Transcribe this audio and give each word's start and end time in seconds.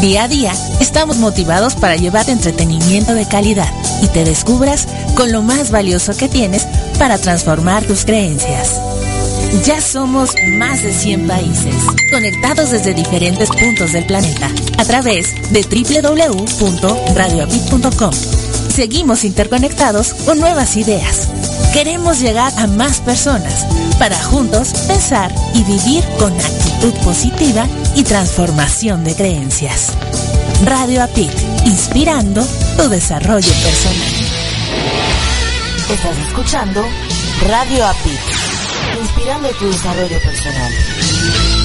Día 0.00 0.24
a 0.24 0.28
día 0.28 0.52
estamos 0.80 1.16
motivados 1.16 1.74
para 1.74 1.96
llevarte 1.96 2.30
entretenimiento 2.30 3.14
de 3.14 3.26
calidad 3.26 3.68
y 4.00 4.06
te 4.06 4.24
descubras 4.24 4.86
con 5.16 5.32
lo 5.32 5.42
más 5.42 5.72
valioso 5.72 6.16
que 6.16 6.28
tienes 6.28 6.68
para 7.00 7.18
transformar 7.18 7.84
tus 7.84 8.04
creencias. 8.04 8.80
Ya 9.64 9.80
somos 9.80 10.36
más 10.56 10.84
de 10.84 10.92
100 10.92 11.26
países, 11.26 11.74
conectados 12.12 12.70
desde 12.70 12.94
diferentes 12.94 13.48
puntos 13.48 13.92
del 13.92 14.06
planeta, 14.06 14.48
a 14.78 14.84
través 14.84 15.34
de 15.50 15.62
www.radioapit.com. 15.62 18.12
Seguimos 18.72 19.24
interconectados 19.24 20.14
con 20.14 20.38
nuevas 20.38 20.76
ideas. 20.76 21.28
Queremos 21.78 22.18
llegar 22.18 22.52
a 22.58 22.66
más 22.66 23.00
personas 23.00 23.64
para 24.00 24.20
juntos 24.20 24.72
pensar 24.88 25.32
y 25.54 25.62
vivir 25.62 26.02
con 26.18 26.32
actitud 26.32 26.92
positiva 27.04 27.68
y 27.94 28.02
transformación 28.02 29.04
de 29.04 29.14
creencias. 29.14 29.92
Radio 30.64 31.04
Apit, 31.04 31.30
inspirando 31.66 32.44
tu 32.76 32.88
desarrollo 32.88 33.52
personal. 33.62 34.12
Estás 35.88 36.18
escuchando 36.26 36.84
Radio 37.46 37.86
API, 37.86 38.18
inspirando 39.00 39.48
tu 39.50 39.68
desarrollo 39.70 40.20
personal. 40.20 41.57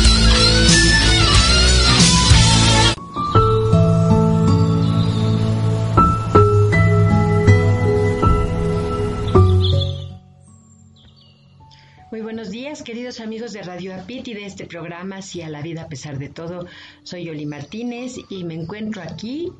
Muy 12.13 12.21
buenos 12.21 12.51
días, 12.51 12.83
queridos 12.83 13.19
amigos 13.19 13.53
de 13.53 13.63
Radio 13.63 13.95
Apit 13.95 14.27
y 14.27 14.35
de 14.35 14.45
este 14.45 14.67
programa 14.67 15.17
a 15.17 15.49
la 15.49 15.63
vida 15.63 15.81
a 15.81 15.87
pesar 15.87 16.19
de 16.19 16.29
todo. 16.29 16.67
Soy 17.01 17.27
Oli 17.27 17.47
Martínez 17.47 18.17
y 18.29 18.43
me 18.43 18.53
encuentro 18.53 19.01
aquí 19.01 19.51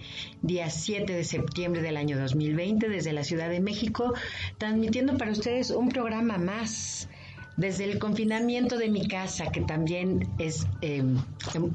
día 0.44 0.70
7 0.70 1.12
de 1.12 1.24
septiembre 1.24 1.82
del 1.82 1.98
año 1.98 2.16
2020 2.16 2.90
desde 2.90 3.12
la 3.12 3.24
Ciudad 3.24 3.50
de 3.50 3.60
México, 3.60 4.14
transmitiendo 4.60 5.18
para 5.18 5.32
ustedes 5.32 5.72
un 5.72 5.90
programa 5.90 6.38
más 6.38 7.10
desde 7.58 7.86
el 7.86 7.98
confinamiento 7.98 8.78
de 8.78 8.90
mi 8.90 9.08
casa, 9.08 9.52
que 9.52 9.62
también 9.62 10.30
es 10.38 10.68
em, 10.82 11.18
em, 11.56 11.72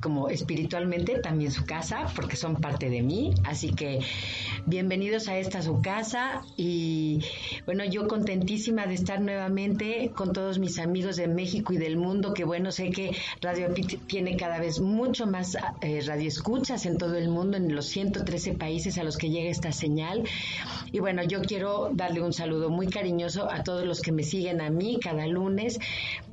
como 0.00 0.28
espiritualmente 0.28 1.18
también 1.18 1.50
su 1.50 1.64
casa, 1.64 2.06
porque 2.16 2.36
son 2.36 2.56
parte 2.56 2.90
de 2.90 3.02
mí. 3.02 3.34
Así 3.44 3.72
que 3.72 4.00
bienvenidos 4.66 5.28
a 5.28 5.38
esta 5.38 5.62
su 5.62 5.80
casa 5.82 6.42
y 6.56 7.20
bueno, 7.66 7.84
yo 7.84 8.08
contentísima 8.08 8.86
de 8.86 8.94
estar 8.94 9.20
nuevamente 9.20 10.10
con 10.14 10.32
todos 10.32 10.58
mis 10.58 10.78
amigos 10.78 11.16
de 11.16 11.28
México 11.28 11.72
y 11.72 11.78
del 11.78 11.96
mundo, 11.96 12.34
que 12.34 12.44
bueno, 12.44 12.72
sé 12.72 12.90
que 12.90 13.14
Radio 13.40 13.72
Pit 13.74 14.06
tiene 14.06 14.36
cada 14.36 14.58
vez 14.58 14.80
mucho 14.80 15.26
más 15.26 15.56
eh, 15.82 16.00
radioescuchas 16.06 16.86
en 16.86 16.98
todo 16.98 17.16
el 17.16 17.28
mundo, 17.28 17.56
en 17.56 17.74
los 17.74 17.86
113 17.86 18.54
países 18.54 18.98
a 18.98 19.04
los 19.04 19.16
que 19.16 19.30
llega 19.30 19.50
esta 19.50 19.72
señal. 19.72 20.24
Y 20.92 21.00
bueno, 21.00 21.22
yo 21.22 21.42
quiero 21.42 21.90
darle 21.92 22.22
un 22.22 22.32
saludo 22.32 22.70
muy 22.70 22.88
cariñoso 22.88 23.50
a 23.50 23.62
todos 23.62 23.86
los 23.86 24.00
que 24.00 24.12
me 24.12 24.22
siguen 24.22 24.60
a 24.60 24.70
mí 24.70 24.98
cada 25.00 25.26
lunes, 25.26 25.78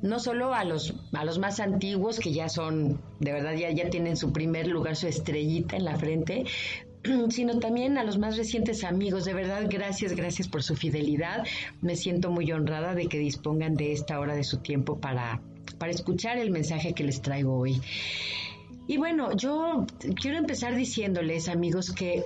no 0.02 0.20
solo 0.20 0.54
a 0.54 0.64
los, 0.64 0.94
a 1.12 1.24
los 1.24 1.38
más 1.38 1.60
antiguos, 1.60 2.18
que 2.18 2.32
ya 2.32 2.48
son, 2.48 3.00
de 3.20 3.32
verdad, 3.32 3.54
ya, 3.54 3.70
ya 3.70 3.90
tienen 3.90 4.16
su 4.16 4.32
primer 4.32 4.68
lugar, 4.68 4.96
su 4.96 5.06
estrellita 5.06 5.76
en 5.76 5.84
la 5.84 5.96
frente, 5.96 6.44
sino 7.30 7.58
también 7.58 7.98
a 7.98 8.04
los 8.04 8.18
más 8.18 8.36
recientes 8.36 8.84
amigos. 8.84 9.24
De 9.24 9.34
verdad, 9.34 9.66
gracias, 9.68 10.14
gracias 10.14 10.48
por 10.48 10.62
su 10.62 10.76
fidelidad. 10.76 11.44
Me 11.80 11.96
siento 11.96 12.30
muy 12.30 12.50
honrada 12.52 12.94
de 12.94 13.06
que 13.06 13.18
dispongan 13.18 13.74
de 13.74 13.92
esta 13.92 14.20
hora 14.20 14.34
de 14.34 14.44
su 14.44 14.58
tiempo 14.58 14.98
para, 14.98 15.40
para 15.78 15.92
escuchar 15.92 16.38
el 16.38 16.50
mensaje 16.50 16.94
que 16.94 17.04
les 17.04 17.20
traigo 17.22 17.58
hoy. 17.58 17.80
Y 18.86 18.96
bueno, 18.96 19.36
yo 19.36 19.86
quiero 20.20 20.38
empezar 20.38 20.74
diciéndoles, 20.74 21.48
amigos, 21.48 21.92
que 21.92 22.24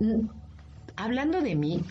mm, 0.00 0.26
hablando 0.96 1.42
de 1.42 1.54
mí, 1.54 1.82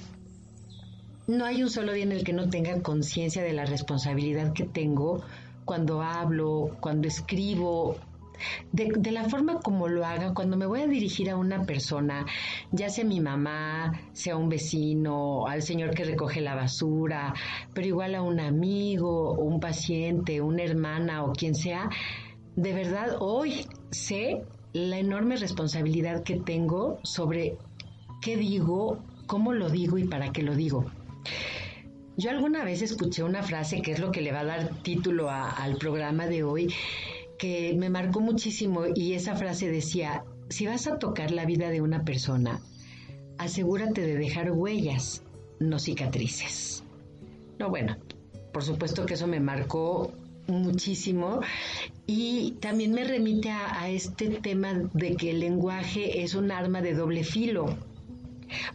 no 1.28 1.46
hay 1.46 1.62
un 1.62 1.70
solo 1.70 1.94
día 1.94 2.04
en 2.04 2.14
el 2.14 2.24
que 2.24 2.34
no 2.34 2.50
tenga 2.50 2.82
conciencia 2.82 3.44
de 3.44 3.54
la 3.54 3.66
responsabilidad 3.66 4.54
que 4.54 4.64
tengo 4.64 5.22
cuando 5.66 6.02
hablo, 6.02 6.78
cuando 6.80 7.10
escribo, 7.10 7.98
de, 8.72 9.12
la 9.12 9.26
forma 9.26 9.60
como 9.60 9.90
lo 9.90 10.06
haga, 10.06 10.34
cuando 10.34 10.56
me 10.56 10.66
voy 10.66 10.82
a 10.82 10.88
dirigir 10.88 11.30
a 11.30 11.36
una 11.36 11.64
persona, 11.66 12.26
ya 12.72 12.90
sea 12.90 13.04
mi 13.04 13.20
mamá, 13.20 14.00
sea 14.14 14.38
un 14.38 14.48
vecino, 14.48 15.48
al 15.48 15.62
señor 15.62 15.94
que 15.94 16.06
recoge 16.06 16.40
la 16.40 16.56
basura, 16.56 17.34
pero 17.74 17.88
igual 17.88 18.16
a 18.16 18.22
un 18.22 18.40
amigo, 18.40 19.34
un 19.34 19.60
paciente, 19.60 20.40
una 20.40 20.64
hermana 20.64 21.26
o 21.26 21.34
quien 21.34 21.56
sea, 21.56 21.90
de 22.56 22.74
verdad 22.74 23.18
hoy 23.20 23.66
sé 23.92 24.44
la 24.74 25.00
enorme 25.00 25.36
responsabilidad 25.36 26.24
que 26.24 26.38
tengo 26.38 27.00
sobre 27.04 27.58
qué 28.22 28.38
digo, 28.38 29.00
cómo 29.26 29.52
lo 29.52 29.70
digo 29.70 29.98
y 29.98 30.06
para 30.06 30.32
qué 30.32 30.44
lo 30.44 30.56
digo. 30.56 30.86
Yo 32.18 32.32
alguna 32.32 32.64
vez 32.64 32.82
escuché 32.82 33.24
una 33.24 33.44
frase 33.44 33.82
que 33.82 33.92
es 33.92 34.00
lo 34.00 34.12
que 34.12 34.22
le 34.22 34.32
va 34.32 34.40
a 34.40 34.46
dar 34.46 34.82
título 34.82 35.30
al 35.30 35.76
programa 35.78 36.26
de 36.26 36.44
hoy, 36.44 36.74
que 37.38 37.76
me 37.78 37.90
marcó 37.90 38.22
muchísimo 38.22 38.86
y 38.96 39.14
esa 39.14 39.36
frase 39.36 39.70
decía, 39.70 40.24
si 40.50 40.66
vas 40.66 40.88
a 40.88 40.98
tocar 40.98 41.32
la 41.32 41.46
vida 41.46 41.70
de 41.70 41.82
una 41.82 42.04
persona, 42.04 42.60
asegúrate 43.38 44.02
de 44.02 44.16
dejar 44.16 44.52
huellas, 44.52 45.24
no 45.60 45.78
cicatrices. 45.78 46.84
No, 47.60 47.70
bueno, 47.70 47.98
por 48.52 48.64
supuesto 48.64 49.06
que 49.06 49.14
eso 49.14 49.28
me 49.28 49.40
marcó 49.40 50.12
muchísimo 50.48 51.42
y 52.06 52.54
también 52.62 52.94
me 52.94 53.04
remite 53.04 53.52
a, 53.52 53.90
este 53.90 54.30
tema 54.30 54.74
de 54.94 55.16
que 55.16 55.32
el 55.32 55.40
lenguaje 55.40 56.24
es 56.24 56.36
un 56.36 56.52
arma 56.52 56.82
de 56.82 56.94
doble 56.94 57.24
filo, 57.24 57.76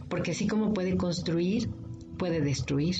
porque 0.07 0.31
así 0.31 0.47
como 0.47 0.73
puede 0.73 0.95
construir, 0.95 1.69
puede 2.23 2.39
destruir. 2.39 2.95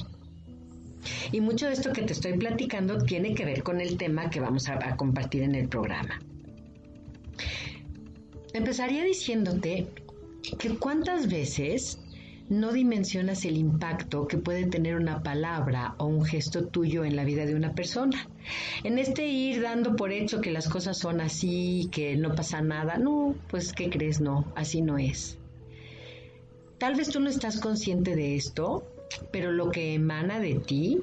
Y 1.31 1.39
mucho 1.39 1.67
de 1.67 1.71
esto 1.71 1.93
que 1.93 2.01
te 2.01 2.11
estoy 2.11 2.37
platicando 2.37 2.97
tiene 2.97 3.33
que 3.33 3.45
ver 3.45 3.63
con 3.63 3.79
el 3.79 3.95
tema 3.97 4.29
que 4.29 4.41
vamos 4.41 4.67
a, 4.67 4.97
compartir 4.97 5.43
en 5.43 5.55
el 5.55 5.69
programa. 5.69 6.19
Empezaría 8.51 9.05
diciéndote 9.05 9.87
que 10.59 10.75
cuántas 10.75 11.29
veces 11.29 11.99
no 12.49 12.73
dimensionas 12.73 13.45
el 13.45 13.55
impacto 13.55 14.27
que 14.27 14.37
puede 14.37 14.65
tener 14.65 14.97
una 14.97 15.23
palabra 15.23 15.95
o 15.99 16.07
un 16.07 16.25
gesto 16.25 16.67
tuyo 16.67 17.05
en 17.05 17.15
la 17.15 17.23
vida 17.23 17.45
de 17.45 17.55
una 17.55 17.73
persona. 17.73 18.27
En 18.83 18.99
este 18.99 19.25
ir 19.25 19.61
dando 19.61 19.95
por 19.95 20.11
hecho 20.11 20.41
que 20.41 20.51
las 20.51 20.67
cosas 20.67 20.97
son 20.97 21.21
así, 21.21 21.87
que 21.93 22.17
no 22.17 22.35
pasa 22.35 22.59
nada, 22.59 22.97
no, 22.97 23.35
pues 23.49 23.71
¿qué 23.71 23.89
crees? 23.89 24.19
No, 24.19 24.51
así 24.57 24.81
no 24.81 24.97
es. 24.97 25.37
Tal 26.77 26.95
vez 26.95 27.07
tú 27.07 27.21
no 27.21 27.29
estás 27.29 27.61
consciente 27.61 28.17
de 28.17 28.35
esto, 28.35 28.92
pero 29.31 29.51
lo 29.51 29.71
que 29.71 29.93
emana 29.93 30.39
de 30.39 30.55
ti 30.55 31.01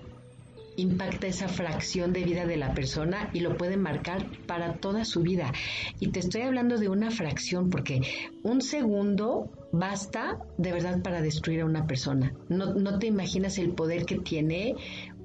impacta 0.77 1.27
esa 1.27 1.49
fracción 1.49 2.13
de 2.13 2.25
vida 2.25 2.47
de 2.47 2.57
la 2.57 2.75
persona 2.75 3.31
y 3.33 3.41
lo 3.41 3.57
puede 3.57 3.77
marcar 3.77 4.27
para 4.47 4.75
toda 4.75 5.05
su 5.05 5.23
vida. 5.23 5.53
Y 5.99 6.09
te 6.09 6.21
estoy 6.21 6.43
hablando 6.43 6.79
de 6.79 6.89
una 6.89 7.11
fracción 7.11 7.71
porque 7.71 8.01
un 8.43 8.63
segundo 8.63 9.51
basta 9.73 10.39
de 10.59 10.73
verdad 10.73 11.03
para 11.03 11.23
destruir 11.23 11.61
a 11.61 11.67
una 11.67 11.87
persona. 11.87 12.35
No, 12.49 12.75
no 12.75 12.99
te 12.99 13.07
imaginas 13.07 13.59
el 13.59 13.73
poder 13.73 14.05
que 14.05 14.19
tiene 14.19 14.77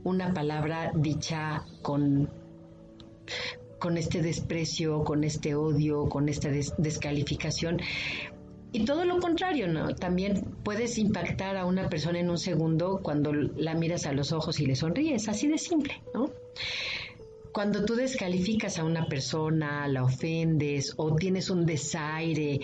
una 0.04 0.34
palabra 0.34 0.92
dicha 0.96 1.64
con 1.82 2.30
con 3.80 3.98
este 3.98 4.22
desprecio, 4.22 5.04
con 5.04 5.24
este 5.24 5.54
odio, 5.54 6.08
con 6.10 6.28
esta 6.30 6.50
descalificación. 6.78 7.80
Y 8.75 8.83
todo 8.83 9.06
lo 9.06 9.22
contrario, 9.22 9.69
¿no? 9.69 9.95
También 9.95 10.44
puedes 10.62 10.98
impactar 10.98 11.56
a 11.56 11.66
una 11.66 11.88
persona 11.88 12.19
en 12.19 12.30
un 12.30 12.38
segundo 12.38 13.00
cuando 13.01 13.31
la 13.31 13.74
miras 13.74 14.06
a 14.06 14.12
los 14.12 14.33
ojos 14.33 14.60
y 14.60 14.66
le 14.66 14.75
sonríes, 14.75 15.30
así 15.30 15.48
de 15.48 15.57
simple, 15.57 15.94
¿no? 16.13 16.30
Cuando 17.54 17.86
tú 17.86 17.95
descalificas 17.95 18.77
a 18.77 18.83
una 18.83 19.07
persona, 19.07 19.88
la 19.88 20.04
ofendes 20.04 20.94
o 20.98 21.16
tienes 21.16 21.50
un 21.50 21.66
desaire, 21.66 22.60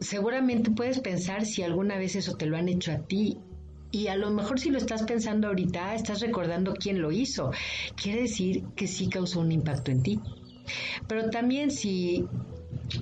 seguramente 0.00 0.70
puedes 0.70 1.00
pensar 1.00 1.46
si 1.46 1.62
alguna 1.62 1.96
vez 1.96 2.14
eso 2.14 2.36
te 2.36 2.44
lo 2.44 2.58
han 2.58 2.68
hecho 2.68 2.92
a 2.92 2.98
ti 2.98 3.38
y 3.90 4.08
a 4.08 4.16
lo 4.16 4.28
mejor 4.28 4.60
si 4.60 4.68
lo 4.68 4.76
estás 4.76 5.04
pensando 5.04 5.48
ahorita, 5.48 5.94
estás 5.94 6.20
recordando 6.20 6.74
quién 6.74 7.00
lo 7.00 7.10
hizo. 7.10 7.52
Quiere 7.96 8.20
decir 8.20 8.64
que 8.76 8.86
sí 8.86 9.08
causó 9.08 9.40
un 9.40 9.50
impacto 9.50 9.90
en 9.90 10.02
ti. 10.02 10.20
Pero 11.08 11.30
también 11.30 11.70
si 11.70 12.28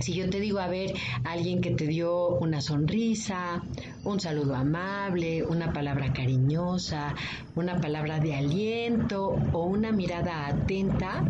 si 0.00 0.14
yo 0.14 0.28
te 0.28 0.40
digo, 0.40 0.58
a 0.58 0.68
ver, 0.68 0.94
alguien 1.24 1.60
que 1.60 1.70
te 1.70 1.86
dio 1.86 2.28
una 2.28 2.60
sonrisa, 2.60 3.62
un 4.04 4.20
saludo 4.20 4.54
amable, 4.54 5.42
una 5.42 5.72
palabra 5.72 6.12
cariñosa, 6.12 7.14
una 7.56 7.80
palabra 7.80 8.20
de 8.20 8.34
aliento 8.34 9.36
o 9.52 9.64
una 9.64 9.90
mirada 9.92 10.46
atenta, 10.46 11.24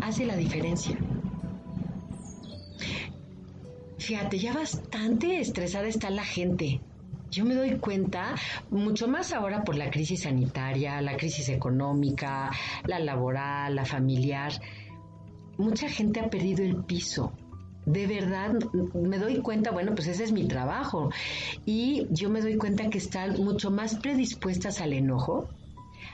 hace 0.00 0.24
la 0.26 0.36
diferencia. 0.36 0.96
Fíjate, 3.98 4.38
ya 4.38 4.52
bastante 4.52 5.40
estresada 5.40 5.86
está 5.86 6.10
la 6.10 6.24
gente. 6.24 6.80
Yo 7.30 7.44
me 7.44 7.54
doy 7.54 7.78
cuenta, 7.78 8.34
mucho 8.70 9.06
más 9.06 9.32
ahora 9.32 9.62
por 9.62 9.76
la 9.76 9.90
crisis 9.90 10.22
sanitaria, 10.22 11.00
la 11.00 11.16
crisis 11.16 11.48
económica, 11.48 12.50
la 12.86 12.98
laboral, 12.98 13.76
la 13.76 13.84
familiar. 13.84 14.52
Mucha 15.58 15.88
gente 15.88 16.18
ha 16.18 16.28
perdido 16.28 16.64
el 16.64 16.82
piso 16.84 17.32
de 17.86 18.06
verdad 18.06 18.54
me 18.94 19.18
doy 19.18 19.38
cuenta, 19.38 19.70
bueno, 19.70 19.94
pues 19.94 20.08
ese 20.08 20.24
es 20.24 20.32
mi 20.32 20.46
trabajo. 20.46 21.10
Y 21.66 22.06
yo 22.10 22.30
me 22.30 22.40
doy 22.40 22.56
cuenta 22.56 22.88
que 22.90 22.98
están 22.98 23.42
mucho 23.42 23.70
más 23.70 23.96
predispuestas 23.96 24.80
al 24.80 24.92
enojo, 24.92 25.48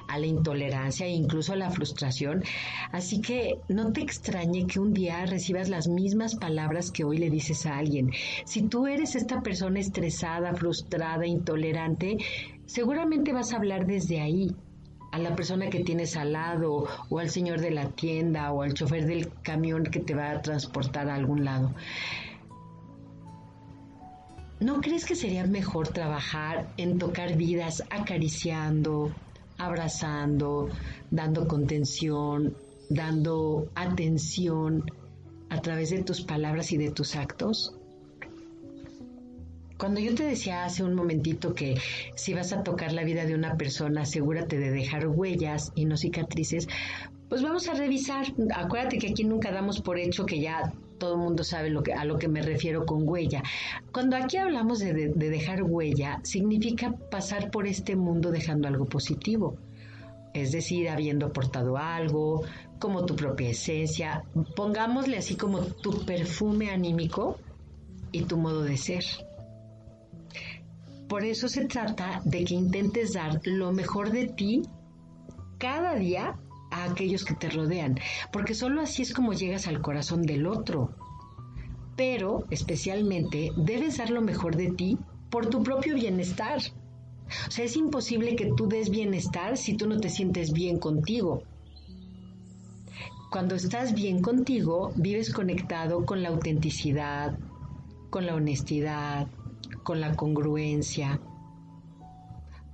a 0.09 0.19
la 0.19 0.27
intolerancia 0.27 1.07
e 1.07 1.11
incluso 1.11 1.53
a 1.53 1.57
la 1.57 1.71
frustración. 1.71 2.45
Así 2.93 3.21
que 3.21 3.59
no 3.69 3.93
te 3.93 4.03
extrañe 4.03 4.67
que 4.67 4.81
un 4.81 4.93
día 4.93 5.27
recibas 5.27 5.69
las 5.69 5.89
mismas 5.89 6.37
palabras 6.37 6.91
que 6.91 7.05
hoy 7.05 7.19
le 7.19 7.31
dices 7.31 7.67
a 7.67 7.79
alguien. 7.79 8.13
Si 8.45 8.63
tú 8.63 8.87
eres 8.87 9.15
esta 9.17 9.43
persona 9.43 9.81
estresada, 9.81 10.55
frustrada, 10.55 11.27
intolerante, 11.27 12.19
seguramente 12.67 13.33
vas 13.33 13.53
a 13.53 13.57
hablar 13.57 13.87
desde 13.87 14.21
ahí 14.21 14.55
a 15.17 15.19
la 15.19 15.35
persona 15.35 15.71
que 15.71 15.81
tienes 15.81 16.15
al 16.15 16.35
lado 16.35 16.87
o 17.09 17.19
al 17.19 17.31
señor 17.31 17.61
de 17.63 17.71
la 17.71 17.89
tienda 17.89 18.53
o 18.53 18.61
al 18.61 18.75
chofer 18.75 19.07
del 19.07 19.33
camión 19.43 19.85
que 19.85 20.01
te 20.01 20.15
va 20.15 20.31
a 20.31 20.43
transportar 20.43 21.09
a 21.09 21.15
algún 21.15 21.43
lado. 21.43 21.75
¿No 24.61 24.83
crees 24.83 25.07
que 25.07 25.15
sería 25.15 25.47
mejor 25.47 25.89
trabajar 25.89 26.69
en 26.77 26.99
tocar 26.99 27.35
vidas 27.35 27.83
acariciando, 27.89 29.11
abrazando, 29.57 30.69
dando 31.11 31.49
contención, 31.49 32.55
dando 32.91 33.71
atención 33.75 34.85
a 35.49 35.63
través 35.63 35.91
de 35.91 36.03
tus 36.03 36.21
palabras 36.21 36.73
y 36.73 36.77
de 36.77 36.91
tus 36.91 37.17
actos? 37.17 37.75
Cuando 39.79 40.01
yo 40.01 40.15
te 40.15 40.25
decía 40.25 40.65
hace 40.65 40.83
un 40.83 40.95
momentito 40.95 41.55
que 41.55 41.77
si 42.15 42.33
vas 42.33 42.53
a 42.53 42.63
tocar 42.63 42.93
la 42.93 43.05
vida 43.05 43.27
de 43.27 43.35
una 43.35 43.57
persona, 43.57 44.03
asegúrate 44.03 44.59
de 44.59 44.71
dejar 44.71 45.07
huellas 45.07 45.73
y 45.75 45.85
no 45.85 45.97
cicatrices, 45.97 46.67
pues 47.29 47.43
vamos 47.43 47.69
a 47.69 47.75
revisar. 47.75 48.27
Acuérdate 48.55 48.99
que 48.99 49.09
aquí 49.09 49.25
nunca 49.25 49.53
damos 49.53 49.81
por 49.81 49.99
hecho 49.99 50.25
que 50.25 50.41
ya 50.41 50.73
todo 50.99 51.15
el 51.15 51.21
mundo 51.21 51.45
sabe 51.45 51.69
lo 51.69 51.83
que, 51.83 51.93
a 51.93 52.05
lo 52.05 52.19
que 52.19 52.29
me 52.29 52.41
refiero 52.41 52.87
con 52.87 53.07
huella. 53.07 53.43
Cuando 53.93 54.17
aquí 54.17 54.39
hablamos 54.39 54.79
de, 54.79 54.95
de 54.95 55.31
dejar 55.31 55.63
huella, 55.63 56.21
significa 56.23 56.93
pasar 57.11 57.51
por 57.51 57.67
este 57.67 57.97
mundo 57.97 58.31
dejando 58.31 58.69
algo 58.69 58.87
positivo. 58.87 59.59
Es 60.33 60.53
decir, 60.53 60.89
habiendo 60.89 61.27
aportado 61.27 61.77
algo, 61.77 62.45
como 62.79 63.05
tu 63.05 63.17
propia 63.17 63.51
esencia, 63.51 64.25
pongámosle 64.55 65.19
así 65.19 65.37
como 65.37 65.61
tu 65.61 66.05
perfume 66.05 66.71
anímico 66.71 67.39
y 68.13 68.23
tu 68.23 68.37
modo 68.37 68.63
de 68.63 68.77
ser. 68.77 69.05
Por 71.09 71.25
eso 71.25 71.49
se 71.49 71.67
trata 71.67 72.21
de 72.25 72.45
que 72.45 72.55
intentes 72.55 73.13
dar 73.13 73.41
lo 73.45 73.73
mejor 73.73 74.11
de 74.11 74.27
ti 74.27 74.63
cada 75.59 75.95
día 75.95 76.37
a 76.71 76.85
aquellos 76.85 77.25
que 77.25 77.35
te 77.35 77.49
rodean, 77.49 77.99
porque 78.33 78.55
solo 78.55 78.81
así 78.81 79.03
es 79.03 79.15
como 79.15 79.33
llegas 79.33 79.69
al 79.69 79.81
corazón 79.81 80.23
del 80.23 80.47
otro. 80.47 80.91
Pero, 81.97 82.45
especialmente, 82.51 83.53
debes 83.57 83.99
dar 83.99 84.11
lo 84.11 84.21
mejor 84.21 84.57
de 84.57 84.73
ti 84.73 84.99
por 85.31 85.47
tu 85.49 85.63
propio 85.63 85.95
bienestar. 85.95 86.59
O 87.49 87.51
sea, 87.51 87.65
es 87.65 87.77
imposible 87.77 88.37
que 88.37 88.53
tú 88.57 88.69
des 88.69 88.91
bienestar 88.91 89.57
si 89.57 89.77
tú 89.77 89.89
no 89.89 89.99
te 89.99 90.11
sientes 90.11 90.53
bien 90.53 90.79
contigo. 90.79 91.43
Cuando 93.31 93.55
estás 93.55 93.95
bien 93.95 94.23
contigo, 94.23 94.93
vives 94.97 95.33
conectado 95.33 96.05
con 96.05 96.23
la 96.23 96.29
autenticidad, 96.29 97.39
con 98.11 98.27
la 98.27 98.35
honestidad, 98.35 99.29
con 99.87 100.01
la 100.01 100.17
congruencia. 100.17 101.21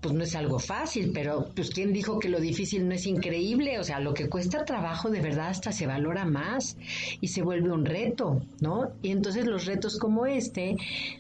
Pues 0.01 0.15
no 0.15 0.25
es 0.25 0.35
algo 0.35 0.59
fácil, 0.59 1.11
pero 1.13 1.53
pues 1.55 1.69
quién 1.69 1.93
dijo 1.93 2.19
que 2.19 2.31
lo 2.31 2.41
difícil 2.41 2.89
no 2.89 2.95
es 2.95 3.07
increíble, 3.07 3.79
o 3.79 3.85
sea, 3.85 4.01
lo 4.01 4.15
que 4.15 4.31
cuesta 4.31 4.65
trabajo 4.65 5.11
de 5.11 5.21
verdad 5.21 5.49
hasta 5.49 5.73
se 5.73 5.87
valora 5.87 6.25
más 6.25 6.79
y 7.21 7.29
se 7.29 7.43
vuelve 7.43 7.71
un 7.71 7.85
reto, 7.85 8.41
¿no? 8.61 8.93
Y 9.03 9.11
entonces 9.11 9.45
los 9.45 9.67
retos 9.67 9.99
como 9.99 10.25
este 10.25 10.77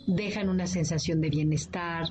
dejan 0.06 0.48
una 0.48 0.66
sensación 0.66 1.20
de 1.20 1.28
bienestar, 1.28 2.06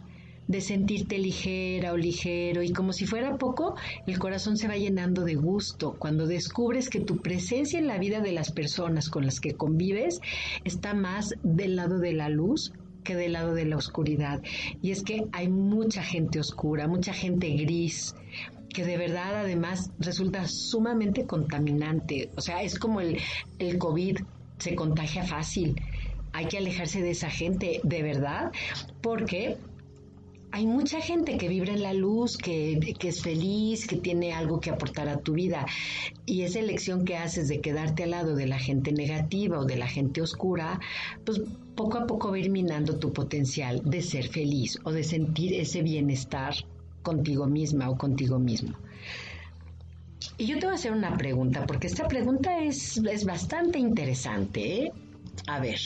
de 0.48 0.62
sentirte 0.62 1.18
ligera 1.18 1.92
o 1.92 1.98
ligero 1.98 2.62
y 2.62 2.74
como 2.74 2.94
si 2.94 3.08
fuera 3.08 3.38
poco, 3.38 3.76
el 4.06 4.20
corazón 4.20 4.58
se 4.58 4.68
va 4.68 4.78
llenando 4.78 5.24
de 5.24 5.34
gusto 5.34 5.96
cuando 5.98 6.28
descubres 6.28 6.92
que 6.92 7.00
tu 7.00 7.18
presencia 7.18 7.80
en 7.80 7.88
la 7.88 7.98
vida 7.98 8.22
de 8.22 8.32
las 8.32 8.52
personas 8.52 9.10
con 9.10 9.26
las 9.26 9.40
que 9.40 9.56
convives 9.56 10.20
está 10.66 10.94
más 10.94 11.34
del 11.42 11.78
lado 11.78 11.98
de 11.98 12.14
la 12.14 12.30
luz 12.30 12.74
que 13.04 13.16
del 13.16 13.34
lado 13.34 13.54
de 13.54 13.66
la 13.66 13.78
oscuridad. 13.78 14.42
Y 14.82 14.92
es 14.92 15.04
que 15.04 15.26
hay 15.32 15.50
mucha 15.50 16.04
gente 16.04 16.40
oscura, 16.40 16.88
mucha 16.88 17.14
gente 17.14 17.50
gris, 17.50 18.16
que 18.70 18.86
de 18.86 18.98
verdad 18.98 19.42
además 19.42 19.92
resulta 20.00 20.48
sumamente 20.48 21.26
contaminante. 21.26 22.30
O 22.36 22.42
sea, 22.42 22.62
es 22.62 22.80
como 22.80 23.02
el, 23.02 23.20
el 23.60 23.78
COVID, 23.78 24.20
se 24.58 24.76
contagia 24.76 25.24
fácil. 25.24 25.82
Hay 26.34 26.46
que 26.46 26.58
alejarse 26.58 27.02
de 27.02 27.12
esa 27.12 27.30
gente, 27.30 27.82
de 27.84 28.04
verdad, 28.04 28.52
porque 29.02 29.58
hay 30.54 30.66
mucha 30.66 31.00
gente 31.00 31.38
que 31.38 31.48
vibra 31.48 31.74
en 31.74 31.82
la 31.82 31.94
luz, 31.94 32.38
que, 32.38 32.96
es 33.00 33.22
feliz, 33.22 33.88
que 33.88 33.96
tiene 33.96 34.34
algo 34.34 34.60
que 34.60 34.70
aportar 34.70 35.08
a 35.08 35.20
tu 35.20 35.34
vida. 35.34 35.66
Y 36.26 36.42
esa 36.42 36.60
elección 36.60 37.06
que 37.06 37.16
haces 37.16 37.48
de 37.48 37.62
quedarte 37.62 38.04
al 38.04 38.12
lado 38.12 38.36
de 38.36 38.48
la 38.48 38.60
gente 38.60 38.92
negativa 38.92 39.60
o 39.60 39.66
de 39.66 39.78
la 39.78 39.88
gente 39.88 40.22
oscura, 40.22 40.80
pues 41.26 41.42
poco 41.76 41.98
a 41.98 42.06
poco 42.06 42.32
va 42.32 42.40
ir 42.40 42.50
minando 42.50 43.00
tu 43.00 43.14
potencial 43.14 43.82
de 43.86 44.02
ser 44.02 44.28
feliz 44.28 44.78
o 44.84 44.92
de 44.92 45.04
sentir 45.04 45.54
ese 45.54 45.82
bienestar 45.82 46.54
contigo 47.02 47.48
misma 47.48 47.90
o 47.90 47.98
contigo 47.98 48.38
mismo. 48.38 48.76
Y 50.38 50.48
yo 50.48 50.60
te 50.60 50.66
voy 50.66 50.74
a 50.74 50.76
hacer 50.76 50.92
una 50.92 51.18
pregunta, 51.18 51.66
porque 51.66 51.88
esta 51.88 52.08
pregunta 52.08 52.62
es, 52.62 52.98
es 52.98 53.26
bastante 53.26 53.80
interesante. 53.80 54.86
¿eh? 54.86 54.92
A 55.48 55.60
ver, 55.60 55.80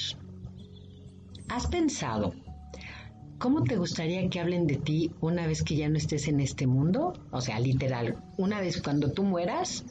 ¿has 1.49 1.67
pensado 1.67 2.33
cómo 3.37 3.63
te 3.63 3.77
gustaría 3.77 4.29
que 4.29 4.39
hablen 4.39 4.67
de 4.67 4.77
ti 4.77 5.11
una 5.21 5.47
vez 5.47 5.63
que 5.63 5.75
ya 5.75 5.89
no 5.89 5.97
estés 5.97 6.27
en 6.27 6.39
este 6.39 6.67
mundo? 6.67 7.13
O 7.31 7.41
sea, 7.41 7.59
literal, 7.59 8.17
una 8.37 8.61
vez 8.61 8.81
cuando 8.81 9.11
tú 9.11 9.23
mueras, 9.23 9.83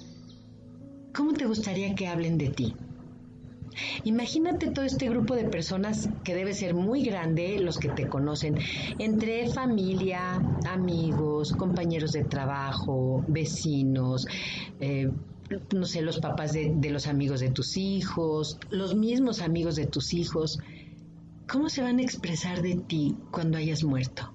¿cómo 1.15 1.33
te 1.33 1.47
gustaría 1.47 1.95
que 1.95 2.07
hablen 2.07 2.39
de 2.39 2.49
ti? 2.49 2.75
Imagínate 4.05 4.71
todo 4.71 4.85
este 4.85 5.09
grupo 5.09 5.35
de 5.35 5.45
personas 5.45 6.09
que 6.23 6.35
debe 6.35 6.55
ser 6.55 6.75
muy 6.75 7.03
grande, 7.03 7.59
los 7.59 7.79
que 7.79 7.89
te 7.89 8.09
conocen, 8.09 8.57
entre 8.99 9.49
familia, 9.49 10.41
amigos, 10.69 11.53
compañeros 11.53 12.13
de 12.13 12.25
trabajo, 12.25 13.25
vecinos, 13.27 14.27
eh, 14.81 15.11
no 15.75 15.85
sé, 15.85 16.03
los 16.03 16.19
papás 16.19 16.53
de, 16.53 16.73
de 16.77 16.91
los 16.91 17.07
amigos 17.07 17.41
de 17.41 17.51
tus 17.51 17.77
hijos, 17.77 18.59
los 18.71 18.95
mismos 18.95 19.41
amigos 19.43 19.77
de 19.77 19.87
tus 19.87 20.15
hijos. 20.15 20.59
¿Cómo 21.49 21.69
se 21.69 21.83
van 21.83 21.99
a 21.99 22.03
expresar 22.03 22.63
de 22.63 22.77
ti 22.77 23.17
cuando 23.31 23.59
hayas 23.59 23.85
muerto? 23.85 24.33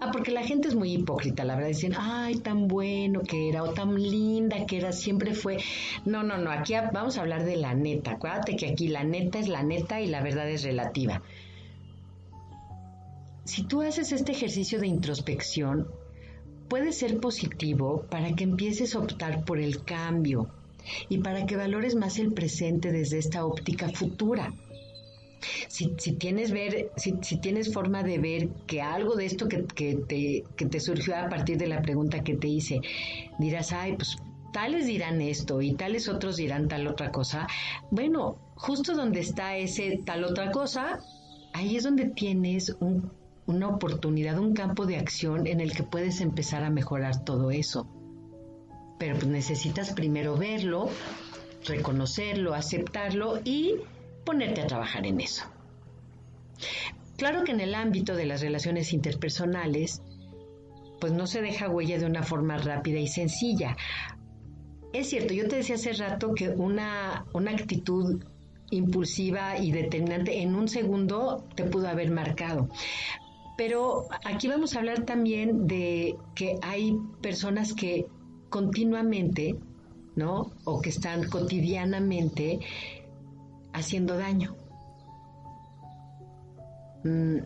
Ah, 0.00 0.10
porque 0.12 0.30
la 0.30 0.44
gente 0.44 0.68
es 0.68 0.74
muy 0.74 0.92
hipócrita, 0.92 1.44
la 1.44 1.54
verdad. 1.54 1.68
Dicen, 1.68 1.94
ay, 1.96 2.36
tan 2.36 2.68
bueno 2.68 3.20
que 3.20 3.48
era, 3.48 3.62
o 3.62 3.72
tan 3.72 3.94
linda 3.94 4.64
que 4.66 4.76
era, 4.78 4.92
siempre 4.92 5.34
fue. 5.34 5.58
No, 6.04 6.22
no, 6.22 6.36
no, 6.38 6.50
aquí 6.50 6.74
vamos 6.92 7.16
a 7.16 7.22
hablar 7.22 7.44
de 7.44 7.56
la 7.56 7.74
neta. 7.74 8.12
Acuérdate 8.12 8.56
que 8.56 8.68
aquí 8.68 8.88
la 8.88 9.02
neta 9.02 9.38
es 9.38 9.48
la 9.48 9.62
neta 9.62 10.00
y 10.00 10.06
la 10.06 10.22
verdad 10.22 10.48
es 10.48 10.62
relativa. 10.62 11.22
Si 13.44 13.64
tú 13.64 13.82
haces 13.82 14.12
este 14.12 14.32
ejercicio 14.32 14.78
de 14.78 14.86
introspección, 14.86 15.88
puede 16.68 16.92
ser 16.92 17.18
positivo 17.18 18.04
para 18.10 18.34
que 18.34 18.44
empieces 18.44 18.94
a 18.94 18.98
optar 18.98 19.44
por 19.44 19.58
el 19.58 19.84
cambio 19.84 20.50
y 21.08 21.18
para 21.18 21.46
que 21.46 21.56
valores 21.56 21.94
más 21.94 22.18
el 22.18 22.32
presente 22.32 22.92
desde 22.92 23.18
esta 23.18 23.44
óptica 23.44 23.88
futura. 23.88 24.52
Si, 25.68 25.94
si 25.98 26.12
tienes 26.12 26.50
ver, 26.50 26.90
si, 26.96 27.12
tienes 27.40 27.72
forma 27.72 28.02
de 28.02 28.18
ver 28.18 28.48
que 28.66 28.82
algo 28.82 29.14
de 29.16 29.26
esto 29.26 29.48
que, 29.48 29.64
que, 29.64 29.94
te, 29.94 30.44
que 30.56 30.66
te 30.66 30.80
surgió 30.80 31.16
a 31.16 31.28
partir 31.28 31.58
de 31.58 31.66
la 31.66 31.82
pregunta 31.82 32.22
que 32.22 32.36
te 32.36 32.48
hice, 32.48 32.80
dirás, 33.38 33.72
ay, 33.72 33.96
pues 33.96 34.18
tales 34.52 34.86
dirán 34.86 35.20
esto 35.20 35.60
y 35.62 35.74
tales 35.74 36.08
otros 36.08 36.36
dirán 36.36 36.68
tal 36.68 36.86
otra 36.86 37.10
cosa. 37.12 37.46
Bueno, 37.90 38.38
justo 38.54 38.94
donde 38.94 39.20
está 39.20 39.56
ese 39.56 40.00
tal 40.04 40.24
otra 40.24 40.50
cosa, 40.50 41.00
ahí 41.52 41.76
es 41.76 41.84
donde 41.84 42.06
tienes 42.06 42.76
un, 42.80 43.12
una 43.46 43.68
oportunidad, 43.68 44.38
un 44.38 44.54
campo 44.54 44.86
de 44.86 44.96
acción 44.96 45.46
en 45.46 45.60
el 45.60 45.72
que 45.72 45.82
puedes 45.82 46.20
empezar 46.20 46.64
a 46.64 46.70
mejorar 46.70 47.24
todo 47.24 47.50
eso. 47.50 47.88
Pero 48.98 49.14
pues 49.14 49.28
necesitas 49.28 49.92
primero 49.92 50.36
verlo, 50.36 50.90
reconocerlo, 51.64 52.54
aceptarlo 52.54 53.38
y 53.44 53.76
ponerte 54.28 54.60
a 54.60 54.66
trabajar 54.66 55.06
en 55.06 55.22
eso. 55.22 55.46
Claro 57.16 57.44
que 57.44 57.52
en 57.52 57.60
el 57.60 57.74
ámbito 57.74 58.14
de 58.14 58.26
las 58.26 58.42
relaciones 58.42 58.92
interpersonales, 58.92 60.02
pues 61.00 61.14
no 61.14 61.26
se 61.26 61.40
deja 61.40 61.70
huella 61.70 61.98
de 61.98 62.04
una 62.04 62.22
forma 62.22 62.58
rápida 62.58 62.98
y 63.00 63.08
sencilla. 63.08 63.74
Es 64.92 65.08
cierto, 65.08 65.32
yo 65.32 65.48
te 65.48 65.56
decía 65.56 65.76
hace 65.76 65.94
rato 65.94 66.34
que 66.34 66.50
una, 66.50 67.24
una 67.32 67.52
actitud 67.52 68.22
impulsiva 68.70 69.56
y 69.56 69.72
determinante 69.72 70.42
en 70.42 70.54
un 70.54 70.68
segundo 70.68 71.48
te 71.54 71.64
pudo 71.64 71.88
haber 71.88 72.10
marcado. 72.10 72.68
Pero 73.56 74.08
aquí 74.26 74.46
vamos 74.46 74.76
a 74.76 74.80
hablar 74.80 75.06
también 75.06 75.66
de 75.66 76.16
que 76.34 76.58
hay 76.60 76.98
personas 77.22 77.72
que 77.72 78.08
continuamente, 78.50 79.56
¿no? 80.16 80.52
O 80.64 80.82
que 80.82 80.90
están 80.90 81.30
cotidianamente 81.30 82.60
haciendo 83.78 84.16
daño. 84.16 84.56
Mm, 87.04 87.38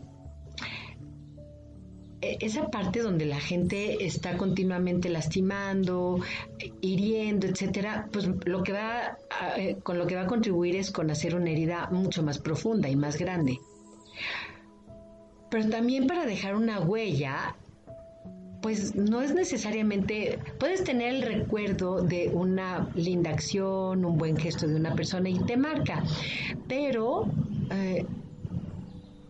e, 2.21 2.37
esa 2.39 2.69
parte 2.69 3.01
donde 3.01 3.25
la 3.25 3.39
gente 3.39 4.05
está 4.05 4.37
continuamente 4.37 5.09
lastimando, 5.09 6.19
hiriendo, 6.81 7.47
etcétera, 7.47 8.07
pues 8.11 8.29
lo 8.45 8.63
que 8.63 8.71
va 8.71 9.17
eh, 9.57 9.77
con 9.83 9.97
lo 9.97 10.07
que 10.07 10.15
va 10.15 10.21
a 10.21 10.27
contribuir 10.27 10.75
es 10.75 10.91
con 10.91 11.11
hacer 11.11 11.35
una 11.35 11.49
herida 11.51 11.89
mucho 11.91 12.23
más 12.23 12.39
profunda 12.39 12.89
y 12.89 12.95
más 12.95 13.17
grande. 13.17 13.59
Pero 15.49 15.69
también 15.69 16.07
para 16.07 16.25
dejar 16.25 16.55
una 16.55 16.79
huella, 16.79 17.55
pues 18.63 18.95
no 18.95 19.21
es 19.21 19.35
necesariamente, 19.35 20.39
puedes 20.57 20.85
tener 20.85 21.15
el 21.15 21.21
recuerdo 21.21 22.01
de 22.01 22.29
una 22.29 22.89
linda 22.95 23.29
acción, 23.29 24.05
un 24.05 24.17
buen 24.17 24.37
gesto 24.37 24.67
de 24.67 24.75
una 24.75 24.95
persona 24.95 25.29
y 25.29 25.37
te 25.39 25.57
marca, 25.57 26.01
pero 26.69 27.25
eh, 27.69 28.05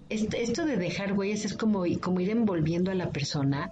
esto 0.08 0.66
de 0.68 0.78
dejar 0.78 1.14
huellas 1.14 1.46
es 1.46 1.56
como, 1.56 1.84
como 2.00 2.20
ir 2.20 2.30
envolviendo 2.30 2.92
a 2.92 2.94
la 2.94 3.10
persona, 3.10 3.72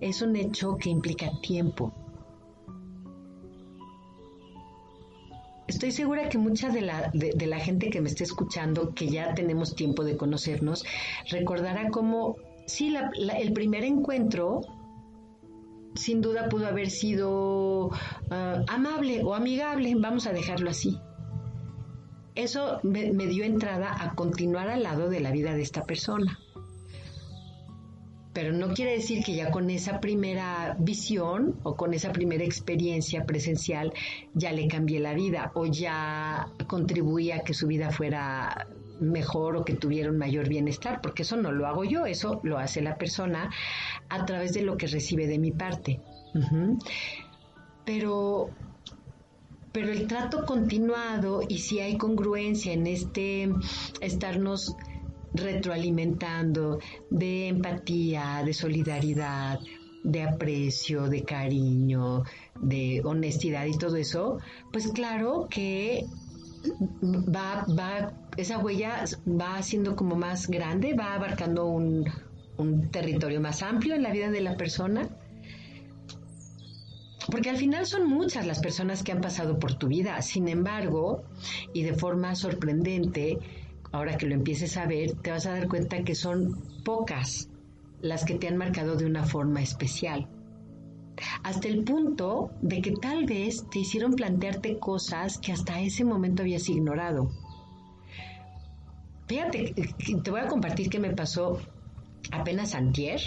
es 0.00 0.22
un 0.22 0.34
hecho 0.34 0.76
que 0.76 0.90
implica 0.90 1.30
tiempo. 1.40 1.94
Estoy 5.68 5.92
segura 5.92 6.28
que 6.28 6.38
mucha 6.38 6.70
de 6.70 6.80
la, 6.80 7.12
de, 7.14 7.46
la 7.46 7.60
gente 7.60 7.90
que 7.90 8.00
me 8.00 8.08
esté 8.08 8.24
escuchando, 8.24 8.92
que 8.92 9.06
ya 9.06 9.34
tenemos 9.34 9.76
tiempo 9.76 10.02
de 10.02 10.16
conocernos, 10.16 10.84
recordará 11.30 11.90
cómo, 11.90 12.36
sí, 12.66 12.92
el 13.36 13.52
primer 13.52 13.84
encuentro 13.84 14.62
sin 15.96 16.20
duda 16.20 16.48
pudo 16.48 16.66
haber 16.66 16.90
sido 16.90 17.90
ah, 18.30 18.62
amable 18.68 19.22
o 19.24 19.34
amigable, 19.34 19.94
vamos 19.96 20.26
a 20.26 20.32
dejarlo 20.32 20.70
así 20.70 20.98
eso 22.36 22.80
me, 22.82 23.26
dio 23.26 23.44
entrada 23.44 23.96
a 23.98 24.14
continuar 24.14 24.68
al 24.68 24.82
lado 24.82 25.08
de 25.08 25.20
la 25.20 25.32
vida 25.32 25.54
de 25.54 25.62
esta 25.62 25.82
persona. 25.84 26.38
Pero 28.34 28.52
no 28.52 28.74
quiere 28.74 28.92
decir 28.92 29.24
que 29.24 29.34
ya 29.34 29.50
con 29.50 29.70
esa 29.70 29.98
primera 29.98 30.76
visión 30.78 31.58
o 31.62 31.74
con 31.74 31.94
esa 31.94 32.12
primera 32.12 32.44
experiencia 32.44 33.24
presencial 33.24 33.94
ya 34.34 34.52
le 34.52 34.68
cambié 34.68 35.00
la 35.00 35.14
vida 35.14 35.52
o 35.54 35.64
ya 35.64 36.46
contribuía 36.66 37.36
a 37.36 37.40
que 37.40 37.54
su 37.54 37.66
vida 37.66 37.90
fuera 37.90 38.68
mejor 39.00 39.56
o 39.56 39.64
que 39.64 39.74
tuviera 39.74 40.10
un 40.10 40.18
mayor 40.18 40.48
bienestar, 40.48 41.00
porque 41.00 41.22
eso 41.22 41.36
no 41.36 41.52
lo 41.52 41.66
hago 41.66 41.84
yo, 41.84 42.06
eso 42.06 42.40
lo 42.44 42.58
hace 42.58 42.80
la 42.82 42.96
persona 42.96 43.50
a 44.08 44.24
través 44.24 44.52
de 44.52 44.62
lo 44.62 44.76
que 44.76 44.86
recibe 44.86 45.26
de 45.26 45.38
mi 45.38 45.52
parte. 45.52 46.00
Pero 47.84 48.50
pero 49.72 49.92
el 49.92 50.06
trato 50.06 50.46
continuado 50.46 51.42
y 51.46 51.58
si 51.58 51.80
hay 51.80 51.98
congruencia 51.98 52.72
en 52.72 52.86
este 52.86 53.50
estarnos 54.00 54.74
retroalimentando 55.34 56.78
de 57.10 57.48
empatía, 57.48 58.42
de 58.42 58.54
solidaridad, 58.54 59.60
de 60.02 60.22
aprecio, 60.22 61.08
de 61.08 61.24
cariño, 61.24 62.22
de 62.58 63.02
honestidad 63.04 63.66
y 63.66 63.76
todo 63.76 63.96
eso, 63.96 64.38
pues 64.72 64.88
claro 64.92 65.46
que 65.50 66.06
va, 67.02 67.66
va, 67.78 68.12
esa 68.36 68.58
huella 68.58 69.04
va 69.26 69.62
siendo 69.62 69.96
como 69.96 70.16
más 70.16 70.48
grande, 70.48 70.94
va 70.94 71.14
abarcando 71.14 71.66
un, 71.66 72.04
un 72.56 72.90
territorio 72.90 73.40
más 73.40 73.62
amplio 73.62 73.94
en 73.94 74.02
la 74.02 74.12
vida 74.12 74.30
de 74.30 74.40
la 74.40 74.56
persona 74.56 75.08
porque 77.30 77.50
al 77.50 77.56
final 77.56 77.86
son 77.86 78.08
muchas 78.08 78.46
las 78.46 78.60
personas 78.60 79.02
que 79.02 79.12
han 79.12 79.20
pasado 79.20 79.58
por 79.58 79.74
tu 79.74 79.88
vida. 79.88 80.20
Sin 80.22 80.48
embargo, 80.48 81.24
y 81.72 81.82
de 81.82 81.94
forma 81.94 82.34
sorprendente, 82.34 83.38
ahora 83.92 84.16
que 84.16 84.26
lo 84.26 84.34
empieces 84.34 84.76
a 84.76 84.86
ver, 84.86 85.14
te 85.14 85.30
vas 85.30 85.46
a 85.46 85.52
dar 85.52 85.68
cuenta 85.68 86.04
que 86.04 86.14
son 86.14 86.62
pocas 86.84 87.48
las 88.00 88.24
que 88.24 88.34
te 88.34 88.46
han 88.46 88.56
marcado 88.56 88.96
de 88.96 89.06
una 89.06 89.24
forma 89.24 89.60
especial. 89.60 90.28
Hasta 91.42 91.66
el 91.68 91.82
punto 91.82 92.50
de 92.60 92.80
que 92.80 92.92
tal 92.92 93.24
vez 93.24 93.64
te 93.70 93.80
hicieron 93.80 94.14
plantearte 94.14 94.78
cosas 94.78 95.38
que 95.38 95.52
hasta 95.52 95.80
ese 95.80 96.04
momento 96.04 96.42
habías 96.42 96.68
ignorado. 96.68 97.30
Fíjate, 99.26 99.74
te 100.22 100.30
voy 100.30 100.40
a 100.40 100.46
compartir 100.46 100.88
qué 100.88 100.98
me 100.98 101.10
pasó 101.10 101.60
apenas 102.30 102.74
antier. 102.74 103.20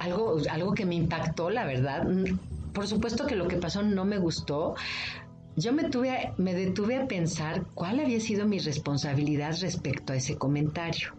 Algo, 0.00 0.38
algo 0.50 0.74
que 0.74 0.84
me 0.84 0.96
impactó, 0.96 1.48
la 1.50 1.64
verdad 1.64 2.06
por 2.76 2.86
supuesto 2.86 3.26
que 3.26 3.36
lo 3.36 3.48
que 3.48 3.56
pasó 3.56 3.82
no 3.82 4.04
me 4.04 4.18
gustó. 4.18 4.74
Yo 5.56 5.72
me, 5.72 5.84
tuve, 5.84 6.34
me 6.36 6.52
detuve 6.52 6.96
a 6.96 7.08
pensar 7.08 7.64
cuál 7.72 8.00
había 8.00 8.20
sido 8.20 8.46
mi 8.46 8.58
responsabilidad 8.58 9.56
respecto 9.62 10.12
a 10.12 10.16
ese 10.16 10.36
comentario. 10.36 11.14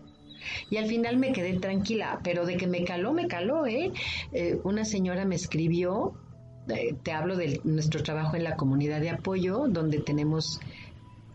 Y 0.69 0.77
al 0.77 0.85
final 0.85 1.17
me 1.17 1.31
quedé 1.31 1.57
tranquila, 1.57 2.19
pero 2.23 2.45
de 2.45 2.57
que 2.57 2.67
me 2.67 2.83
caló, 2.83 3.11
me 3.11 3.27
caló, 3.27 3.65
¿eh? 3.65 3.91
eh 4.33 4.59
una 4.63 4.85
señora 4.85 5.25
me 5.25 5.33
escribió, 5.33 6.13
eh, 6.69 6.95
te 7.01 7.11
hablo 7.11 7.35
de 7.35 7.59
nuestro 7.63 8.03
trabajo 8.03 8.35
en 8.35 8.43
la 8.43 8.55
comunidad 8.55 9.01
de 9.01 9.09
apoyo, 9.09 9.65
donde 9.67 9.97
tenemos 9.97 10.59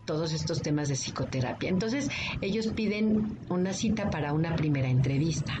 todos 0.05 0.33
estos 0.33 0.61
temas 0.61 0.89
de 0.89 0.95
psicoterapia. 0.95 1.69
Entonces, 1.69 2.09
ellos 2.41 2.67
piden 2.75 3.37
una 3.49 3.73
cita 3.73 4.09
para 4.09 4.33
una 4.33 4.55
primera 4.55 4.89
entrevista 4.89 5.59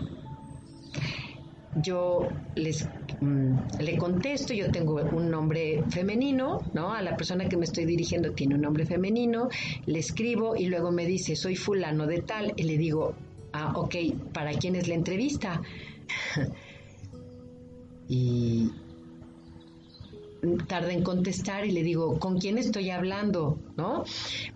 yo 1.75 2.29
les 2.55 2.87
mm, 3.19 3.79
le 3.79 3.97
contesto, 3.97 4.53
yo 4.53 4.71
tengo 4.71 4.95
un 4.95 5.29
nombre 5.29 5.83
femenino, 5.89 6.61
¿no? 6.73 6.93
A 6.93 7.01
la 7.01 7.15
persona 7.15 7.47
que 7.49 7.57
me 7.57 7.65
estoy 7.65 7.85
dirigiendo 7.85 8.31
tiene 8.31 8.55
un 8.55 8.61
nombre 8.61 8.85
femenino, 8.85 9.49
le 9.85 9.99
escribo 9.99 10.55
y 10.55 10.67
luego 10.67 10.91
me 10.91 11.05
dice, 11.05 11.35
soy 11.35 11.55
fulano 11.55 12.05
de 12.05 12.21
tal, 12.21 12.53
y 12.55 12.63
le 12.63 12.77
digo, 12.77 13.15
ah, 13.53 13.73
ok, 13.75 13.95
¿para 14.33 14.53
quién 14.53 14.75
es 14.75 14.87
la 14.87 14.95
entrevista? 14.95 15.61
y 18.07 18.71
tarda 20.67 20.91
en 20.91 21.03
contestar 21.03 21.65
y 21.65 21.71
le 21.71 21.83
digo, 21.83 22.19
¿con 22.19 22.39
quién 22.39 22.57
estoy 22.57 22.89
hablando? 22.89 23.57
¿No? 23.77 24.03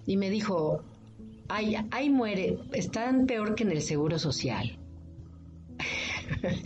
Y 0.05 0.17
me 0.17 0.29
dijo, 0.29 0.83
ay, 1.47 1.77
ay 1.91 2.09
muere, 2.09 2.59
están 2.73 3.25
peor 3.25 3.55
que 3.55 3.63
en 3.63 3.71
el 3.71 3.81
seguro 3.81 4.19
social. 4.19 4.77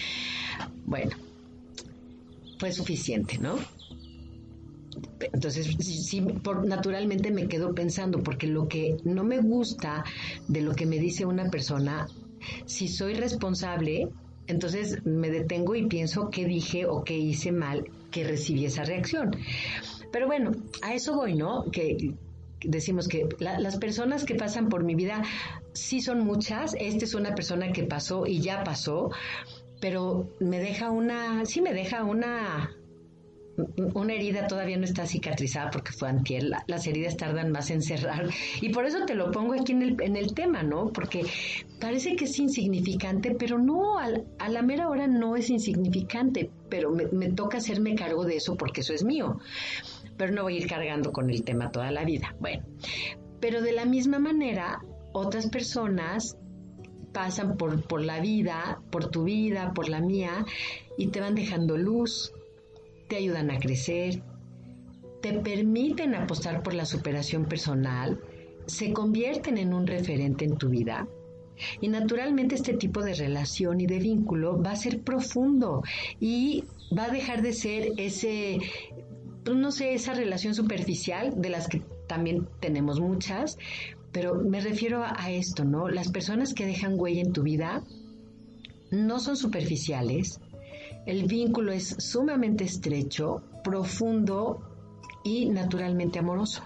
Bueno, 0.85 1.15
fue 2.59 2.71
suficiente, 2.73 3.37
¿no? 3.37 3.55
Entonces, 5.31 5.77
sí, 5.79 6.19
por, 6.19 6.65
naturalmente 6.65 7.31
me 7.31 7.47
quedo 7.47 7.73
pensando, 7.73 8.21
porque 8.21 8.47
lo 8.47 8.67
que 8.67 8.97
no 9.05 9.23
me 9.23 9.39
gusta 9.39 10.03
de 10.49 10.61
lo 10.61 10.73
que 10.75 10.85
me 10.85 10.99
dice 10.99 11.25
una 11.25 11.49
persona, 11.49 12.07
si 12.65 12.89
soy 12.89 13.13
responsable, 13.13 14.09
entonces 14.47 15.05
me 15.05 15.29
detengo 15.29 15.75
y 15.75 15.87
pienso 15.87 16.29
qué 16.29 16.45
dije 16.45 16.85
o 16.85 17.03
qué 17.05 17.17
hice 17.17 17.53
mal 17.53 17.85
que 18.11 18.23
recibí 18.23 18.65
esa 18.65 18.83
reacción. 18.83 19.31
Pero 20.11 20.27
bueno, 20.27 20.51
a 20.81 20.93
eso 20.93 21.15
voy, 21.15 21.35
¿no? 21.35 21.65
Que 21.71 22.13
decimos 22.63 23.07
que 23.07 23.27
las 23.39 23.77
personas 23.77 24.25
que 24.25 24.35
pasan 24.35 24.69
por 24.69 24.83
mi 24.83 24.95
vida 24.95 25.23
sí 25.73 26.01
son 26.01 26.19
muchas. 26.21 26.75
Esta 26.79 27.05
es 27.05 27.15
una 27.15 27.33
persona 27.33 27.71
que 27.71 27.83
pasó 27.83 28.27
y 28.27 28.41
ya 28.41 28.63
pasó 28.63 29.09
pero 29.81 30.29
me 30.39 30.59
deja 30.59 30.91
una, 30.91 31.43
sí 31.45 31.59
me 31.59 31.73
deja 31.73 32.03
una, 32.03 32.71
una 33.93 34.13
herida 34.13 34.47
todavía 34.47 34.77
no 34.77 34.85
está 34.85 35.05
cicatrizada 35.05 35.69
porque 35.71 35.91
fue 35.91 36.09
antier, 36.09 36.43
las 36.67 36.87
heridas 36.87 37.17
tardan 37.17 37.51
más 37.51 37.69
en 37.71 37.81
cerrar. 37.81 38.29
Y 38.61 38.69
por 38.69 38.85
eso 38.85 39.05
te 39.05 39.15
lo 39.15 39.31
pongo 39.31 39.53
aquí 39.53 39.71
en 39.71 39.81
el, 39.81 40.01
en 40.01 40.15
el 40.15 40.33
tema, 40.33 40.63
¿no? 40.63 40.91
Porque 40.91 41.25
parece 41.79 42.15
que 42.15 42.25
es 42.25 42.39
insignificante, 42.39 43.35
pero 43.35 43.57
no, 43.57 43.97
a 43.99 44.49
la 44.49 44.61
mera 44.61 44.89
hora 44.89 45.07
no 45.07 45.35
es 45.35 45.49
insignificante, 45.49 46.49
pero 46.69 46.91
me, 46.91 47.05
me 47.07 47.29
toca 47.31 47.57
hacerme 47.57 47.95
cargo 47.95 48.25
de 48.25 48.37
eso 48.37 48.55
porque 48.55 48.81
eso 48.81 48.93
es 48.93 49.03
mío. 49.03 49.39
Pero 50.17 50.33
no 50.33 50.43
voy 50.43 50.55
a 50.55 50.59
ir 50.59 50.67
cargando 50.67 51.11
con 51.11 51.29
el 51.29 51.43
tema 51.43 51.71
toda 51.71 51.91
la 51.91 52.03
vida. 52.03 52.35
Bueno, 52.39 52.63
pero 53.39 53.61
de 53.61 53.71
la 53.71 53.85
misma 53.85 54.19
manera, 54.19 54.81
otras 55.13 55.49
personas 55.49 56.37
pasan 57.11 57.57
por, 57.57 57.81
por 57.83 58.01
la 58.01 58.19
vida, 58.19 58.81
por 58.89 59.09
tu 59.09 59.23
vida, 59.23 59.73
por 59.73 59.89
la 59.89 59.99
mía, 59.99 60.45
y 60.97 61.07
te 61.07 61.19
van 61.19 61.35
dejando 61.35 61.77
luz, 61.77 62.33
te 63.11 63.17
ayudan 63.17 63.51
a 63.51 63.59
crecer, 63.59 64.23
te 65.21 65.33
permiten 65.33 66.15
apostar 66.15 66.63
por 66.63 66.73
la 66.73 66.85
superación 66.85 67.43
personal, 67.43 68.21
se 68.67 68.93
convierten 68.93 69.57
en 69.57 69.73
un 69.73 69.85
referente 69.85 70.45
en 70.45 70.55
tu 70.55 70.69
vida. 70.69 71.09
Y 71.81 71.89
naturalmente 71.89 72.55
este 72.55 72.73
tipo 72.73 73.03
de 73.03 73.13
relación 73.13 73.81
y 73.81 73.85
de 73.85 73.99
vínculo 73.99 74.63
va 74.63 74.71
a 74.71 74.75
ser 74.77 75.01
profundo 75.01 75.83
y 76.21 76.63
va 76.97 77.03
a 77.03 77.09
dejar 77.09 77.41
de 77.41 77.51
ser 77.51 77.89
ese, 77.97 78.59
pues 79.43 79.57
no 79.57 79.73
sé, 79.73 79.93
esa 79.93 80.13
relación 80.13 80.55
superficial 80.55 81.33
de 81.35 81.49
las 81.49 81.67
que 81.67 81.81
también 82.07 82.47
tenemos 82.61 83.01
muchas, 83.01 83.57
pero 84.13 84.35
me 84.35 84.61
refiero 84.61 85.03
a, 85.03 85.31
esto, 85.31 85.65
¿no? 85.65 85.89
Las 85.89 86.09
personas 86.09 86.53
que 86.53 86.65
dejan 86.65 86.97
huella 86.97 87.19
en 87.19 87.33
tu 87.33 87.43
vida 87.43 87.83
no 88.89 89.19
son 89.19 89.35
superficiales, 89.35 90.39
el 91.05 91.25
vínculo 91.25 91.71
es 91.71 91.95
sumamente 91.99 92.63
estrecho, 92.63 93.43
profundo 93.63 94.61
y 95.23 95.49
naturalmente 95.49 96.19
amoroso. 96.19 96.63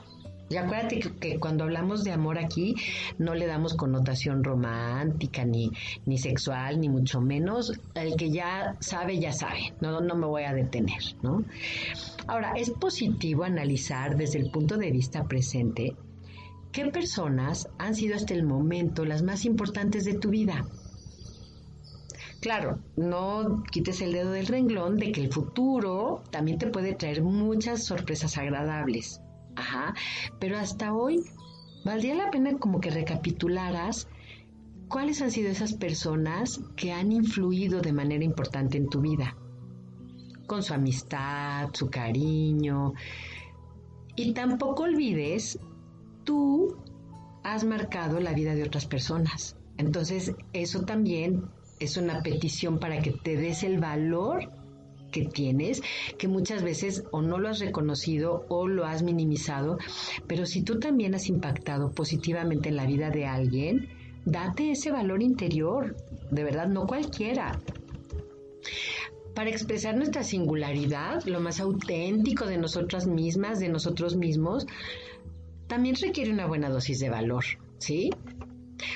Y 0.47 0.57
acuérdate 0.57 0.99
que, 1.19 1.39
cuando 1.39 1.63
hablamos 1.63 2.03
de 2.03 2.11
amor 2.11 2.37
aquí 2.37 2.75
no 3.17 3.33
le 3.33 3.47
damos 3.47 3.73
connotación 3.73 4.43
romántica 4.43 5.43
ni, 5.43 5.71
ni 6.05 6.19
sexual 6.19 6.79
ni 6.79 6.87
mucho 6.87 7.19
menos. 7.19 7.73
El 7.95 8.15
que 8.15 8.29
ya 8.29 8.75
sabe 8.79 9.19
ya 9.19 9.33
sabe. 9.33 9.73
No, 9.81 10.01
no 10.01 10.15
me 10.15 10.27
voy 10.27 10.43
a 10.43 10.53
detener, 10.53 11.01
¿no? 11.23 11.43
Ahora 12.27 12.53
es 12.55 12.69
positivo 12.69 13.43
analizar 13.43 14.15
desde 14.15 14.39
el 14.39 14.51
punto 14.51 14.77
de 14.77 14.91
vista 14.91 15.23
presente 15.23 15.95
¿Qué 16.75 16.87
personas 16.87 17.69
han 17.77 17.95
sido 17.95 18.17
hasta 18.17 18.33
el 18.33 18.43
momento 18.43 19.05
las 19.05 19.23
más 19.23 19.45
importantes 19.45 20.03
de 20.03 20.15
tu 20.15 20.29
vida? 20.29 20.65
Claro, 22.45 22.77
no 22.95 23.63
quites 23.71 24.01
el 24.01 24.13
dedo 24.13 24.29
del 24.29 24.45
renglón 24.45 24.97
de 24.97 25.11
que 25.11 25.19
el 25.19 25.33
futuro 25.33 26.21
también 26.29 26.59
te 26.59 26.67
puede 26.67 26.93
traer 26.93 27.23
muchas 27.23 27.83
sorpresas 27.83 28.37
agradables. 28.37 29.19
Ajá, 29.55 29.95
pero 30.39 30.55
hasta 30.59 30.93
hoy 30.93 31.23
valdría 31.83 32.13
la 32.13 32.29
pena 32.29 32.55
como 32.59 32.79
que 32.79 32.91
recapitularas 32.91 34.07
cuáles 34.89 35.23
han 35.23 35.31
sido 35.31 35.49
esas 35.49 35.73
personas 35.73 36.61
que 36.75 36.91
han 36.93 37.11
influido 37.11 37.81
de 37.81 37.93
manera 37.93 38.23
importante 38.23 38.77
en 38.77 38.89
tu 38.89 39.01
vida. 39.01 39.35
Con 40.45 40.61
su 40.61 40.75
amistad, 40.75 41.69
su 41.73 41.89
cariño. 41.89 42.93
Y 44.15 44.33
tampoco 44.35 44.83
olvides 44.83 45.57
tú 46.23 46.77
has 47.43 47.63
marcado 47.63 48.19
la 48.19 48.33
vida 48.33 48.53
de 48.53 48.61
otras 48.61 48.85
personas. 48.85 49.57
Entonces, 49.77 50.35
eso 50.53 50.83
también 50.83 51.49
es 51.79 51.98
una 51.98 52.22
petición 52.22 52.79
para 52.79 53.01
que 53.01 53.12
te 53.12 53.36
des 53.36 53.63
el 53.63 53.79
valor 53.79 54.50
que 55.12 55.25
tienes, 55.25 55.82
que 56.17 56.27
muchas 56.27 56.62
veces 56.63 57.03
o 57.12 57.22
no 57.22 57.38
lo 57.38 57.48
has 57.48 57.60
reconocido 57.60 58.46
o 58.50 58.67
lo 58.67 58.86
has 58.86 59.01
minimizado, 59.01 59.77
pero 60.27 60.46
si 60.46 60.62
tú 60.62 60.79
también 60.79 61.15
has 61.15 61.29
impactado 61.29 61.91
positivamente 61.91 62.70
en 62.70 62.75
la 62.75 62.86
vida 62.86 63.10
de 63.10 63.25
alguien, 63.25 63.88
date 64.25 64.72
ese 64.72 64.91
valor 64.91 65.22
interior, 65.22 65.96
de 66.32 66.44
verdad, 66.44 66.67
no 66.67 66.86
cualquiera. 66.86 67.60
Para 69.34 69.50
expresar 69.50 69.96
nuestra 69.96 70.24
singularidad, 70.24 71.24
lo 71.25 71.39
más 71.39 71.60
auténtico 71.60 72.46
de 72.46 72.58
nosotras 72.58 73.08
mismas, 73.08 73.59
de 73.59 73.70
nosotros 73.70 74.16
mismos, 74.16 74.66
también 75.68 75.96
requiere 75.96 76.31
una 76.31 76.46
buena 76.46 76.70
dosis 76.70 77.00
de 77.00 77.09
valor, 77.09 77.44
¿sí? 77.77 78.09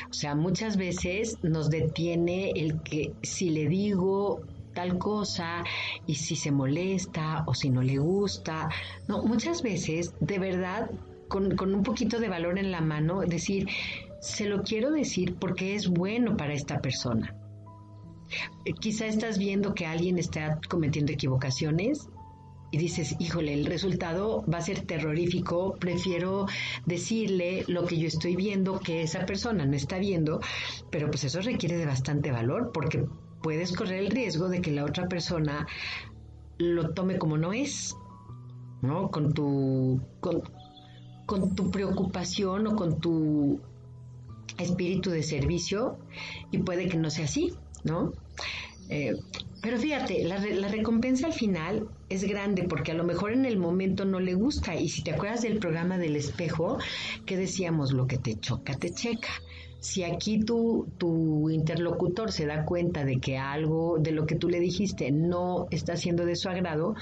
O 0.10 0.14
sea, 0.14 0.36
muchas 0.36 0.78
veces 0.78 1.38
nos 1.44 1.70
detiene 1.70 2.52
el 2.56 2.82
que 2.82 3.14
si 3.22 3.52
le 3.52 3.68
digo 3.68 4.42
tal 4.74 4.98
cosa 4.98 5.64
y 6.08 6.16
si 6.16 6.36
se 6.36 6.52
molesta 6.52 7.44
o 7.48 7.54
si 7.54 7.70
no 7.70 7.82
le 7.82 7.98
gusta, 7.98 8.70
no, 9.08 9.24
muchas 9.24 9.62
veces 9.62 10.14
de 10.20 10.40
verdad 10.40 10.90
con, 11.28 11.56
con 11.56 11.76
un 11.76 11.84
poquito 11.84 12.20
de 12.20 12.28
valor 12.28 12.58
en 12.58 12.72
la 12.72 12.82
mano, 12.82 13.22
decir, 13.22 13.68
se 14.20 14.46
lo 14.46 14.64
quiero 14.64 14.92
decir 14.92 15.36
porque 15.36 15.76
es 15.76 15.88
bueno 15.88 16.36
para 16.38 16.54
esta 16.54 16.80
persona. 16.82 17.36
Quizá 18.80 19.08
estás 19.08 19.38
viendo 19.38 19.74
que 19.74 19.86
alguien 19.86 20.20
está 20.20 20.60
cometiendo 20.70 21.12
equivocaciones 21.12 22.10
y 22.72 22.78
dices, 22.78 23.16
híjole, 23.20 23.54
el 23.54 23.66
resultado 23.66 24.44
va 24.52 24.60
a 24.60 24.62
ser 24.62 24.82
terrorífico, 24.82 25.76
prefiero 25.80 26.46
decirle 26.86 27.64
lo 27.68 27.86
que 27.86 27.98
yo 27.98 28.08
estoy 28.08 28.36
viendo 28.36 28.80
que 28.80 29.02
esa 29.02 29.26
persona 29.26 29.66
no 29.66 29.76
está 29.76 29.98
viendo, 29.98 30.40
pero 30.92 31.10
pues 31.10 31.24
eso 31.24 31.42
requiere 31.42 31.78
de 31.78 31.86
bastante 31.86 32.32
valor 32.32 32.72
porque 32.74 33.06
puedes 33.42 33.76
correr 33.76 34.04
el 34.04 34.12
riesgo 34.12 34.50
de 34.50 34.62
que 34.62 34.72
la 34.72 34.86
otra 34.86 35.08
persona 35.08 35.68
lo 36.58 36.94
tome 36.94 37.18
como 37.18 37.38
no 37.38 37.54
es, 37.54 37.96
¿no? 38.82 39.10
Con 39.10 39.34
tu, 39.34 40.02
con, 40.20 41.56
tu 41.56 41.72
preocupación 41.72 42.68
o 42.68 42.76
con 42.76 43.00
tu 43.00 43.62
espíritu 44.58 45.10
de 45.10 45.24
servicio 45.24 45.98
y 46.52 46.60
puede 46.60 46.88
que 46.88 46.98
no 46.98 47.10
sea 47.10 47.26
así, 47.26 47.54
¿no? 47.84 48.12
Eh, 48.90 49.16
pero 49.62 49.78
fíjate, 49.78 50.24
la, 50.26 50.40
la, 50.40 50.68
recompensa 50.68 51.28
al 51.28 51.34
final 51.34 51.88
es 52.10 52.24
grande 52.24 52.64
porque 52.64 52.92
a 52.92 52.96
lo 52.96 53.04
mejor 53.04 53.32
en 53.32 53.46
el 53.46 53.58
momento 53.58 54.04
no 54.06 54.20
le 54.20 54.34
gusta. 54.34 54.76
Y 54.76 54.90
si 54.90 55.04
te 55.04 55.12
acuerdas 55.12 55.42
del 55.42 55.60
programa 55.60 55.98
del 55.98 56.16
espejo, 56.16 56.78
que 57.26 57.38
decíamos, 57.38 57.94
lo 57.94 58.08
que 58.08 58.18
te 58.18 58.40
choca, 58.40 58.74
te 58.76 58.92
checa. 58.92 59.30
Si 59.80 60.04
aquí 60.04 60.40
tu, 60.42 60.88
tu 60.98 61.50
interlocutor 61.50 62.32
se 62.32 62.46
da 62.46 62.66
cuenta 62.66 63.06
de 63.06 63.20
que 63.20 63.38
algo 63.38 63.98
de 64.00 64.12
lo 64.12 64.26
que 64.26 64.36
tú 64.36 64.50
le 64.50 64.60
dijiste 64.60 65.12
no 65.12 65.68
está 65.72 65.96
siendo 65.96 66.26
de 66.26 66.36
su 66.36 66.50
agrado, 66.50 66.96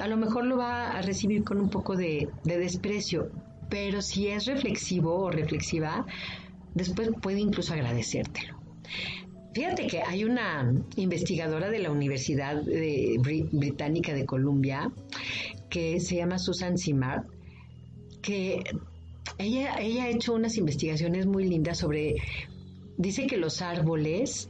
a 0.00 0.06
lo 0.06 0.16
mejor 0.16 0.44
lo 0.44 0.56
va 0.56 0.90
a 0.90 1.02
recibir 1.02 1.42
con 1.42 1.60
un 1.60 1.68
poco 1.68 1.96
de, 1.96 2.28
de 2.44 2.58
desprecio. 2.58 3.30
Pero 3.68 4.02
si 4.02 4.28
es 4.28 4.46
reflexivo 4.46 5.16
o 5.16 5.30
reflexiva, 5.30 6.06
después 6.74 7.10
puede 7.20 7.40
incluso 7.40 7.72
agradecértelo. 7.72 8.60
Fíjate 9.54 9.86
que 9.86 10.02
hay 10.02 10.24
una 10.24 10.72
investigadora 10.96 11.70
de 11.70 11.78
la 11.78 11.90
Universidad 11.90 12.62
Británica 12.62 14.14
de 14.14 14.24
Columbia 14.24 14.90
que 15.68 16.00
se 16.00 16.16
llama 16.16 16.38
Susan 16.38 16.78
Simard, 16.78 17.24
que 18.22 18.62
ella, 19.38 19.76
ella 19.78 20.04
ha 20.04 20.08
hecho 20.08 20.34
unas 20.34 20.56
investigaciones 20.56 21.26
muy 21.26 21.44
lindas 21.44 21.78
sobre, 21.78 22.16
dice 22.96 23.26
que 23.26 23.36
los 23.36 23.60
árboles, 23.60 24.48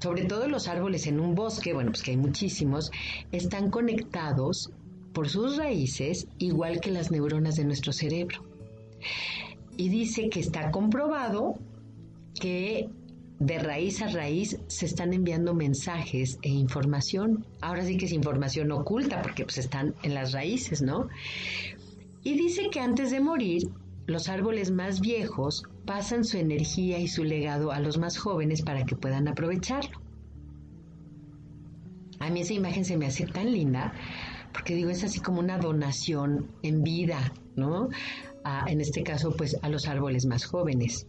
sobre 0.00 0.24
todo 0.24 0.48
los 0.48 0.68
árboles 0.68 1.06
en 1.06 1.20
un 1.20 1.34
bosque, 1.34 1.74
bueno, 1.74 1.90
pues 1.90 2.02
que 2.02 2.12
hay 2.12 2.16
muchísimos, 2.16 2.90
están 3.32 3.70
conectados 3.70 4.70
por 5.12 5.28
sus 5.28 5.56
raíces 5.58 6.28
igual 6.38 6.80
que 6.80 6.90
las 6.90 7.10
neuronas 7.10 7.56
de 7.56 7.64
nuestro 7.64 7.92
cerebro. 7.92 8.44
Y 9.76 9.88
dice 9.88 10.28
que 10.28 10.40
está 10.40 10.70
comprobado 10.70 11.54
que 12.38 12.88
de 13.40 13.58
raíz 13.58 14.02
a 14.02 14.08
raíz 14.08 14.58
se 14.68 14.84
están 14.84 15.14
enviando 15.14 15.54
mensajes 15.54 16.38
e 16.42 16.50
información. 16.50 17.46
Ahora 17.62 17.84
sí 17.84 17.96
que 17.96 18.04
es 18.04 18.12
información 18.12 18.70
oculta 18.70 19.22
porque 19.22 19.44
pues 19.44 19.56
están 19.58 19.94
en 20.02 20.14
las 20.14 20.32
raíces, 20.32 20.82
¿no? 20.82 21.08
Y 22.22 22.34
dice 22.34 22.68
que 22.70 22.80
antes 22.80 23.10
de 23.10 23.20
morir, 23.20 23.70
los 24.06 24.28
árboles 24.28 24.70
más 24.70 25.00
viejos 25.00 25.64
pasan 25.86 26.24
su 26.24 26.36
energía 26.36 26.98
y 26.98 27.08
su 27.08 27.24
legado 27.24 27.72
a 27.72 27.80
los 27.80 27.96
más 27.96 28.18
jóvenes 28.18 28.60
para 28.60 28.84
que 28.84 28.94
puedan 28.94 29.26
aprovecharlo. 29.26 29.98
A 32.18 32.28
mí 32.28 32.42
esa 32.42 32.52
imagen 32.52 32.84
se 32.84 32.98
me 32.98 33.06
hace 33.06 33.24
tan 33.24 33.50
linda 33.50 33.94
porque 34.52 34.74
digo, 34.74 34.90
es 34.90 35.02
así 35.02 35.20
como 35.20 35.40
una 35.40 35.56
donación 35.56 36.50
en 36.62 36.82
vida, 36.82 37.32
¿no? 37.56 37.88
en 38.66 38.80
este 38.80 39.02
caso, 39.02 39.34
pues 39.36 39.56
a 39.62 39.68
los 39.68 39.86
árboles 39.86 40.26
más 40.26 40.44
jóvenes. 40.44 41.06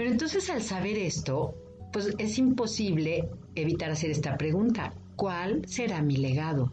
Pero 0.00 0.12
entonces 0.12 0.48
al 0.48 0.62
saber 0.62 0.96
esto, 0.96 1.54
pues 1.92 2.14
es 2.16 2.38
imposible 2.38 3.28
evitar 3.54 3.90
hacer 3.90 4.10
esta 4.10 4.38
pregunta. 4.38 4.94
¿Cuál 5.14 5.60
será 5.68 6.00
mi 6.00 6.16
legado? 6.16 6.72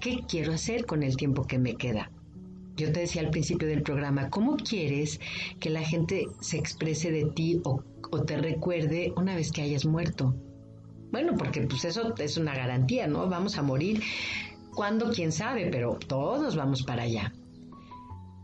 ¿Qué 0.00 0.20
quiero 0.28 0.52
hacer 0.52 0.86
con 0.86 1.02
el 1.02 1.16
tiempo 1.16 1.44
que 1.48 1.58
me 1.58 1.74
queda? 1.74 2.12
Yo 2.76 2.92
te 2.92 3.00
decía 3.00 3.22
al 3.22 3.30
principio 3.30 3.66
del 3.66 3.82
programa, 3.82 4.30
¿cómo 4.30 4.56
quieres 4.56 5.18
que 5.58 5.70
la 5.70 5.80
gente 5.80 6.28
se 6.40 6.56
exprese 6.56 7.10
de 7.10 7.24
ti 7.24 7.60
o, 7.64 7.82
te 8.24 8.36
recuerde 8.36 9.12
una 9.16 9.34
vez 9.34 9.50
que 9.50 9.62
hayas 9.62 9.84
muerto? 9.84 10.32
Bueno, 11.10 11.34
porque 11.36 11.62
pues 11.62 11.84
eso 11.84 12.14
es 12.16 12.36
una 12.36 12.54
garantía, 12.54 13.08
¿no? 13.08 13.28
Vamos 13.28 13.58
a 13.58 13.62
morir. 13.62 14.04
¿Cuándo? 14.72 15.10
¿Quién 15.10 15.32
sabe? 15.32 15.68
Pero 15.72 15.98
todos 16.06 16.54
vamos 16.54 16.84
para 16.84 17.02
allá. 17.02 17.32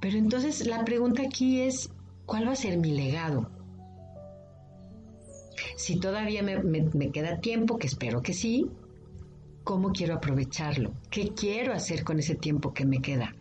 Pero 0.01 0.19
entonces 0.19 0.67
la 0.67 0.85
pregunta 0.85 1.23
aquí 1.23 1.61
es, 1.61 1.89
¿cuál 2.25 2.49
va 2.49 2.51
a 2.51 2.57
ser 2.57 2.79
mi 2.79 2.91
legado? 2.91 3.55
Si 5.77 5.99
todavía 5.99 6.43
me, 6.43 7.11
queda 7.13 7.41
tiempo, 7.41 7.79
que 7.79 7.87
espero 7.87 8.23
que 8.23 8.33
sí, 8.33 8.67
¿cómo 9.65 9.93
quiero 9.93 10.15
aprovecharlo? 10.15 10.93
¿Qué 11.11 11.29
quiero 11.29 11.73
hacer 11.73 12.05
con 12.05 12.19
ese 12.19 12.35
tiempo 12.35 12.73
que 12.73 12.85
me 12.85 13.01
queda? 13.01 13.35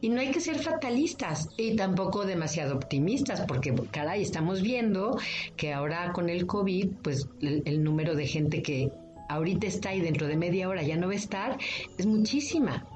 Y 0.00 0.10
no 0.10 0.20
hay 0.20 0.30
que 0.30 0.40
ser 0.40 0.58
fatalistas 0.58 1.48
y 1.56 1.76
tampoco 1.76 2.26
demasiado 2.26 2.74
optimistas, 2.76 3.40
porque 3.48 3.74
caray, 3.90 4.22
estamos 4.22 4.60
viendo 4.60 5.18
que 5.56 5.72
ahora 5.72 6.12
con 6.12 6.28
el 6.28 6.46
COVID, 6.46 6.96
pues 7.02 7.26
el, 7.40 7.82
número 7.82 8.14
de 8.14 8.26
gente 8.26 8.62
que 8.62 8.92
ahorita 9.30 9.66
está 9.66 9.94
y 9.94 10.02
dentro 10.02 10.26
de 10.26 10.36
media 10.36 10.68
hora 10.68 10.82
ya 10.82 10.96
no 10.96 11.06
va 11.06 11.14
a 11.14 11.16
estar 11.16 11.58
es 11.96 12.04
muchísima. 12.04 12.86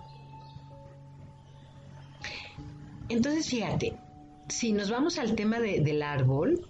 Entonces, 3.08 3.48
fíjate, 3.48 3.94
si 4.48 4.72
nos 4.72 4.90
vamos 4.90 5.18
al 5.18 5.34
tema 5.34 5.60
del 5.60 6.02
árbol, 6.02 6.60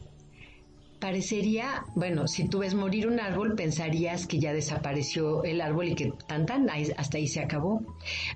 parecería, 1.00 1.84
bueno, 1.94 2.26
si 2.26 2.48
tú 2.48 2.58
ves 2.58 2.74
morir 2.74 3.06
un 3.06 3.20
árbol, 3.20 3.54
pensarías 3.54 4.26
que 4.26 4.40
ya 4.40 4.52
desapareció 4.52 5.44
el 5.44 5.60
árbol 5.60 5.88
y 5.88 5.94
que 5.94 6.12
tan 6.26 6.46
tan 6.46 6.68
hasta 6.70 7.18
ahí 7.18 7.26
se 7.26 7.40
acabó. 7.40 7.82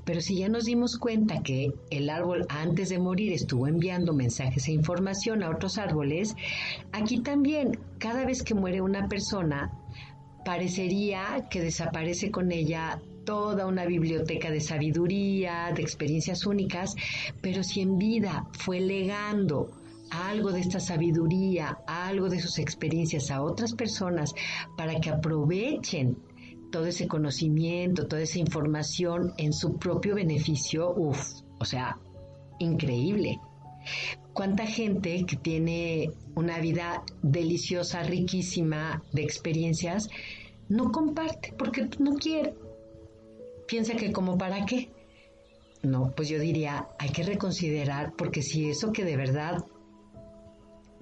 Pero 0.05 0.21
si 0.21 0.39
ya 0.39 0.49
nos 0.49 0.65
dimos 0.65 0.99
cuenta 0.99 1.43
que 1.43 1.73
el 1.91 2.09
árbol 2.09 2.47
antes 2.49 2.89
de 2.89 2.99
morir 2.99 3.33
estuvo 3.33 3.67
enviando 3.67 4.13
mensajes 4.13 4.69
e 4.69 4.73
información 4.73 5.43
a 5.43 5.51
otros 5.51 5.79
árboles, 5.79 6.37
aquí 6.93 7.21
también, 7.21 7.79
cada 7.99 8.25
vez 8.25 8.43
que 8.43 8.55
muere 8.55 8.81
una 8.81 9.09
persona, 9.09 9.73
parecería 10.45 11.49
que 11.51 11.61
desaparece 11.61 12.31
con 12.31 12.53
ella 12.53 13.01
toda 13.25 13.67
una 13.67 13.87
biblioteca 13.87 14.51
de 14.51 14.61
sabiduría, 14.61 15.73
de 15.75 15.83
experiencias 15.83 16.45
únicas, 16.47 16.95
pero 17.41 17.63
si 17.63 17.81
en 17.81 17.99
vida 17.99 18.47
fue 18.53 18.81
legando 18.81 19.82
algo 20.13 20.53
de 20.53 20.61
esta 20.61 20.79
sabiduría, 20.79 21.79
algo 21.87 22.29
de 22.29 22.39
sus 22.39 22.59
experiencias 22.59 23.31
a 23.31 23.43
otras 23.43 23.73
personas 23.73 24.35
para 24.77 25.01
que 25.01 25.09
aprovechen 25.09 26.19
todo 26.71 26.87
ese 26.87 27.09
conocimiento, 27.09 28.07
toda 28.07 28.23
esa 28.23 28.39
información 28.39 29.33
en 29.39 29.53
su 29.53 29.79
propio 29.79 30.15
beneficio, 30.15 30.93
uff, 30.95 31.41
o 31.59 31.65
sea, 31.65 31.99
increíble. 32.59 33.41
¿Cuánta 34.33 34.67
gente 34.67 35.25
que 35.27 35.37
tiene 35.37 36.11
una 36.35 36.59
vida 36.59 37.05
deliciosa, 37.23 38.03
riquísima 38.03 39.03
de 39.13 39.23
experiencias, 39.23 40.09
no 40.69 40.93
comparte 40.93 41.55
porque 41.57 41.89
no 41.99 42.15
quiere? 42.15 42.55
Piensa 43.67 43.95
que 43.95 44.13
como 44.13 44.37
para 44.37 44.65
qué. 44.67 44.91
No, 45.83 46.13
pues 46.15 46.29
yo 46.29 46.39
diría, 46.39 46.89
hay 46.99 47.11
que 47.11 47.23
reconsiderar 47.23 48.13
porque 48.17 48.43
si 48.43 48.71
eso 48.71 48.93
que 48.93 49.05
de 49.05 49.17
verdad 49.17 49.65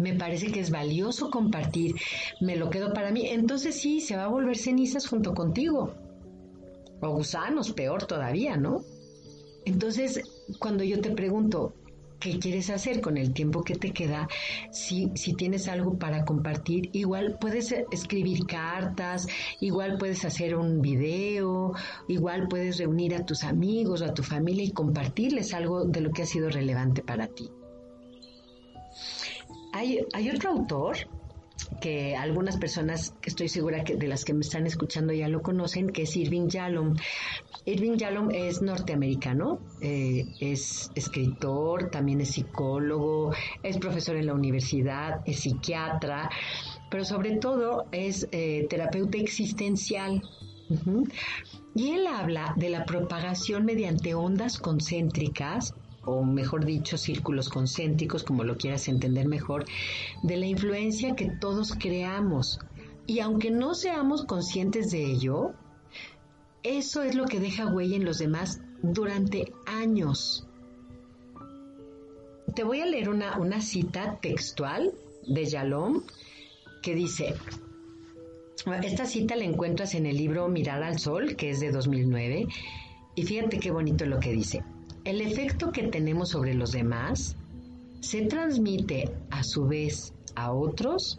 me 0.01 0.15
parece 0.15 0.51
que 0.51 0.61
es 0.61 0.71
valioso 0.71 1.31
compartir, 1.31 1.95
me 2.41 2.57
lo 2.57 2.71
quedo 2.71 2.93
para 2.93 3.13
mí, 3.13 3.29
entonces 3.29 3.79
sí, 3.79 4.01
se 4.01 4.17
va 4.17 4.25
a 4.25 4.29
volver 4.29 4.57
cenizas 4.57 5.07
junto 5.07 5.35
contigo. 5.35 5.95
O 7.03 7.11
gusanos, 7.11 7.73
peor 7.73 8.07
todavía, 8.07 8.57
¿no? 8.57 8.83
Entonces, 9.67 10.23
cuando 10.59 10.85
yo 10.85 11.01
te 11.01 11.11
pregunto, 11.11 11.75
¿qué 12.19 12.39
quieres 12.39 12.71
hacer 12.71 13.03
con 13.03 13.19
el 13.19 13.35
tiempo 13.35 13.63
que 13.63 13.75
te 13.75 13.93
queda? 13.93 14.27
Si, 14.71 15.11
si 15.15 15.35
tienes 15.35 15.69
algo 15.69 15.99
para 15.99 16.25
compartir, 16.25 16.89
igual 16.93 17.37
puedes 17.39 17.75
escribir 17.91 18.47
cartas, 18.47 19.27
igual 19.61 19.99
puedes 19.99 20.25
hacer 20.25 20.57
un 20.57 20.81
video, 20.81 21.75
igual 22.09 22.49
puedes 22.49 22.79
reunir 22.79 23.15
a 23.15 23.27
tus 23.27 23.45
amigos 23.45 24.01
o 24.01 24.07
a 24.07 24.15
tu 24.15 24.23
familia 24.23 24.65
y 24.65 24.73
compartirles 24.73 25.53
algo 25.53 25.85
de 25.85 26.01
lo 26.01 26.11
que 26.11 26.23
ha 26.23 26.27
sido 26.27 26.49
relevante 26.49 27.03
para 27.03 27.27
ti. 27.27 27.51
Hay, 29.73 30.01
otro 30.35 30.51
autor 30.51 30.97
que 31.81 32.17
algunas 32.17 32.57
personas, 32.57 33.15
que 33.21 33.31
estoy 33.31 33.49
segura 33.49 33.85
que 33.85 33.97
de 33.97 34.09
las 34.09 34.25
que 34.25 34.35
me 34.35 34.41
están 34.41 34.67
escuchando 34.67 35.13
ya 35.13 35.29
lo 35.29 35.43
conocen, 35.43 35.91
que 35.91 36.03
es 36.03 36.17
Irving 36.17 36.49
Yalom. 36.49 36.97
Irving 37.65 37.97
Yalom 37.97 38.31
es 38.31 38.61
norteamericano, 38.61 39.61
eh, 39.81 40.27
es 40.41 40.91
escritor, 40.95 41.91
también 41.91 42.21
es 42.21 42.33
psicólogo, 42.33 43.33
es 43.63 43.79
profesor 43.79 44.17
en 44.17 44.27
la 44.27 44.35
universidad, 44.35 45.21
es 45.25 45.41
psiquiatra, 45.41 46.29
pero 46.91 47.05
sobre 47.05 47.37
todo 47.37 47.87
es 47.93 48.29
eh, 48.33 48.67
terapeuta 48.69 49.19
existencial. 49.19 50.23
Y 51.75 51.91
él 51.91 52.07
habla 52.07 52.55
de 52.57 52.71
la 52.71 52.85
propagación 52.85 53.65
mediante 53.65 54.15
ondas 54.15 54.59
concéntricas 54.59 55.75
o 56.05 56.23
mejor 56.23 56.65
dicho, 56.65 56.97
círculos 56.97 57.49
concéntricos, 57.49 58.25
como 58.25 58.45
lo 58.45 58.57
quieras 58.57 58.89
entender 58.89 59.29
mejor, 59.29 59.65
de 60.23 60.37
la 60.37 60.47
influencia 60.47 61.15
que 61.15 61.31
todos 61.31 61.75
creamos. 61.79 62.59
Y 63.07 63.21
aunque 63.21 63.51
no 63.51 63.75
seamos 63.75 64.25
conscientes 64.25 64.91
de 64.91 65.05
ello, 65.05 65.53
eso 66.63 67.03
es 67.03 67.15
lo 67.15 67.27
que 67.27 67.41
deja 67.41 67.67
huella 67.67 67.97
en 67.97 68.05
los 68.05 68.19
demás 68.19 68.61
durante 68.83 69.53
años. 69.67 70.47
Te 72.55 72.65
voy 72.65 72.81
a 72.81 72.87
leer 72.87 73.09
una, 73.09 73.39
una 73.39 73.61
cita 73.61 74.19
textual 74.21 74.93
de 75.27 75.45
Yalom 75.45 76.03
que 76.83 76.95
dice, 76.95 77.35
esta 78.83 79.07
cita 79.07 79.37
la 79.37 79.45
encuentras 79.45 79.95
en 79.95 80.07
el 80.07 80.17
libro 80.17 80.49
Mirar 80.49 80.83
al 80.83 80.99
Sol, 80.99 81.37
que 81.37 81.51
es 81.51 81.61
de 81.61 81.71
2009, 81.71 82.47
y 83.15 83.23
fíjate 83.23 83.59
qué 83.59 83.71
bonito 83.71 84.07
lo 84.07 84.19
que 84.19 84.33
dice. 84.33 84.63
El 85.05 85.23
efecto 85.23 85.73
que 85.73 85.85
tenemos 85.85 86.31
sobre 86.31 86.55
los 86.55 86.73
demás 86.73 87.37
se 88.01 88.23
transmite 88.23 89.11
a 89.31 89.43
su 89.43 89.67
vez 89.67 90.13
a 90.35 90.53
otros 90.53 91.19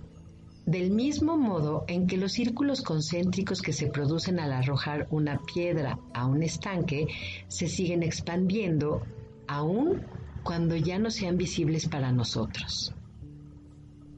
del 0.65 0.91
mismo 0.91 1.36
modo 1.36 1.86
en 1.88 2.06
que 2.06 2.17
los 2.17 2.34
círculos 2.34 2.82
concéntricos 2.82 3.62
que 3.62 3.74
se 3.74 3.88
producen 3.88 4.39
al 4.39 4.54
arrojar 4.54 5.08
una 5.10 5.39
piedra 5.39 5.98
a 6.13 6.28
un 6.28 6.44
estanque 6.44 7.08
se 7.48 7.67
siguen 7.67 8.04
expandiendo 8.04 9.02
aún 9.48 10.06
cuando 10.44 10.76
ya 10.76 11.00
no 11.00 11.10
sean 11.10 11.38
visibles 11.38 11.88
para 11.88 12.12
nosotros. 12.12 12.94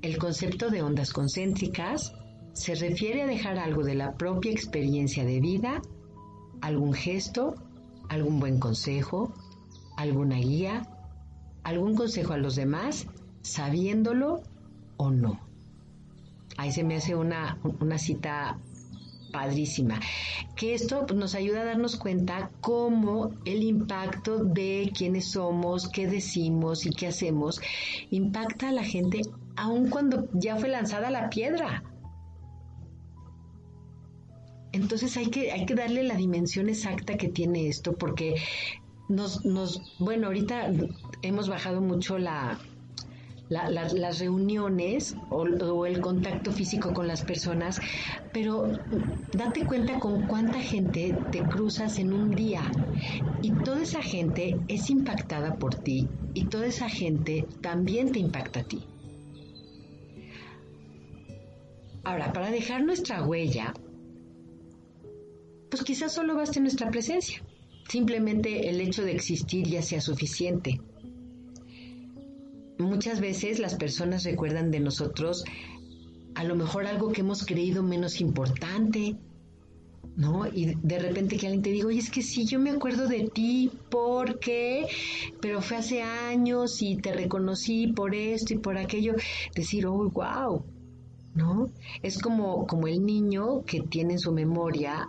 El 0.02 0.18
concepto 0.18 0.70
de 0.70 0.82
ondas 0.82 1.14
concéntricas 1.14 2.14
se 2.52 2.76
refiere 2.76 3.24
a 3.24 3.28
dejar 3.28 3.58
algo 3.58 3.84
de 3.84 3.96
la 3.96 4.18
propia 4.18 4.52
experiencia 4.52 5.24
de 5.24 5.40
vida, 5.40 5.82
algún 6.62 6.94
gesto, 6.94 7.56
algún 8.10 8.40
buen 8.40 8.60
consejo, 8.60 9.34
alguna 9.98 10.38
guía, 10.38 10.88
algún 11.64 11.96
consejo 11.96 12.34
a 12.34 12.38
los 12.38 12.56
demás, 12.56 13.08
sabiéndolo 13.42 14.44
o 14.98 15.12
no. 15.12 15.40
Ahí 16.58 16.72
se 16.72 16.84
me 16.84 16.96
hace 16.96 17.16
una, 17.16 17.58
una 17.80 17.98
cita 17.98 18.60
padrísima. 19.34 20.00
Que 20.56 20.76
esto 20.76 21.06
nos 21.14 21.36
ayuda 21.36 21.62
a 21.62 21.66
darnos 21.66 21.98
cuenta 21.98 22.52
cómo 22.62 23.32
el 23.44 23.64
impacto 23.64 24.46
de 24.46 24.92
quiénes 24.96 25.32
somos, 25.32 25.90
qué 25.90 26.08
decimos 26.08 26.86
y 26.86 26.92
qué 26.92 27.08
hacemos 27.08 27.60
impacta 28.12 28.70
a 28.70 28.72
la 28.72 28.84
gente 28.84 29.22
aun 29.56 29.90
cuando 29.90 30.30
ya 30.34 30.56
fue 30.56 30.70
lanzada 30.70 31.10
la 31.10 31.30
piedra. 31.30 31.84
Entonces 34.72 35.18
hay 35.18 35.28
que, 35.28 35.52
hay 35.52 35.66
que 35.66 35.76
darle 35.76 36.04
la 36.04 36.16
dimensión 36.16 36.70
exacta 36.70 37.18
que 37.18 37.28
tiene 37.28 37.68
esto 37.68 37.94
porque 37.94 38.36
nos, 39.10 39.46
nos, 39.46 39.82
bueno, 40.00 40.28
ahorita 40.28 40.72
hemos 41.22 41.50
bajado 41.50 41.82
mucho 41.82 42.18
la, 42.18 42.60
las 43.50 44.20
reuniones 44.20 45.16
o, 45.30 45.86
el 45.86 46.02
contacto 46.02 46.52
físico 46.52 46.94
con 46.94 47.08
las 47.08 47.24
personas, 47.24 47.80
pero 48.32 48.80
date 49.34 49.66
cuenta 49.66 50.00
con 50.00 50.28
cuánta 50.28 50.60
gente 50.60 51.16
te 51.32 51.44
cruzas 51.44 52.00
en 52.00 52.14
un 52.14 52.32
día 52.32 52.64
y 53.42 53.52
toda 53.52 53.84
esa 53.84 54.02
gente 54.02 54.60
es 54.68 54.90
impactada 54.90 55.56
por 55.56 55.76
ti 55.76 56.08
y 56.34 56.46
toda 56.46 56.68
esa 56.68 56.90
gente 56.90 57.46
también 57.62 58.12
te 58.12 58.20
impacta 58.20 58.62
a 58.62 58.64
ti. 58.64 58.84
Ahora, 62.06 62.34
para 62.34 62.52
dejar 62.52 62.84
nuestra 62.84 63.24
huella, 63.24 63.74
pues 65.70 65.84
quizás 65.84 66.12
solo 66.12 66.36
baste 66.36 66.60
nuestra 66.60 66.90
presencia. 66.90 67.42
Simplemente 67.88 68.70
el 68.70 68.82
hecho 68.82 69.04
de 69.04 69.12
existir 69.12 69.68
ya 69.68 69.82
sea 69.82 70.02
suficiente. 70.02 70.80
Muchas 72.80 73.20
veces 73.20 73.60
las 73.60 73.76
personas 73.76 74.24
recuerdan 74.24 74.72
de 74.72 74.80
nosotros 74.80 75.44
a 76.36 76.44
lo 76.44 76.56
mejor 76.56 76.88
algo 76.88 77.12
que 77.12 77.22
hemos 77.22 77.46
creído 77.46 77.84
menos 77.84 78.20
importante, 78.20 79.16
¿no? 80.16 80.48
Y 80.48 80.76
de 80.82 81.00
repente 81.00 81.38
que 81.38 81.48
alguien 81.48 81.64
te 81.64 81.72
diga, 81.72 81.88
oye, 81.88 82.00
es 82.00 82.10
que 82.10 82.22
sí, 82.22 82.46
yo 82.46 82.60
me 82.60 82.72
acuerdo 82.72 83.08
de 83.08 83.30
ti 83.30 83.72
porque, 83.90 84.88
pero 85.42 85.62
fue 85.62 85.78
hace 85.78 86.02
años 86.02 86.82
y 86.82 86.98
te 86.98 87.14
reconocí 87.14 87.88
por 87.88 88.16
esto 88.16 88.54
y 88.54 88.58
por 88.58 88.78
aquello, 88.78 89.14
decir, 89.56 89.86
oh, 89.86 90.10
wow, 90.10 90.64
¿no? 91.36 91.70
Es 92.02 92.20
como, 92.20 92.66
como 92.68 92.88
el 92.88 93.06
niño 93.06 93.64
que 93.66 93.82
tiene 93.82 94.14
en 94.14 94.20
su 94.20 94.32
memoria 94.32 95.08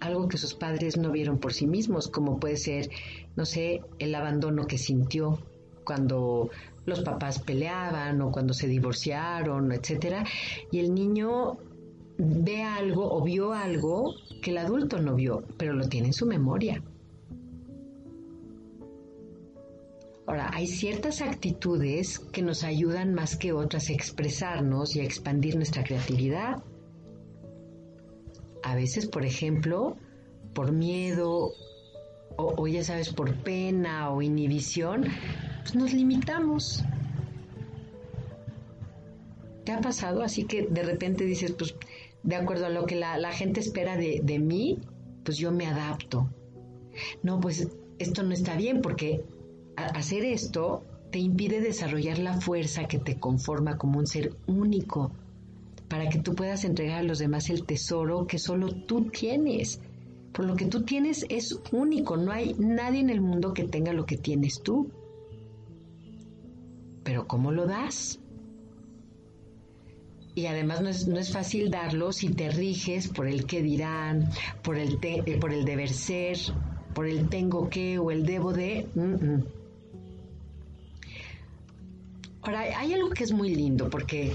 algo 0.00 0.28
que 0.28 0.38
sus 0.38 0.54
padres 0.54 0.96
no 0.96 1.10
vieron 1.10 1.38
por 1.38 1.52
sí 1.52 1.66
mismos, 1.66 2.08
como 2.08 2.40
puede 2.40 2.56
ser, 2.56 2.90
no 3.36 3.44
sé, 3.44 3.82
el 3.98 4.14
abandono 4.14 4.66
que 4.66 4.78
sintió 4.78 5.38
cuando 5.84 6.50
los 6.86 7.00
papás 7.00 7.38
peleaban 7.40 8.20
o 8.22 8.30
cuando 8.30 8.54
se 8.54 8.66
divorciaron, 8.66 9.72
etcétera, 9.72 10.24
y 10.70 10.78
el 10.78 10.94
niño 10.94 11.58
ve 12.18 12.62
algo 12.62 13.12
o 13.12 13.22
vio 13.22 13.52
algo 13.52 14.14
que 14.42 14.50
el 14.50 14.58
adulto 14.58 15.00
no 15.00 15.14
vio, 15.14 15.44
pero 15.56 15.72
lo 15.72 15.88
tiene 15.88 16.08
en 16.08 16.12
su 16.12 16.26
memoria. 16.26 16.82
Ahora, 20.26 20.50
hay 20.52 20.68
ciertas 20.68 21.22
actitudes 21.22 22.20
que 22.20 22.42
nos 22.42 22.62
ayudan 22.62 23.14
más 23.14 23.36
que 23.36 23.52
otras 23.52 23.88
a 23.88 23.92
expresarnos 23.92 24.94
y 24.94 25.00
a 25.00 25.04
expandir 25.04 25.56
nuestra 25.56 25.82
creatividad. 25.82 26.62
A 28.62 28.74
veces, 28.74 29.06
por 29.06 29.24
ejemplo, 29.24 29.96
por 30.54 30.72
miedo 30.72 31.52
o, 32.36 32.66
ya 32.66 32.82
sabes, 32.82 33.12
por 33.12 33.34
pena 33.34 34.10
o 34.10 34.22
inhibición, 34.22 35.04
pues 35.62 35.74
nos 35.74 35.92
limitamos. 35.92 36.82
¿Te 39.64 39.72
ha 39.72 39.80
pasado? 39.80 40.22
Así 40.22 40.44
que 40.44 40.66
de 40.66 40.82
repente 40.82 41.24
dices, 41.24 41.52
pues 41.52 41.74
de 42.22 42.36
acuerdo 42.36 42.66
a 42.66 42.70
lo 42.70 42.86
que 42.86 42.96
la, 42.96 43.32
gente 43.32 43.60
espera 43.60 43.96
de, 43.96 44.20
de 44.22 44.38
mí, 44.38 44.78
pues 45.24 45.36
yo 45.38 45.52
me 45.52 45.66
adapto. 45.66 46.28
No, 47.22 47.40
pues 47.40 47.68
esto 47.98 48.22
no 48.22 48.32
está 48.32 48.56
bien 48.56 48.80
porque 48.80 49.24
hacer 49.76 50.24
esto 50.24 50.84
te 51.10 51.18
impide 51.18 51.60
desarrollar 51.60 52.18
la 52.18 52.40
fuerza 52.40 52.86
que 52.86 52.98
te 52.98 53.18
conforma 53.18 53.76
como 53.76 53.98
un 53.98 54.06
ser 54.06 54.34
único 54.46 55.12
para 55.90 56.08
que 56.08 56.20
tú 56.20 56.36
puedas 56.36 56.64
entregar 56.64 57.00
a 57.00 57.02
los 57.02 57.18
demás 57.18 57.50
el 57.50 57.66
tesoro 57.66 58.28
que 58.28 58.38
solo 58.38 58.68
tú 58.70 59.10
tienes. 59.10 59.80
Por 60.32 60.44
lo 60.44 60.54
que 60.54 60.66
tú 60.66 60.84
tienes 60.84 61.26
es 61.28 61.58
único, 61.72 62.16
no 62.16 62.30
hay 62.30 62.54
nadie 62.58 63.00
en 63.00 63.10
el 63.10 63.20
mundo 63.20 63.52
que 63.52 63.64
tenga 63.64 63.92
lo 63.92 64.06
que 64.06 64.16
tienes 64.16 64.62
tú. 64.62 64.88
Pero 67.02 67.26
¿cómo 67.26 67.50
lo 67.50 67.66
das? 67.66 68.20
Y 70.36 70.46
además 70.46 70.80
no 70.80 70.88
es, 70.90 71.08
no 71.08 71.18
es 71.18 71.32
fácil 71.32 71.72
darlo 71.72 72.12
si 72.12 72.28
te 72.28 72.50
riges 72.50 73.08
por 73.08 73.26
el 73.26 73.44
qué 73.44 73.60
dirán, 73.60 74.30
por 74.62 74.78
el, 74.78 74.96
eh, 75.02 75.38
por 75.40 75.52
el 75.52 75.64
deber 75.64 75.88
ser, 75.88 76.38
por 76.94 77.08
el 77.08 77.28
tengo 77.28 77.68
que 77.68 77.98
o 77.98 78.12
el 78.12 78.24
debo 78.24 78.52
de. 78.52 78.86
Ahora, 82.42 82.60
hay 82.78 82.94
algo 82.94 83.10
que 83.10 83.24
es 83.24 83.32
muy 83.32 83.56
lindo 83.56 83.90
porque 83.90 84.32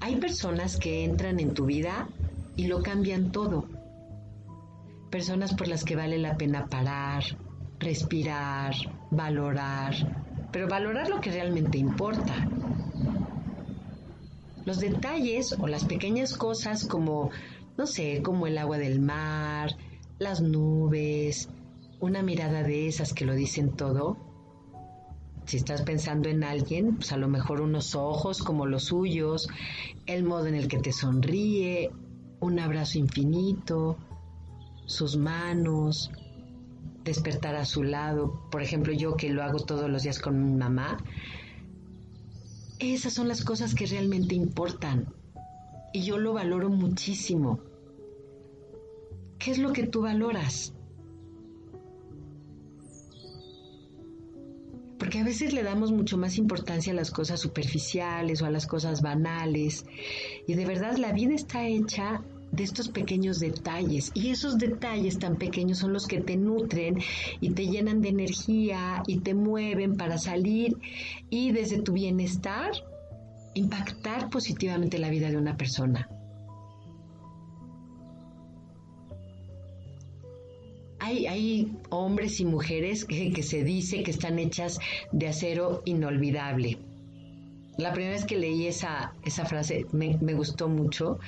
hay 0.00 0.16
personas 0.16 0.78
que 0.78 1.04
entran 1.04 1.40
en 1.40 1.54
tu 1.54 1.66
vida 1.66 2.08
y 2.56 2.66
lo 2.66 2.82
cambian 2.82 3.32
todo. 3.32 3.68
Personas 5.10 5.54
por 5.54 5.68
las 5.68 5.84
que 5.84 5.96
vale 5.96 6.18
la 6.18 6.36
pena 6.36 6.66
parar, 6.66 7.22
respirar, 7.78 8.74
valorar, 9.10 9.94
pero 10.52 10.68
valorar 10.68 11.08
lo 11.08 11.20
que 11.20 11.30
realmente 11.30 11.78
importa. 11.78 12.48
Los 14.64 14.80
detalles 14.80 15.54
o 15.58 15.66
las 15.66 15.84
pequeñas 15.84 16.36
cosas 16.36 16.86
como, 16.86 17.30
no 17.76 17.86
sé, 17.86 18.22
como 18.22 18.46
el 18.46 18.58
agua 18.58 18.78
del 18.78 19.00
mar, 19.00 19.76
las 20.18 20.40
nubes, 20.40 21.48
una 21.98 22.22
mirada 22.22 22.62
de 22.62 22.88
esas 22.88 23.12
que 23.12 23.24
lo 23.24 23.34
dicen 23.34 23.72
todo, 23.72 24.16
si 25.50 25.56
estás 25.56 25.82
pensando 25.82 26.28
en 26.28 26.44
alguien, 26.44 26.94
pues 26.94 27.10
a 27.10 27.16
lo 27.16 27.26
mejor 27.26 27.60
unos 27.60 27.96
ojos 27.96 28.38
como 28.38 28.66
los 28.66 28.84
suyos, 28.84 29.48
el 30.06 30.22
modo 30.22 30.46
en 30.46 30.54
el 30.54 30.68
que 30.68 30.78
te 30.78 30.92
sonríe, 30.92 31.90
un 32.38 32.60
abrazo 32.60 33.00
infinito, 33.00 33.96
sus 34.86 35.16
manos, 35.16 36.12
despertar 37.02 37.56
a 37.56 37.64
su 37.64 37.82
lado. 37.82 38.48
Por 38.52 38.62
ejemplo, 38.62 38.92
yo 38.92 39.16
que 39.16 39.30
lo 39.30 39.42
hago 39.42 39.58
todos 39.58 39.90
los 39.90 40.04
días 40.04 40.20
con 40.20 40.40
mi 40.40 40.56
mamá, 40.56 40.98
esas 42.78 43.12
son 43.12 43.26
las 43.26 43.42
cosas 43.42 43.74
que 43.74 43.86
realmente 43.86 44.36
importan. 44.36 45.12
Y 45.92 46.04
yo 46.04 46.18
lo 46.18 46.32
valoro 46.32 46.68
muchísimo. 46.68 47.58
¿Qué 49.40 49.50
es 49.50 49.58
lo 49.58 49.72
que 49.72 49.88
tú 49.88 50.02
valoras? 50.02 50.74
Porque 55.00 55.18
a 55.18 55.24
veces 55.24 55.54
le 55.54 55.62
damos 55.62 55.90
mucho 55.92 56.18
más 56.18 56.36
importancia 56.36 56.92
a 56.92 56.96
las 56.96 57.10
cosas 57.10 57.40
superficiales 57.40 58.42
o 58.42 58.46
a 58.46 58.50
las 58.50 58.66
cosas 58.66 59.00
banales. 59.00 59.86
Y 60.46 60.54
de 60.54 60.66
verdad 60.66 60.98
la 60.98 61.12
vida 61.12 61.34
está 61.34 61.66
hecha 61.66 62.22
de 62.52 62.64
estos 62.64 62.90
pequeños 62.90 63.40
detalles. 63.40 64.12
Y 64.12 64.28
esos 64.28 64.58
detalles 64.58 65.18
tan 65.18 65.36
pequeños 65.36 65.78
son 65.78 65.94
los 65.94 66.06
que 66.06 66.20
te 66.20 66.36
nutren 66.36 66.98
y 67.40 67.50
te 67.50 67.66
llenan 67.66 68.02
de 68.02 68.10
energía 68.10 69.02
y 69.06 69.20
te 69.20 69.32
mueven 69.32 69.96
para 69.96 70.18
salir 70.18 70.76
y 71.30 71.50
desde 71.52 71.80
tu 71.80 71.94
bienestar 71.94 72.72
impactar 73.54 74.28
positivamente 74.28 74.98
la 74.98 75.08
vida 75.08 75.30
de 75.30 75.38
una 75.38 75.56
persona. 75.56 76.08
Hay, 81.00 81.72
hombres 81.88 82.40
y 82.40 82.44
mujeres 82.44 83.04
que, 83.04 83.42
se 83.42 83.64
dice 83.64 84.02
que 84.02 84.10
están 84.10 84.38
hechas 84.38 84.78
de 85.12 85.28
acero 85.28 85.82
inolvidable. 85.84 86.78
La 87.76 87.92
primera 87.92 88.14
vez 88.14 88.24
que 88.24 88.36
leí 88.36 88.66
esa, 88.66 89.14
esa 89.24 89.44
frase 89.44 89.86
me, 89.92 90.18
me 90.18 90.34
gustó 90.34 90.68
mucho. 90.68 91.18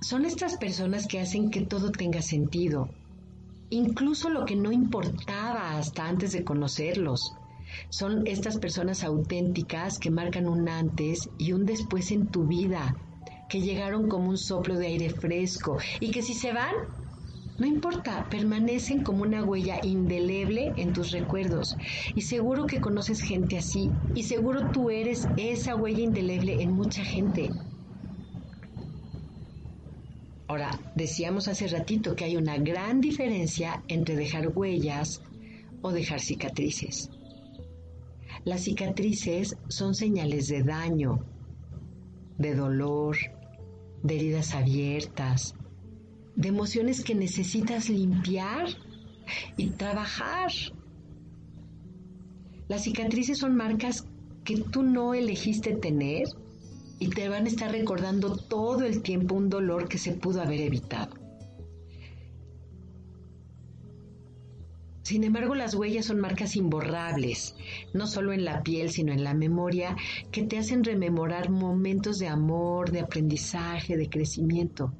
Son 0.00 0.24
estas 0.24 0.56
personas 0.56 1.06
que 1.06 1.20
hacen 1.20 1.50
que 1.50 1.60
todo 1.60 1.90
tenga 1.90 2.22
sentido, 2.22 2.88
incluso 3.70 4.30
lo 4.30 4.44
que 4.44 4.56
no 4.56 4.72
importaba 4.72 5.76
hasta 5.76 6.08
antes 6.08 6.32
de 6.32 6.44
conocerlos. 6.44 7.34
Son 7.90 8.26
estas 8.26 8.56
personas 8.58 9.04
auténticas 9.04 9.98
que 9.98 10.10
marcan 10.10 10.48
un 10.48 10.68
antes 10.68 11.28
y 11.36 11.52
un 11.52 11.66
después 11.66 12.10
en 12.10 12.28
tu 12.28 12.46
vida, 12.46 12.96
que 13.48 13.60
llegaron 13.60 14.08
como 14.08 14.30
un 14.30 14.38
soplo 14.38 14.76
de 14.78 14.86
aire 14.86 15.10
fresco 15.10 15.76
y 16.00 16.10
que 16.10 16.22
si 16.22 16.34
se 16.34 16.52
van, 16.52 16.74
no 17.58 17.66
importa, 17.66 18.28
permanecen 18.30 19.02
como 19.02 19.22
una 19.22 19.44
huella 19.44 19.80
indeleble 19.82 20.72
en 20.76 20.92
tus 20.92 21.10
recuerdos. 21.10 21.76
Y 22.14 22.22
seguro 22.22 22.66
que 22.66 22.80
conoces 22.80 23.20
gente 23.20 23.58
así. 23.58 23.90
Y 24.14 24.22
seguro 24.22 24.70
tú 24.70 24.90
eres 24.90 25.26
esa 25.36 25.74
huella 25.74 26.04
indeleble 26.04 26.62
en 26.62 26.72
mucha 26.72 27.04
gente. 27.04 27.50
Ahora, 30.46 30.70
decíamos 30.94 31.48
hace 31.48 31.66
ratito 31.66 32.14
que 32.14 32.24
hay 32.24 32.36
una 32.36 32.56
gran 32.58 33.00
diferencia 33.00 33.82
entre 33.88 34.14
dejar 34.14 34.48
huellas 34.56 35.20
o 35.82 35.90
dejar 35.90 36.20
cicatrices. 36.20 37.10
Las 38.44 38.62
cicatrices 38.62 39.56
son 39.68 39.96
señales 39.96 40.46
de 40.46 40.62
daño, 40.62 41.26
de 42.38 42.54
dolor, 42.54 43.16
de 44.04 44.14
heridas 44.14 44.54
abiertas, 44.54 45.54
de 46.38 46.48
emociones 46.48 47.02
que 47.02 47.16
necesitas 47.16 47.90
limpiar 47.90 48.68
y 49.56 49.70
trabajar. 49.70 50.52
Las 52.68 52.84
cicatrices 52.84 53.38
son 53.38 53.56
marcas 53.56 54.06
que 54.44 54.58
tú 54.58 54.84
no 54.84 55.14
elegiste 55.14 55.74
tener 55.74 56.28
y 57.00 57.08
te 57.08 57.28
van 57.28 57.46
a 57.46 57.48
estar 57.48 57.72
recordando 57.72 58.36
todo 58.36 58.84
el 58.84 59.02
tiempo 59.02 59.34
un 59.34 59.48
dolor 59.48 59.88
que 59.88 59.98
se 59.98 60.12
pudo 60.12 60.40
haber 60.40 60.60
evitado. 60.60 61.16
Sin 65.02 65.24
embargo, 65.24 65.56
las 65.56 65.74
huellas 65.74 66.06
son 66.06 66.20
marcas 66.20 66.54
imborrables, 66.54 67.56
no 67.94 68.06
solo 68.06 68.32
en 68.32 68.44
la 68.44 68.62
piel, 68.62 68.90
sino 68.90 69.12
en 69.12 69.24
la 69.24 69.34
memoria, 69.34 69.96
que 70.30 70.44
te 70.44 70.58
hacen 70.58 70.84
rememorar 70.84 71.50
momentos 71.50 72.20
de 72.20 72.28
amor, 72.28 72.92
de 72.92 73.00
aprendizaje, 73.00 73.96
de 73.96 74.08
crecimiento. 74.08 74.92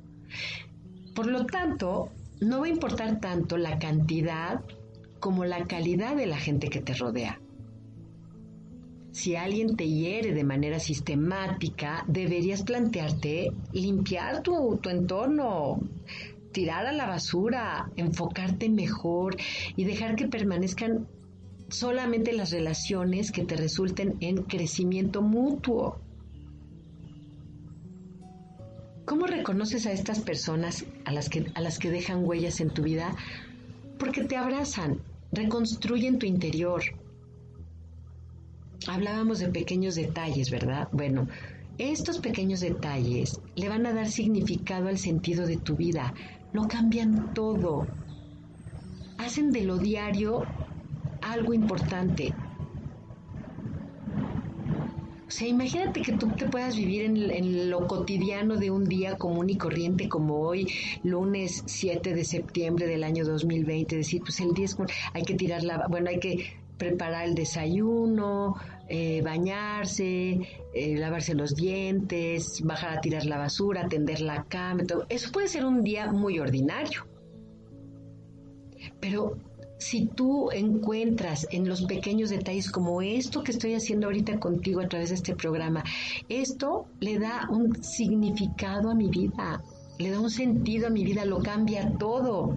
Por 1.18 1.26
lo 1.26 1.46
tanto, 1.46 2.12
no 2.40 2.61
va 2.61 2.66
a 2.66 2.68
importar 2.68 3.18
tanto 3.18 3.57
la 3.57 3.81
cantidad 3.81 4.61
como 5.18 5.44
la 5.44 5.66
calidad 5.66 6.14
de 6.14 6.26
la 6.26 6.38
gente 6.38 6.68
que 6.68 6.81
te 6.81 6.94
rodea. 6.94 7.40
Si 9.11 9.35
alguien 9.35 9.74
te 9.74 9.88
hiere 9.88 10.33
de 10.33 10.44
manera 10.44 10.78
sistemática, 10.78 12.04
deberías 12.07 12.62
plantearte 12.62 13.50
limpiar 13.72 14.44
tu, 14.44 14.78
entorno, 14.88 15.81
tirar 16.52 16.87
a 16.87 16.92
la 16.92 17.09
basura, 17.09 17.90
enfocarte 17.96 18.68
mejor 18.68 19.35
y 19.74 19.87
dejar 19.87 20.14
que 20.14 20.28
permanezcan 20.28 21.09
solamente 21.68 22.33
las 22.33 22.52
relaciones 22.52 23.33
que 23.33 23.42
te 23.42 23.57
resulten 23.57 24.18
en 24.20 24.44
crecimiento 24.44 25.20
mutuo. 25.20 26.00
¿Cómo 29.08 29.26
reconoces 29.26 29.86
a 29.86 29.92
estas 29.92 30.20
personas 30.20 30.84
a 31.06 31.12
las 31.12 31.30
que, 31.30 31.50
a 31.54 31.62
las 31.62 31.78
que 31.78 31.90
dejan 31.90 32.26
huellas 32.26 32.60
en 32.60 32.68
tu 32.68 32.82
vida? 32.82 33.16
Porque 33.98 34.24
te 34.24 34.36
abrazan, 34.36 35.00
reconstruyen 35.32 36.18
tu 36.18 36.26
interior. 36.26 36.82
Hablábamos 38.86 39.38
de 39.38 39.48
pequeños 39.48 39.94
detalles, 39.94 40.50
¿verdad? 40.50 40.88
Bueno, 40.92 41.26
estos 41.78 42.18
pequeños 42.18 42.60
detalles 42.60 43.40
le 43.56 43.70
van 43.70 43.86
a 43.86 43.94
dar 43.94 44.08
significado 44.08 44.88
al 44.88 44.98
sentido 44.98 45.46
de 45.46 45.56
tu 45.56 45.74
vida, 45.74 46.12
lo 46.52 46.68
cambian 46.68 47.32
todo. 47.32 47.86
Hacen 49.16 49.52
de 49.52 49.62
lo 49.62 49.78
diario 49.78 50.42
algo 51.22 51.54
importante. 51.54 52.34
O 55.28 55.30
sea, 55.30 55.46
imagínate 55.46 56.00
que 56.00 56.12
tú 56.12 56.28
te 56.28 56.46
puedas 56.46 56.74
vivir 56.74 57.02
en, 57.02 57.68
lo 57.68 57.86
cotidiano 57.86 58.56
de 58.56 58.70
un 58.70 58.86
día 58.86 59.18
común 59.18 59.50
y 59.50 59.58
corriente 59.58 60.08
como 60.08 60.40
hoy, 60.40 60.72
lunes 61.02 61.64
7 61.66 62.14
de 62.14 62.24
septiembre 62.24 62.86
del 62.86 63.04
año 63.04 63.26
2020, 63.26 63.94
decir, 63.94 64.22
pues 64.22 64.40
el 64.40 64.54
día 64.54 64.64
es, 64.64 64.76
hay 65.12 65.22
que 65.24 65.34
tirar 65.34 65.64
la, 65.64 65.86
bueno, 65.86 66.08
hay 66.08 66.18
que 66.18 66.54
preparar 66.78 67.28
el 67.28 67.34
desayuno, 67.34 68.54
eh, 68.88 69.20
bañarse, 69.22 70.40
eh, 70.72 70.96
lavarse 70.96 71.34
los 71.34 71.54
dientes, 71.54 72.62
bajar 72.62 72.96
a 72.96 73.00
tirar 73.02 73.26
la 73.26 73.36
basura, 73.36 73.86
tender 73.86 74.22
la 74.22 74.44
cama, 74.44 74.84
todo. 74.84 75.04
Eso 75.10 75.30
puede 75.30 75.48
ser 75.48 75.66
un 75.66 75.82
día 75.84 76.10
muy 76.10 76.38
ordinario. 76.38 77.06
Pero 78.98 79.36
si 79.78 80.06
tú 80.06 80.50
encuentras 80.50 81.46
en 81.50 81.68
los 81.68 81.82
pequeños 81.82 82.30
detalles 82.30 82.70
como 82.70 83.00
esto 83.00 83.42
que 83.42 83.52
estoy 83.52 83.74
haciendo 83.74 84.08
ahorita 84.08 84.38
contigo 84.40 84.80
a 84.80 84.88
través 84.88 85.10
de 85.10 85.14
este 85.14 85.36
programa, 85.36 85.84
esto 86.28 86.86
le 87.00 87.18
da 87.18 87.48
un 87.48 87.82
significado 87.82 88.90
a 88.90 88.94
mi 88.94 89.08
vida, 89.08 89.62
le 89.98 90.10
da 90.10 90.20
un 90.20 90.30
sentido 90.30 90.88
a 90.88 90.90
mi 90.90 91.04
vida, 91.04 91.24
lo 91.24 91.38
cambia 91.40 91.96
todo. 91.96 92.56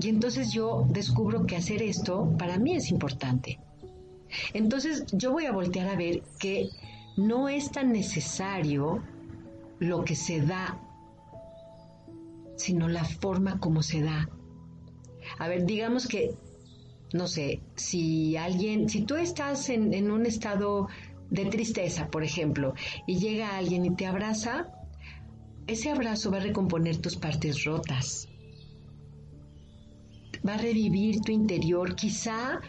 Y 0.00 0.08
entonces 0.08 0.52
yo 0.52 0.84
descubro 0.90 1.46
que 1.46 1.56
hacer 1.56 1.82
esto 1.82 2.34
para 2.36 2.58
mí 2.58 2.74
es 2.74 2.90
importante. 2.90 3.60
Entonces 4.54 5.04
yo 5.12 5.32
voy 5.32 5.46
a 5.46 5.52
voltear 5.52 5.88
a 5.88 5.96
ver 5.96 6.22
que 6.40 6.68
no 7.16 7.48
es 7.48 7.70
tan 7.70 7.92
necesario 7.92 9.02
lo 9.78 10.04
que 10.04 10.16
se 10.16 10.40
da, 10.40 10.80
sino 12.56 12.88
la 12.88 13.04
forma 13.04 13.60
como 13.60 13.82
se 13.82 14.00
da. 14.00 14.28
A 15.38 15.48
ver, 15.48 15.64
digamos 15.64 16.06
que, 16.06 16.34
no 17.12 17.26
sé, 17.26 17.60
si 17.76 18.36
alguien, 18.36 18.88
si 18.88 19.02
tú 19.02 19.16
estás 19.16 19.68
en, 19.68 20.10
un 20.10 20.26
estado 20.26 20.88
de 21.30 21.46
tristeza, 21.46 22.08
por 22.10 22.24
ejemplo, 22.24 22.74
y 23.06 23.18
llega 23.18 23.56
alguien 23.56 23.84
y 23.84 23.94
te 23.94 24.06
abraza, 24.06 24.68
ese 25.66 25.90
abrazo 25.90 26.30
va 26.30 26.38
a 26.38 26.40
recomponer 26.40 26.98
tus 26.98 27.16
partes 27.16 27.64
rotas. 27.64 28.28
Va 30.46 30.54
a 30.54 30.58
revivir 30.58 31.20
tu 31.20 31.32
interior, 31.32 31.94
quizá 31.94 32.60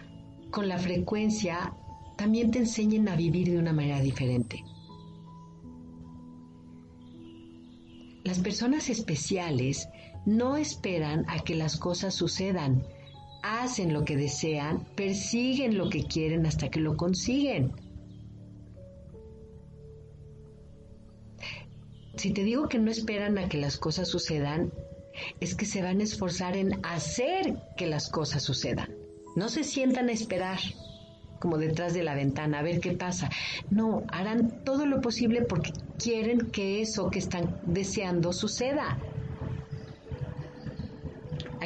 con 0.52 0.68
la 0.68 0.78
frecuencia 0.78 1.74
también 2.16 2.52
te 2.52 2.60
enseñen 2.60 3.10
a 3.10 3.16
vivir 3.16 3.50
de 3.50 3.58
una 3.58 3.74
manera 3.74 4.00
diferente. 4.00 4.64
Las 8.24 8.40
personas 8.40 8.90
especiales 8.90 9.90
no 10.26 10.58
esperan 10.58 11.26
a 11.28 11.40
que 11.40 11.56
las 11.56 11.78
cosas 11.78 12.14
sucedan, 12.14 12.84
hacen 13.42 13.94
lo 13.94 14.06
que 14.06 14.16
desean, 14.16 14.86
persiguen 14.96 15.78
lo 15.78 15.90
que 15.90 16.06
quieren 16.06 16.46
hasta 16.46 16.70
que 16.70 16.80
lo 16.80 16.96
consiguen. 16.96 17.74
Si 22.16 22.32
te 22.32 22.44
digo 22.44 22.70
que 22.70 22.80
no 22.80 22.90
esperan 22.90 23.38
a 23.38 23.50
que 23.50 23.58
las 23.58 23.78
cosas 23.78 24.08
sucedan, 24.08 24.72
es 25.40 25.56
que 25.56 25.66
se 25.66 25.82
van 25.82 26.00
a 26.00 26.04
esforzar 26.04 26.56
en 26.56 26.80
hacer 26.86 27.58
que 27.76 27.88
las 27.88 28.10
cosas 28.10 28.44
sucedan. 28.44 28.90
No 29.36 29.50
se 29.50 29.64
sientan 29.64 30.10
a 30.10 30.14
esperar 30.14 30.60
como 31.40 31.58
detrás 31.58 31.94
de 31.94 32.04
la 32.04 32.16
ventana 32.16 32.60
a 32.60 32.64
ver 32.64 32.80
qué 32.80 32.94
pasa. 32.94 33.30
No, 33.70 34.04
harán 34.08 34.64
todo 34.64 34.86
lo 34.86 35.02
posible 35.02 35.42
porque 35.42 35.74
quieren 36.02 36.52
que 36.52 36.82
eso 36.82 37.10
que 37.10 37.20
están 37.20 37.60
deseando 37.66 38.32
suceda. 38.32 38.98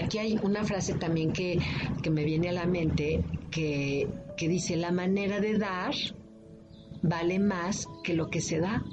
Aquí 0.04 0.20
hay 0.20 0.40
una 0.44 0.64
frase 0.64 0.94
también 0.94 1.34
que, 1.34 1.60
me 2.12 2.24
viene 2.24 2.50
a 2.50 2.54
la 2.54 2.66
mente 2.66 3.24
que, 3.52 4.08
que 4.38 4.48
dice, 4.48 4.76
la 4.78 4.92
manera 4.92 5.40
de 5.40 5.58
dar 5.58 5.94
vale 7.02 7.40
más 7.40 7.88
que 8.04 8.14
lo 8.14 8.30
que 8.30 8.40
se 8.40 8.60
da. 8.60 8.84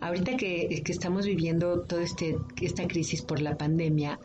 Ahorita 0.00 0.36
que, 0.36 0.82
que, 0.84 0.92
estamos 0.92 1.26
viviendo 1.26 1.82
toda 1.82 2.02
este, 2.02 2.36
esta 2.60 2.86
crisis 2.86 3.22
por 3.22 3.40
la 3.40 3.56
pandemia, 3.56 4.18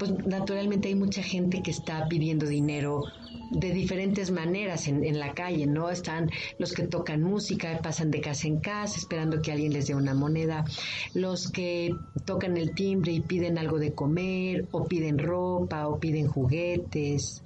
pues 0.00 0.12
naturalmente 0.26 0.88
hay 0.88 0.94
mucha 0.94 1.22
gente 1.22 1.62
que 1.62 1.70
está 1.70 2.08
pidiendo 2.08 2.46
dinero 2.46 3.04
de 3.50 3.70
diferentes 3.70 4.30
maneras 4.30 4.88
en, 4.88 5.18
la 5.18 5.34
calle, 5.34 5.66
¿no? 5.66 5.90
Están 5.90 6.30
los 6.58 6.72
que 6.72 6.84
tocan 6.84 7.22
música, 7.22 7.78
pasan 7.82 8.10
de 8.10 8.22
casa 8.22 8.48
en 8.48 8.60
casa 8.60 8.96
esperando 8.96 9.42
que 9.42 9.52
alguien 9.52 9.74
les 9.74 9.88
dé 9.88 9.94
una 9.94 10.14
moneda, 10.14 10.64
los 11.12 11.50
que 11.50 11.94
tocan 12.24 12.56
el 12.56 12.74
timbre 12.74 13.12
y 13.12 13.20
piden 13.20 13.58
algo 13.58 13.78
de 13.78 13.92
comer, 13.92 14.66
o 14.70 14.86
piden 14.86 15.18
ropa, 15.18 15.86
o 15.86 16.00
piden 16.00 16.28
juguetes, 16.28 17.42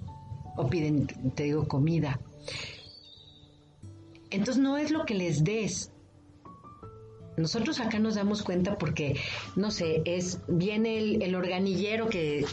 o 0.56 0.68
piden, 0.68 1.08
te 1.34 1.42
digo, 1.42 1.66
comida. 1.66 2.20
Entonces 4.30 4.62
no 4.62 4.76
es 4.76 4.92
lo 4.92 5.04
que 5.06 5.14
les 5.14 5.42
des, 5.42 5.90
nosotros 7.36 7.80
acá 7.80 7.98
nos 7.98 8.14
damos 8.14 8.42
cuenta 8.42 8.78
porque, 8.78 9.16
no 9.56 9.70
sé, 9.70 10.02
es 10.04 10.40
viene 10.48 10.98
el, 10.98 11.34
organillero 11.34 12.08
que, 12.08 12.44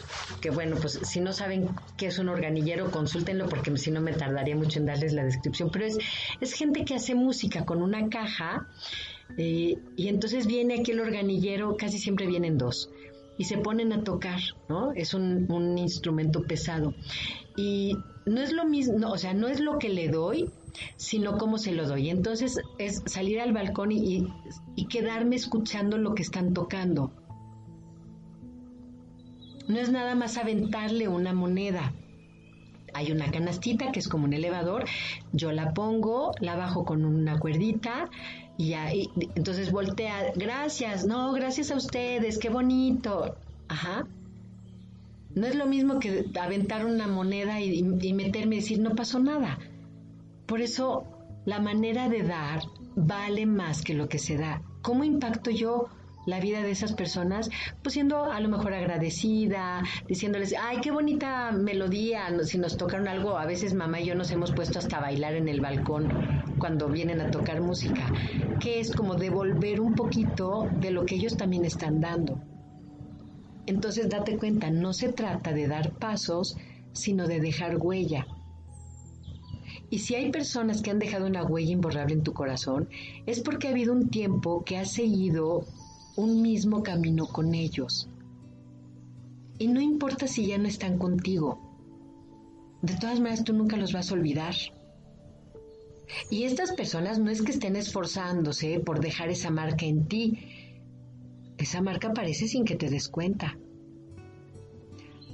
que, 0.41 0.49
bueno, 0.49 0.77
pues 0.79 0.99
si 1.03 1.19
no 1.19 1.33
saben 1.33 1.69
qué 1.97 2.07
es 2.07 2.19
un 2.19 2.29
organillero, 2.29 2.91
consúltenlo 2.91 3.47
porque 3.47 3.75
si 3.77 3.91
no 3.91 4.01
me 4.01 4.13
tardaría 4.13 4.55
mucho 4.55 4.79
en 4.79 4.85
darles 4.85 5.13
la 5.13 5.23
descripción, 5.23 5.69
pero 5.71 5.85
es, 5.85 5.97
es 6.39 6.53
gente 6.53 6.83
que 6.85 6.95
hace 6.95 7.15
música 7.15 7.65
con 7.65 7.81
una 7.81 8.09
caja 8.09 8.67
eh, 9.37 9.77
y 9.95 10.07
entonces 10.07 10.47
viene 10.47 10.79
aquí 10.79 10.91
el 10.91 10.99
organillero, 10.99 11.77
casi 11.77 11.97
siempre 11.97 12.27
vienen 12.27 12.57
dos 12.57 12.89
y 13.37 13.45
se 13.45 13.57
ponen 13.57 13.93
a 13.93 14.03
tocar, 14.03 14.39
¿no? 14.69 14.91
Es 14.93 15.13
un, 15.13 15.51
un 15.51 15.77
instrumento 15.77 16.43
pesado. 16.43 16.93
Y 17.57 17.97
no 18.25 18.41
es 18.41 18.51
lo 18.51 18.65
mismo, 18.65 19.09
o 19.09 19.17
sea, 19.17 19.33
no 19.33 19.47
es 19.47 19.59
lo 19.59 19.79
que 19.79 19.89
le 19.89 20.09
doy, 20.09 20.49
sino 20.95 21.37
cómo 21.37 21.57
se 21.57 21.71
lo 21.71 21.87
doy. 21.87 22.09
Entonces 22.09 22.59
es 22.77 23.03
salir 23.05 23.39
al 23.39 23.53
balcón 23.53 23.91
y, 23.91 24.27
quedarme 24.89 25.35
escuchando 25.35 25.97
lo 25.97 26.15
que 26.15 26.21
están 26.21 26.53
tocando. 26.53 27.11
No 29.67 29.79
es 29.79 29.89
nada 29.89 30.15
más 30.15 30.37
aventarle 30.37 31.07
una 31.07 31.33
moneda. 31.33 31.93
Hay 32.93 33.11
una 33.11 33.31
canastita 33.31 33.93
que 33.93 33.99
es 33.99 34.09
como 34.09 34.25
un 34.25 34.33
elevador, 34.33 34.83
yo 35.31 35.53
la 35.53 35.73
pongo, 35.73 36.33
la 36.41 36.57
bajo 36.57 36.83
con 36.83 37.05
una 37.05 37.39
cuerdita 37.39 38.09
y, 38.57 38.73
entonces 39.35 39.71
voltea, 39.71 40.33
gracias, 40.35 41.05
no, 41.05 41.31
gracias 41.31 41.71
a 41.71 41.77
ustedes, 41.77 42.37
qué 42.37 42.49
bonito. 42.49 43.37
Ajá. 43.69 44.05
No 45.33 45.47
es 45.47 45.55
lo 45.55 45.65
mismo 45.67 45.99
que 45.99 46.25
aventar 46.37 46.85
una 46.85 47.07
moneda 47.07 47.61
y, 47.61 47.79
y 48.01 48.13
meterme 48.13 48.57
y 48.57 48.59
decir, 48.59 48.79
no 48.79 48.93
pasó 48.93 49.19
nada. 49.19 49.57
Por 50.51 50.59
eso 50.59 51.05
la 51.45 51.61
manera 51.61 52.09
de 52.09 52.23
dar 52.23 52.59
vale 52.97 53.45
más 53.45 53.83
que 53.83 53.93
lo 53.93 54.09
que 54.09 54.19
se 54.19 54.35
da. 54.35 54.61
¿Cómo 54.81 55.05
impacto 55.05 55.49
yo 55.49 55.85
la 56.25 56.41
vida 56.41 56.61
de 56.61 56.71
esas 56.71 56.91
personas? 56.91 57.49
Pues 57.81 57.93
siendo 57.93 58.25
a 58.25 58.37
lo 58.41 58.49
mejor 58.49 58.73
agradecida, 58.73 59.81
diciéndoles, 60.09 60.53
ay, 60.61 60.79
qué 60.81 60.91
bonita 60.91 61.53
melodía, 61.53 62.27
si 62.43 62.57
nos 62.57 62.75
tocaron 62.75 63.07
algo, 63.07 63.37
a 63.37 63.45
veces 63.45 63.73
mamá 63.73 64.01
y 64.01 64.07
yo 64.07 64.15
nos 64.15 64.29
hemos 64.31 64.51
puesto 64.51 64.79
hasta 64.79 64.99
bailar 64.99 65.35
en 65.35 65.47
el 65.47 65.61
balcón 65.61 66.09
cuando 66.59 66.89
vienen 66.89 67.21
a 67.21 67.31
tocar 67.31 67.61
música, 67.61 68.11
que 68.59 68.81
es 68.81 68.93
como 68.93 69.15
devolver 69.15 69.79
un 69.79 69.95
poquito 69.95 70.67
de 70.81 70.91
lo 70.91 71.05
que 71.05 71.15
ellos 71.15 71.37
también 71.37 71.63
están 71.63 72.01
dando. 72.01 72.41
Entonces 73.67 74.09
date 74.09 74.35
cuenta, 74.35 74.69
no 74.69 74.91
se 74.91 75.13
trata 75.13 75.53
de 75.53 75.69
dar 75.69 75.91
pasos, 75.91 76.57
sino 76.91 77.25
de 77.25 77.39
dejar 77.39 77.77
huella. 77.77 78.27
Y 79.91 79.99
si 79.99 80.15
hay 80.15 80.31
personas 80.31 80.81
que 80.81 80.89
han 80.89 80.99
dejado 80.99 81.27
una 81.27 81.43
huella 81.43 81.73
imborrable 81.73 82.13
en 82.13 82.23
tu 82.23 82.31
corazón, 82.31 82.87
es 83.25 83.41
porque 83.41 83.67
ha 83.67 83.71
habido 83.71 83.91
un 83.91 84.09
tiempo 84.09 84.63
que 84.63 84.77
has 84.77 84.93
seguido 84.93 85.65
un 86.15 86.41
mismo 86.41 86.81
camino 86.81 87.27
con 87.27 87.53
ellos. 87.53 88.07
Y 89.59 89.67
no 89.67 89.81
importa 89.81 90.27
si 90.27 90.47
ya 90.47 90.57
no 90.57 90.69
están 90.69 90.97
contigo. 90.97 91.59
De 92.81 92.95
todas 92.95 93.19
maneras, 93.19 93.43
tú 93.43 93.51
nunca 93.51 93.75
los 93.75 93.91
vas 93.91 94.09
a 94.09 94.13
olvidar. 94.13 94.55
Y 96.29 96.43
estas 96.43 96.71
personas 96.71 97.19
no 97.19 97.29
es 97.29 97.41
que 97.41 97.51
estén 97.51 97.75
esforzándose 97.75 98.79
por 98.79 99.01
dejar 99.01 99.29
esa 99.29 99.49
marca 99.49 99.85
en 99.85 100.07
ti. 100.07 100.39
Esa 101.57 101.81
marca 101.81 102.07
aparece 102.07 102.47
sin 102.47 102.63
que 102.63 102.77
te 102.77 102.89
des 102.89 103.09
cuenta. 103.09 103.57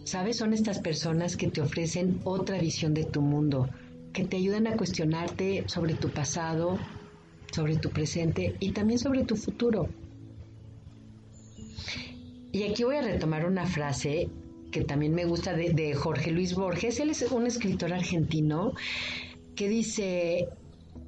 ¿Sabes? 0.03 0.38
Son 0.38 0.51
estas 0.51 0.80
personas 0.80 1.38
que 1.38 1.51
te 1.51 1.62
ofrecen 1.62 2.22
otra 2.24 2.60
visión 2.60 2.95
de 2.95 3.05
tu 3.05 3.22
mundo, 3.22 3.70
que 4.14 4.26
te 4.26 4.38
ayudan 4.38 4.68
a 4.68 4.78
cuestionarte 4.78 5.64
sobre 5.68 5.93
tu 5.93 6.10
pasado, 6.10 6.78
sobre 7.51 7.78
tu 7.78 7.89
presente 7.89 8.55
y 8.60 8.72
también 8.72 8.99
sobre 8.99 9.24
tu 9.24 9.36
futuro. 9.36 9.89
Y 12.51 12.64
aquí 12.64 12.84
voy 12.84 12.95
a 12.95 13.01
retomar 13.01 13.45
una 13.45 13.66
frase 13.66 14.30
que 14.72 14.84
también 14.84 15.14
me 15.14 15.26
gusta 15.26 15.53
de, 15.53 15.93
Jorge 15.93 16.32
Luis 16.32 16.55
Borges. 16.55 16.99
Él 16.99 17.10
es 17.10 17.22
un 17.32 17.45
escritor 17.45 17.93
argentino 17.93 18.74
que 19.55 19.70
dice, 19.70 20.49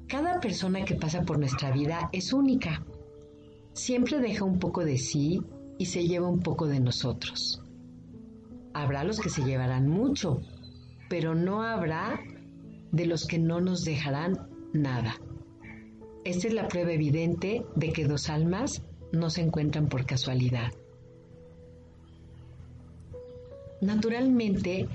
Cada 0.06 0.40
persona 0.40 0.84
que 0.84 0.94
pasa 0.94 1.22
por 1.22 1.38
nuestra 1.38 1.70
vida 1.70 2.08
es 2.12 2.32
única. 2.32 2.84
Siempre 3.72 4.18
deja 4.18 4.44
un 4.44 4.58
poco 4.58 4.84
de 4.84 4.98
sí 4.98 5.42
y 5.78 5.86
se 5.86 6.06
lleva 6.06 6.28
un 6.28 6.40
poco 6.40 6.66
de 6.66 6.80
nosotros. 6.80 7.62
Habrá 8.74 9.04
los 9.04 9.20
que 9.20 9.30
se 9.30 9.42
llevarán 9.42 9.88
mucho, 9.88 10.42
pero 11.08 11.34
no 11.34 11.62
habrá 11.62 12.20
de 12.92 13.06
los 13.06 13.26
que 13.26 13.38
no 13.38 13.60
nos 13.60 13.84
dejarán 13.84 14.48
nada. 14.72 15.16
Esta 16.24 16.48
es 16.48 16.54
la 16.54 16.68
prueba 16.68 16.92
evidente 16.92 17.64
de 17.76 17.92
que 17.92 18.06
dos 18.06 18.28
almas 18.28 18.82
no 19.12 19.30
se 19.30 19.42
encuentran 19.42 19.88
por 19.88 20.06
casualidad. 20.06 20.72
Naturalmente, 23.80 24.86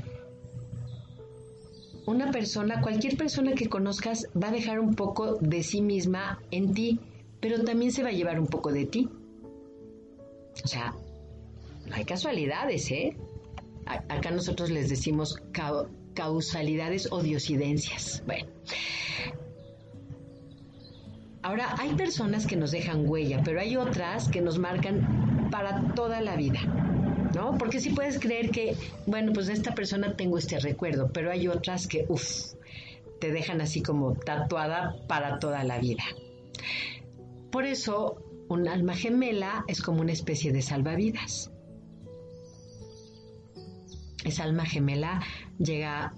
una 2.06 2.32
persona, 2.32 2.82
cualquier 2.82 3.18
persona 3.18 3.54
que 3.54 3.68
conozcas, 3.68 4.28
va 4.42 4.50
a 4.50 4.52
dejar 4.52 4.80
un 4.80 4.94
poco 4.94 5.36
de 5.36 5.64
sí 5.64 5.82
misma 5.82 6.40
en 6.52 6.74
ti, 6.74 7.00
pero 7.40 7.64
también 7.64 7.92
se 7.92 8.04
va 8.04 8.10
a 8.10 8.14
llevar 8.14 8.40
un 8.40 8.48
poco 8.48 8.72
de 8.72 8.86
ti. 8.86 9.10
O 10.64 10.68
sea, 10.68 10.94
no 11.88 11.96
hay 11.96 12.06
casualidades, 12.06 12.92
¿eh? 12.92 13.18
Acá 13.86 14.32
nosotros 14.32 14.70
les 14.70 14.90
decimos 14.90 15.38
causalidades 16.16 17.12
o 17.12 17.22
diosidencias. 17.22 18.24
Bueno. 18.26 18.48
Ahora, 21.44 21.76
hay 21.78 21.94
personas 21.94 22.48
que 22.48 22.56
nos 22.56 22.72
dejan 22.72 23.08
huella, 23.08 23.44
pero 23.46 23.62
hay 23.62 23.78
otras 23.78 24.30
que 24.30 24.42
nos 24.42 24.58
marcan 24.58 25.50
para 25.52 25.94
toda 25.94 26.20
la 26.22 26.36
vida. 26.36 26.60
¿No? 27.36 27.58
Porque 27.58 27.80
si 27.80 27.92
puedes 27.92 28.18
creer 28.18 28.50
que, 28.50 28.76
bueno, 29.06 29.34
pues 29.34 29.48
de 29.48 29.54
esta 29.54 29.76
persona 29.76 30.16
tengo 30.16 30.38
este 30.38 30.60
recuerdo, 30.60 31.12
pero 31.14 31.30
hay 31.32 31.48
otras 31.48 31.86
que, 31.86 32.06
uff, 32.08 32.54
te 33.20 33.32
dejan 33.32 33.62
así 33.62 33.84
como 33.84 34.16
tatuada 34.16 34.96
para 35.08 35.38
toda 35.38 35.64
la 35.64 35.78
vida. 35.78 36.04
Por 37.52 37.66
eso, 37.66 38.24
un 38.48 38.68
alma 38.68 38.96
gemela 38.96 39.66
es 39.68 39.82
como 39.82 40.02
una 40.02 40.14
especie 40.14 40.52
de 40.52 40.62
salvavidas. 40.62 41.52
Esa 44.26 44.44
alma 44.44 44.66
gemela 44.66 45.22
llega 45.58 46.14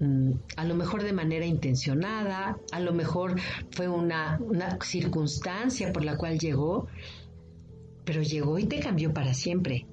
mm, 0.00 0.32
a 0.56 0.64
lo 0.64 0.74
mejor 0.74 1.02
de 1.02 1.14
manera 1.14 1.46
intencionada, 1.46 2.58
a 2.70 2.80
lo 2.80 2.92
mejor 2.92 3.40
fue 3.70 3.88
una, 3.88 4.38
una 4.40 4.78
circunstancia 4.82 5.94
por 5.94 6.04
la 6.04 6.18
cual 6.18 6.38
llegó, 6.38 6.88
pero 8.04 8.20
llegó 8.20 8.58
y 8.58 8.66
te 8.66 8.80
cambió 8.80 9.14
para 9.14 9.32
siempre 9.32 9.86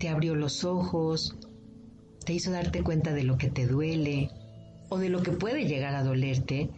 te 0.00 0.08
abrió 0.08 0.34
los 0.34 0.64
ojos, 0.64 1.36
te 2.24 2.32
hizo 2.32 2.50
darte 2.50 2.82
cuenta 2.82 3.12
de 3.12 3.22
lo 3.22 3.36
que 3.36 3.50
te 3.50 3.66
duele 3.66 4.30
o 4.88 4.96
de 4.96 5.10
lo 5.10 5.22
que 5.22 5.30
puede 5.30 5.66
llegar 5.66 5.94
a 5.94 6.02
dolerte, 6.02 6.70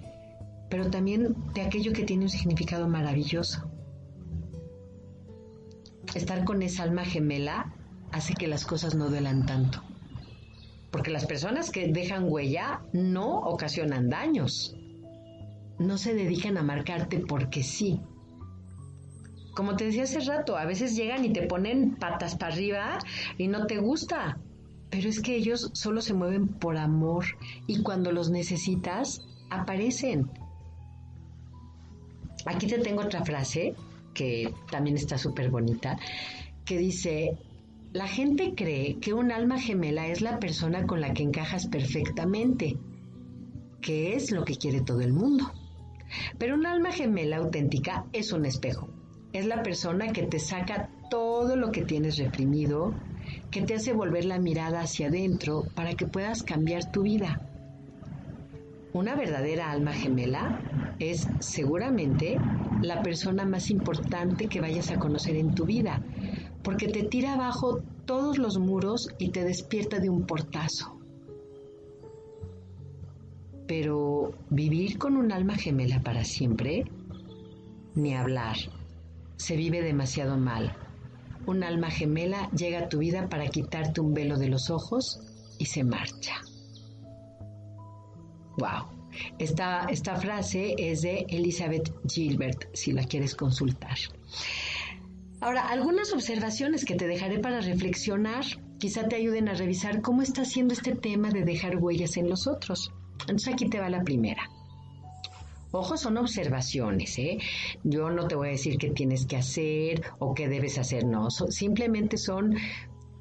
pero 0.68 0.90
también 0.90 1.36
de 1.54 1.62
aquello 1.62 1.92
que 1.92 2.02
tiene 2.02 2.24
un 2.24 2.28
significado 2.28 2.88
maravilloso. 2.88 3.70
Estar 6.16 6.44
con 6.44 6.62
esa 6.62 6.82
alma 6.82 7.04
gemela 7.04 7.72
hace 8.12 8.34
que 8.34 8.48
las 8.48 8.64
cosas 8.64 8.94
no 8.94 9.08
duelan 9.08 9.46
tanto, 9.46 9.82
porque 10.90 11.10
las 11.10 11.26
personas 11.26 11.70
que 11.70 11.88
dejan 11.88 12.30
huella 12.30 12.82
no 12.92 13.38
ocasionan 13.40 14.08
daños, 14.08 14.76
no 15.78 15.98
se 15.98 16.14
dedican 16.14 16.56
a 16.58 16.62
marcarte 16.62 17.18
porque 17.18 17.62
sí, 17.62 18.00
como 19.54 19.76
te 19.76 19.84
decía 19.84 20.04
hace 20.04 20.20
rato, 20.20 20.56
a 20.56 20.64
veces 20.64 20.96
llegan 20.96 21.24
y 21.24 21.32
te 21.32 21.42
ponen 21.42 21.96
patas 21.96 22.36
para 22.36 22.54
arriba 22.54 22.98
y 23.36 23.48
no 23.48 23.66
te 23.66 23.78
gusta. 23.78 24.38
Pero 24.90 25.08
es 25.08 25.20
que 25.20 25.36
ellos 25.36 25.70
solo 25.74 26.00
se 26.00 26.14
mueven 26.14 26.48
por 26.48 26.76
amor 26.76 27.24
y 27.66 27.82
cuando 27.82 28.12
los 28.12 28.30
necesitas, 28.30 29.26
aparecen. 29.50 30.30
Aquí 32.46 32.66
te 32.66 32.78
tengo 32.78 33.02
otra 33.02 33.24
frase 33.24 33.74
que 34.14 34.52
también 34.70 34.96
está 34.96 35.16
súper 35.18 35.50
bonita, 35.50 35.98
que 36.64 36.78
dice, 36.78 37.36
la 37.92 38.08
gente 38.08 38.54
cree 38.54 38.98
que 38.98 39.14
un 39.14 39.32
alma 39.32 39.58
gemela 39.58 40.06
es 40.08 40.20
la 40.20 40.38
persona 40.38 40.86
con 40.86 41.00
la 41.00 41.12
que 41.12 41.22
encajas 41.22 41.66
perfectamente, 41.66 42.78
que 43.80 44.14
es 44.14 44.30
lo 44.30 44.44
que 44.44 44.56
quiere 44.56 44.80
todo 44.80 45.00
el 45.00 45.12
mundo. 45.12 45.52
Pero 46.38 46.54
un 46.54 46.66
alma 46.66 46.92
gemela 46.92 47.38
auténtica 47.38 48.06
es 48.12 48.32
un 48.32 48.44
espejo 48.46 48.88
es 49.32 49.46
la 49.46 49.62
persona 49.62 50.12
que 50.12 50.24
te 50.24 50.38
saca 50.38 50.90
todo 51.10 51.56
lo 51.56 51.72
que 51.72 51.84
tienes 51.84 52.18
reprimido, 52.18 52.94
que 53.50 53.62
te 53.62 53.74
hace 53.74 53.92
volver 53.92 54.24
la 54.24 54.38
mirada 54.38 54.80
hacia 54.80 55.08
adentro 55.08 55.64
para 55.74 55.94
que 55.94 56.06
puedas 56.06 56.42
cambiar 56.42 56.90
tu 56.92 57.02
vida. 57.02 57.40
Una 58.92 59.14
verdadera 59.14 59.70
alma 59.70 59.92
gemela 59.92 60.94
es 60.98 61.26
seguramente 61.40 62.38
la 62.82 63.02
persona 63.02 63.46
más 63.46 63.70
importante 63.70 64.48
que 64.48 64.60
vayas 64.60 64.90
a 64.90 64.98
conocer 64.98 65.36
en 65.36 65.54
tu 65.54 65.64
vida, 65.64 66.02
porque 66.62 66.88
te 66.88 67.02
tira 67.02 67.34
abajo 67.34 67.80
todos 68.04 68.38
los 68.38 68.58
muros 68.58 69.08
y 69.18 69.30
te 69.30 69.44
despierta 69.44 69.98
de 69.98 70.10
un 70.10 70.26
portazo. 70.26 70.98
Pero 73.66 74.32
vivir 74.50 74.98
con 74.98 75.16
un 75.16 75.32
alma 75.32 75.56
gemela 75.56 76.02
para 76.02 76.24
siempre, 76.24 76.84
ni 77.94 78.14
hablar 78.14 78.56
se 79.36 79.56
vive 79.56 79.82
demasiado 79.82 80.36
mal. 80.36 80.76
Un 81.46 81.64
alma 81.64 81.90
gemela 81.90 82.48
llega 82.50 82.80
a 82.80 82.88
tu 82.88 82.98
vida 82.98 83.28
para 83.28 83.48
quitarte 83.48 84.00
un 84.00 84.14
velo 84.14 84.38
de 84.38 84.48
los 84.48 84.70
ojos 84.70 85.20
y 85.58 85.66
se 85.66 85.82
marcha. 85.82 86.34
Wow. 88.58 89.02
Esta, 89.38 89.86
esta 89.90 90.16
frase 90.16 90.74
es 90.78 91.02
de 91.02 91.26
Elizabeth 91.28 91.92
Gilbert, 92.08 92.66
si 92.74 92.92
la 92.92 93.04
quieres 93.04 93.34
consultar. 93.34 93.96
Ahora, 95.42 95.66
algunas 95.66 96.12
observaciones 96.12 96.84
que 96.84 96.94
te 96.94 97.08
dejaré 97.08 97.40
para 97.40 97.60
reflexionar 97.60 98.44
quizá 98.78 99.08
te 99.08 99.16
ayuden 99.16 99.48
a 99.48 99.54
revisar 99.54 100.00
cómo 100.00 100.22
está 100.22 100.44
siendo 100.44 100.72
este 100.72 100.94
tema 100.94 101.30
de 101.30 101.42
dejar 101.42 101.78
huellas 101.78 102.16
en 102.16 102.30
los 102.30 102.46
otros. 102.46 102.92
Entonces 103.22 103.52
aquí 103.52 103.68
te 103.68 103.80
va 103.80 103.88
la 103.90 104.04
primera. 104.04 104.48
Ojo, 105.72 105.96
son 105.96 106.16
observaciones, 106.18 107.18
¿eh? 107.18 107.38
Yo 107.82 108.08
no 108.10 108.28
te 108.28 108.36
voy 108.36 108.48
a 108.48 108.52
decir 108.52 108.78
qué 108.78 108.90
tienes 108.90 109.26
que 109.26 109.36
hacer 109.36 110.02
o 110.20 110.32
qué 110.32 110.46
debes 110.46 110.78
hacer, 110.78 111.04
no. 111.04 111.28
simplemente 111.30 112.18
son, 112.18 112.54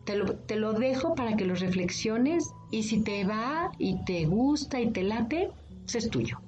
te 0.06 0.16
lo, 0.16 0.36
te 0.36 0.58
lo 0.58 0.74
dejo 0.74 1.16
para 1.16 1.36
que 1.36 1.46
lo 1.46 1.56
reflexiones 1.56 2.52
y 2.70 2.84
si 2.84 3.02
te 3.02 3.24
va 3.24 3.72
y 3.80 4.06
te 4.06 4.26
gusta 4.26 4.80
y 4.80 4.92
te 4.92 5.02
late, 5.02 5.50
pues 5.86 5.96
es 5.96 6.10
tuyo. 6.12 6.40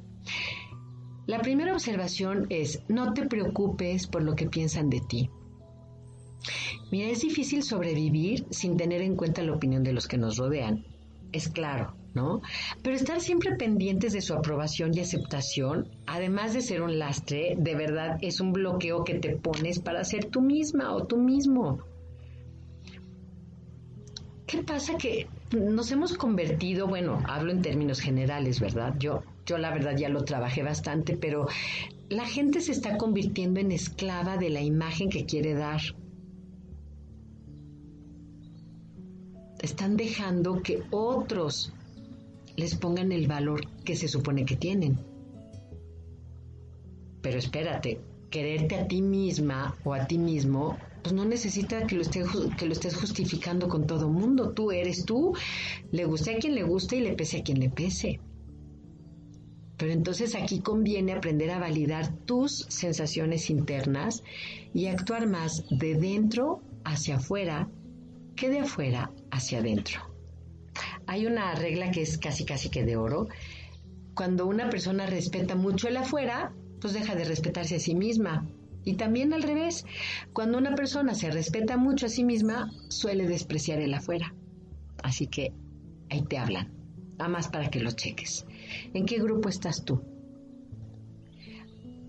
La 1.25 1.39
primera 1.39 1.73
observación 1.73 2.45
es, 2.51 2.83
no 2.89 3.13
te 3.13 3.25
preocupes 3.25 4.05
por 4.05 4.21
lo 4.21 4.35
que 4.35 4.45
piensan 4.45 4.91
de 4.91 4.99
ti. 4.99 5.29
Mira, 6.91 7.09
es 7.09 7.21
difícil 7.21 7.63
sobrevivir 7.63 8.45
sin 8.49 8.77
tener 8.77 9.01
en 9.01 9.15
cuenta 9.15 9.41
la 9.43 9.53
opinión 9.53 9.83
de 9.83 9.93
los 9.93 10.07
que 10.07 10.17
nos 10.17 10.37
rodean. 10.37 10.85
Es 11.31 11.49
claro, 11.49 11.95
¿no? 12.13 12.41
Pero 12.83 12.95
estar 12.95 13.19
siempre 13.19 13.55
pendientes 13.55 14.13
de 14.13 14.21
su 14.21 14.33
aprobación 14.33 14.91
y 14.93 14.99
aceptación, 14.99 15.89
además 16.05 16.53
de 16.53 16.61
ser 16.61 16.81
un 16.81 16.99
lastre, 16.99 17.55
de 17.57 17.75
verdad 17.75 18.17
es 18.21 18.39
un 18.39 18.53
bloqueo 18.53 19.03
que 19.03 19.15
te 19.15 19.35
pones 19.35 19.79
para 19.79 20.03
ser 20.03 20.25
tú 20.25 20.41
misma 20.41 20.93
o 20.93 21.05
tú 21.05 21.17
mismo. 21.17 21.79
¿Qué 24.45 24.61
pasa 24.61 24.97
que 24.97 25.27
nos 25.51 25.91
hemos 25.91 26.15
convertido, 26.15 26.87
bueno, 26.87 27.19
hablo 27.27 27.51
en 27.51 27.63
términos 27.63 27.99
generales, 27.99 28.59
¿verdad? 28.59 28.93
Yo, 28.99 29.23
yo 29.47 29.57
la 29.57 29.71
verdad 29.71 29.95
ya 29.97 30.09
lo 30.09 30.23
trabajé 30.23 30.61
bastante, 30.61 31.17
pero 31.17 31.47
la 32.09 32.25
gente 32.25 32.61
se 32.61 32.71
está 32.71 32.97
convirtiendo 32.97 33.59
en 33.59 33.71
esclava 33.71 34.37
de 34.37 34.51
la 34.51 34.61
imagen 34.61 35.09
que 35.09 35.25
quiere 35.25 35.55
dar. 35.55 35.81
Están 39.63 39.95
dejando 39.95 40.61
que 40.61 40.83
otros 40.91 41.71
les 42.57 42.75
pongan 42.75 43.13
el 43.13 43.27
valor 43.27 43.61
que 43.85 43.95
se 43.95 44.09
supone 44.09 44.43
que 44.43 44.57
tienen. 44.57 44.99
Pero 47.21 47.39
espérate, 47.39 48.01
quererte 48.29 48.75
a 48.75 48.87
ti 48.89 49.01
misma 49.01 49.73
o 49.85 49.93
a 49.93 50.05
ti 50.05 50.17
mismo, 50.17 50.77
pues 51.01 51.13
no 51.13 51.23
necesita 51.23 51.87
que 51.87 51.95
lo, 51.95 52.03
que 52.57 52.65
lo 52.65 52.73
estés 52.73 52.97
justificando 52.97 53.69
con 53.69 53.87
todo 53.87 54.09
mundo. 54.09 54.51
Tú 54.51 54.73
eres 54.73 55.05
tú, 55.05 55.33
le 55.91 56.03
guste 56.03 56.35
a 56.35 56.39
quien 56.39 56.55
le 56.55 56.63
guste 56.63 56.97
y 56.97 56.99
le 56.99 57.13
pese 57.13 57.37
a 57.37 57.43
quien 57.43 57.61
le 57.61 57.69
pese. 57.69 58.19
Pero 59.77 59.93
entonces 59.93 60.35
aquí 60.35 60.59
conviene 60.59 61.13
aprender 61.13 61.51
a 61.51 61.59
validar 61.59 62.13
tus 62.25 62.65
sensaciones 62.67 63.49
internas 63.49 64.23
y 64.73 64.87
actuar 64.87 65.25
más 65.25 65.63
de 65.69 65.95
dentro 65.95 66.61
hacia 66.83 67.15
afuera 67.15 67.69
que 68.35 68.49
de 68.49 68.59
afuera 68.59 69.09
hacia 69.33 69.59
adentro 69.59 70.13
hay 71.07 71.25
una 71.25 71.53
regla 71.55 71.91
que 71.91 72.01
es 72.01 72.17
casi 72.17 72.45
casi 72.45 72.69
que 72.69 72.83
de 72.83 72.97
oro. 72.97 73.27
Cuando 74.13 74.45
una 74.45 74.69
persona 74.69 75.05
respeta 75.05 75.55
mucho 75.55 75.87
el 75.87 75.97
afuera, 75.97 76.53
pues 76.79 76.93
deja 76.93 77.15
de 77.15 77.25
respetarse 77.25 77.75
a 77.75 77.79
sí 77.79 77.95
misma. 77.95 78.47
Y 78.85 78.95
también 78.95 79.33
al 79.33 79.43
revés, 79.43 79.85
cuando 80.33 80.57
una 80.57 80.75
persona 80.75 81.15
se 81.15 81.31
respeta 81.31 81.77
mucho 81.77 82.05
a 82.05 82.09
sí 82.09 82.23
misma, 82.23 82.69
suele 82.89 83.27
despreciar 83.27 83.79
el 83.79 83.93
afuera. 83.93 84.33
Así 85.01 85.27
que 85.27 85.53
ahí 86.09 86.23
te 86.23 86.37
hablan, 86.37 86.71
nada 87.17 87.29
más 87.29 87.47
para 87.47 87.69
que 87.69 87.79
lo 87.79 87.91
cheques. 87.91 88.45
¿En 88.93 89.05
qué 89.05 89.19
grupo 89.19 89.49
estás 89.49 89.83
tú? 89.85 90.01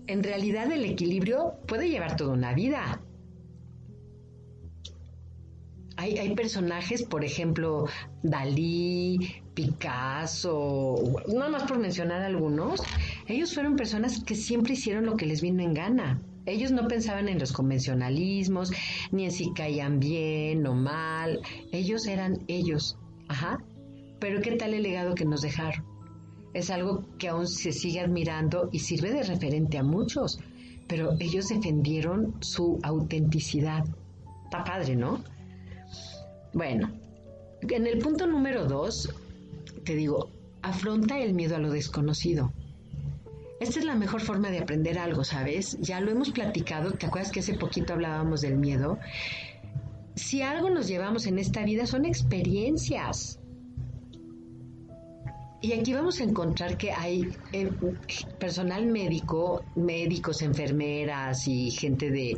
en 0.07 0.23
realidad 0.23 0.71
el 0.71 0.85
equilibrio 0.85 1.55
puede 1.67 1.89
llevar 1.89 2.15
toda 2.15 2.33
una 2.33 2.53
vida. 2.53 3.01
Hay, 5.97 6.17
hay, 6.17 6.35
personajes, 6.35 7.03
por 7.03 7.23
ejemplo, 7.23 7.87
Dalí, 8.21 9.41
Picasso, 9.53 11.01
nada 11.27 11.49
más 11.49 11.63
por 11.63 11.79
mencionar 11.79 12.21
algunos, 12.21 12.81
ellos 13.27 13.53
fueron 13.53 13.77
personas 13.77 14.21
que 14.23 14.35
siempre 14.35 14.73
hicieron 14.73 15.05
lo 15.05 15.15
que 15.15 15.25
les 15.25 15.41
vino 15.41 15.63
en 15.63 15.73
gana. 15.73 16.21
Ellos 16.45 16.71
no 16.71 16.87
pensaban 16.87 17.27
en 17.27 17.39
los 17.39 17.51
convencionalismos, 17.51 18.71
ni 19.11 19.25
en 19.25 19.31
si 19.31 19.51
caían 19.53 19.99
bien 19.99 20.67
o 20.67 20.75
mal. 20.75 21.39
Ellos 21.71 22.05
eran 22.07 22.43
ellos. 22.47 22.97
Ajá. 23.27 23.63
Pero 24.19 24.41
¿qué 24.41 24.51
tal 24.51 24.73
el 24.73 24.83
legado 24.83 25.15
que 25.15 25.25
nos 25.25 25.41
dejaron? 25.41 25.83
Es 26.53 26.69
algo 26.69 27.05
que 27.17 27.29
aún 27.29 27.47
se 27.47 27.71
sigue 27.71 27.99
admirando 27.99 28.69
y 28.71 28.79
sirve 28.79 29.11
de 29.11 29.23
referente 29.23 29.77
a 29.77 29.83
muchos. 29.83 30.39
Pero 30.87 31.15
ellos 31.19 31.49
defendieron 31.49 32.35
su 32.41 32.79
autenticidad. 32.83 33.83
Está 34.45 34.63
padre, 34.63 34.95
¿no? 34.95 35.23
Bueno, 36.55 36.89
en 37.61 37.85
el 37.85 37.97
punto 37.97 38.25
número 38.27 38.63
dos, 38.63 39.13
te 39.83 39.93
digo, 39.93 40.29
afronta 40.61 41.19
el 41.19 41.33
miedo 41.33 41.57
a 41.57 41.59
lo 41.59 41.69
desconocido. 41.69 42.53
Esta 43.59 43.79
es 43.79 43.85
la 43.85 43.95
mejor 43.95 44.21
forma 44.21 44.49
de 44.49 44.59
aprender 44.59 44.97
algo, 44.97 45.25
¿sabes? 45.25 45.77
Ya 45.81 45.99
lo 45.99 46.11
hemos 46.11 46.31
platicado, 46.31 46.93
¿te 46.93 47.07
acuerdas 47.07 47.33
que 47.33 47.41
hace 47.41 47.55
poquito 47.55 47.91
hablábamos 47.91 48.39
del 48.39 48.55
miedo? 48.55 48.99
Si 50.15 50.43
algo 50.43 50.69
nos 50.69 50.87
llevamos 50.87 51.27
en 51.27 51.39
esta 51.39 51.61
vida 51.65 51.85
son 51.85 52.05
experiencias. 52.05 53.37
Y 55.59 55.73
aquí 55.73 55.93
vamos 55.93 56.21
a 56.21 56.23
encontrar 56.23 56.77
que 56.77 56.93
hay 56.93 57.27
eh, 57.51 57.69
personal 58.39 58.85
médico, 58.85 59.61
médicos, 59.75 60.41
enfermeras 60.41 61.49
y 61.49 61.69
gente 61.71 62.11
de 62.11 62.37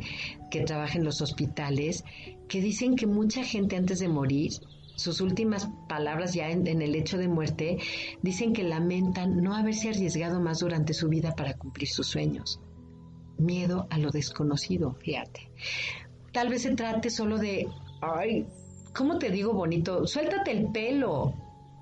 que 0.50 0.62
trabaja 0.62 0.98
en 0.98 1.04
los 1.04 1.20
hospitales 1.20 2.02
que 2.48 2.60
dicen 2.60 2.96
que 2.96 3.06
mucha 3.06 3.44
gente 3.44 3.76
antes 3.76 3.98
de 4.00 4.08
morir 4.08 4.52
sus 4.96 5.20
últimas 5.20 5.68
palabras 5.88 6.34
ya 6.34 6.50
en, 6.50 6.66
el 6.66 6.94
hecho 6.96 7.18
de 7.18 7.28
muerte, 7.28 7.78
dicen 8.20 8.52
que 8.52 8.64
lamentan 8.64 9.42
no 9.42 9.54
haberse 9.54 9.90
arriesgado 9.90 10.40
más 10.40 10.58
durante 10.58 10.92
su 10.92 11.08
vida 11.08 11.36
para 11.36 11.54
cumplir 11.54 11.88
sus 11.88 12.08
sueños. 12.08 12.60
Miedo 13.38 13.86
a 13.90 13.98
lo 13.98 14.10
desconocido, 14.10 14.94
fíjate. 14.94 15.52
Tal 16.32 16.48
vez 16.48 16.62
se 16.62 16.74
trate 16.74 17.10
solo 17.10 17.38
de, 17.38 17.68
ay, 18.00 18.46
¿cómo 18.92 19.18
te 19.18 19.30
digo 19.30 19.52
bonito? 19.52 20.04
Suéltate 20.04 20.50
el 20.50 20.72
pelo, 20.72 21.32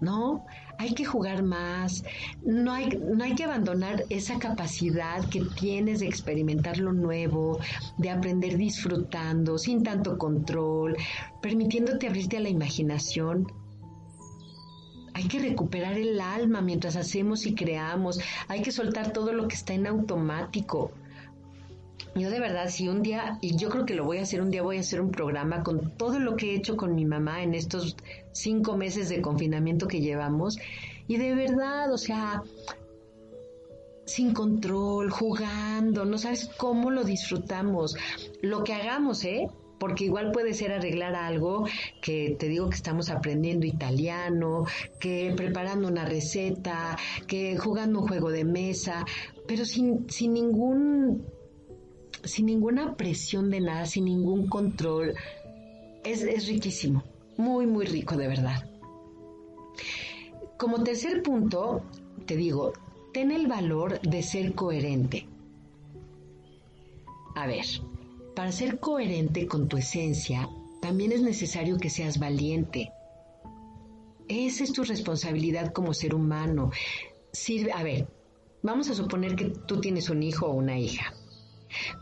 ¿no? 0.02 0.44
Hay 0.78 0.94
que 0.94 1.04
jugar 1.04 1.42
más, 1.42 2.04
no 2.44 2.72
hay, 2.72 2.88
no 2.88 3.24
hay 3.24 3.34
que 3.34 3.44
abandonar 3.44 4.04
esa 4.10 4.38
capacidad 4.38 5.26
que 5.30 5.40
tienes 5.58 6.00
de 6.00 6.06
experimentar 6.06 6.78
lo 6.78 6.92
nuevo, 6.92 7.58
de 7.96 8.10
aprender 8.10 8.56
disfrutando, 8.56 9.58
sin 9.58 9.82
tanto 9.82 10.18
control, 10.18 10.96
permitiéndote 11.40 12.08
abrirte 12.08 12.36
a 12.36 12.40
la 12.40 12.50
imaginación. 12.50 13.46
Hay 15.14 15.28
que 15.28 15.38
recuperar 15.38 15.96
el 15.96 16.20
alma 16.20 16.60
mientras 16.60 16.94
hacemos 16.96 17.46
y 17.46 17.54
creamos, 17.54 18.20
hay 18.48 18.60
que 18.60 18.70
soltar 18.70 19.12
todo 19.12 19.32
lo 19.32 19.48
que 19.48 19.54
está 19.54 19.72
en 19.72 19.86
automático. 19.86 20.92
Yo 22.16 22.30
de 22.30 22.40
verdad, 22.40 22.68
si 22.70 22.88
un 22.88 23.02
día, 23.02 23.38
y 23.42 23.56
yo 23.56 23.68
creo 23.68 23.84
que 23.84 23.94
lo 23.94 24.04
voy 24.04 24.18
a 24.18 24.22
hacer, 24.22 24.40
un 24.40 24.50
día 24.50 24.62
voy 24.62 24.78
a 24.78 24.80
hacer 24.80 25.02
un 25.02 25.10
programa 25.10 25.62
con 25.62 25.90
todo 25.98 26.18
lo 26.18 26.34
que 26.34 26.52
he 26.52 26.56
hecho 26.56 26.74
con 26.74 26.94
mi 26.94 27.04
mamá 27.04 27.42
en 27.42 27.54
estos 27.54 27.94
cinco 28.32 28.74
meses 28.74 29.10
de 29.10 29.20
confinamiento 29.20 29.86
que 29.86 30.00
llevamos. 30.00 30.58
Y 31.08 31.18
de 31.18 31.34
verdad, 31.34 31.92
o 31.92 31.98
sea, 31.98 32.42
sin 34.06 34.32
control, 34.32 35.10
jugando, 35.10 36.06
no 36.06 36.16
sabes 36.16 36.48
cómo 36.56 36.90
lo 36.90 37.04
disfrutamos. 37.04 37.94
Lo 38.40 38.64
que 38.64 38.72
hagamos, 38.72 39.22
¿eh? 39.24 39.48
Porque 39.78 40.06
igual 40.06 40.32
puede 40.32 40.54
ser 40.54 40.72
arreglar 40.72 41.14
algo 41.14 41.66
que 42.00 42.34
te 42.38 42.48
digo 42.48 42.70
que 42.70 42.76
estamos 42.76 43.10
aprendiendo 43.10 43.66
italiano, 43.66 44.64
que 44.98 45.34
preparando 45.36 45.86
una 45.86 46.06
receta, 46.06 46.96
que 47.26 47.58
jugando 47.58 48.00
un 48.00 48.08
juego 48.08 48.30
de 48.30 48.46
mesa, 48.46 49.04
pero 49.46 49.66
sin, 49.66 50.08
sin 50.08 50.32
ningún 50.32 51.35
sin 52.26 52.46
ninguna 52.46 52.96
presión 52.96 53.50
de 53.50 53.60
nada, 53.60 53.86
sin 53.86 54.04
ningún 54.04 54.46
control. 54.48 55.14
Es, 56.04 56.22
es 56.22 56.46
riquísimo, 56.46 57.02
muy, 57.36 57.66
muy 57.66 57.86
rico 57.86 58.16
de 58.16 58.28
verdad. 58.28 58.68
Como 60.56 60.82
tercer 60.82 61.22
punto, 61.22 61.82
te 62.26 62.36
digo, 62.36 62.72
ten 63.12 63.30
el 63.30 63.46
valor 63.46 64.00
de 64.00 64.22
ser 64.22 64.54
coherente. 64.54 65.26
A 67.34 67.46
ver, 67.46 67.66
para 68.34 68.52
ser 68.52 68.78
coherente 68.80 69.46
con 69.46 69.68
tu 69.68 69.76
esencia, 69.76 70.48
también 70.80 71.12
es 71.12 71.22
necesario 71.22 71.78
que 71.78 71.90
seas 71.90 72.18
valiente. 72.18 72.92
Esa 74.28 74.64
es 74.64 74.72
tu 74.72 74.82
responsabilidad 74.84 75.72
como 75.72 75.94
ser 75.94 76.14
humano. 76.14 76.70
Sirve, 77.32 77.72
a 77.72 77.82
ver, 77.82 78.08
vamos 78.62 78.88
a 78.90 78.94
suponer 78.94 79.36
que 79.36 79.46
tú 79.66 79.80
tienes 79.80 80.10
un 80.10 80.22
hijo 80.22 80.46
o 80.46 80.54
una 80.54 80.78
hija. 80.78 81.12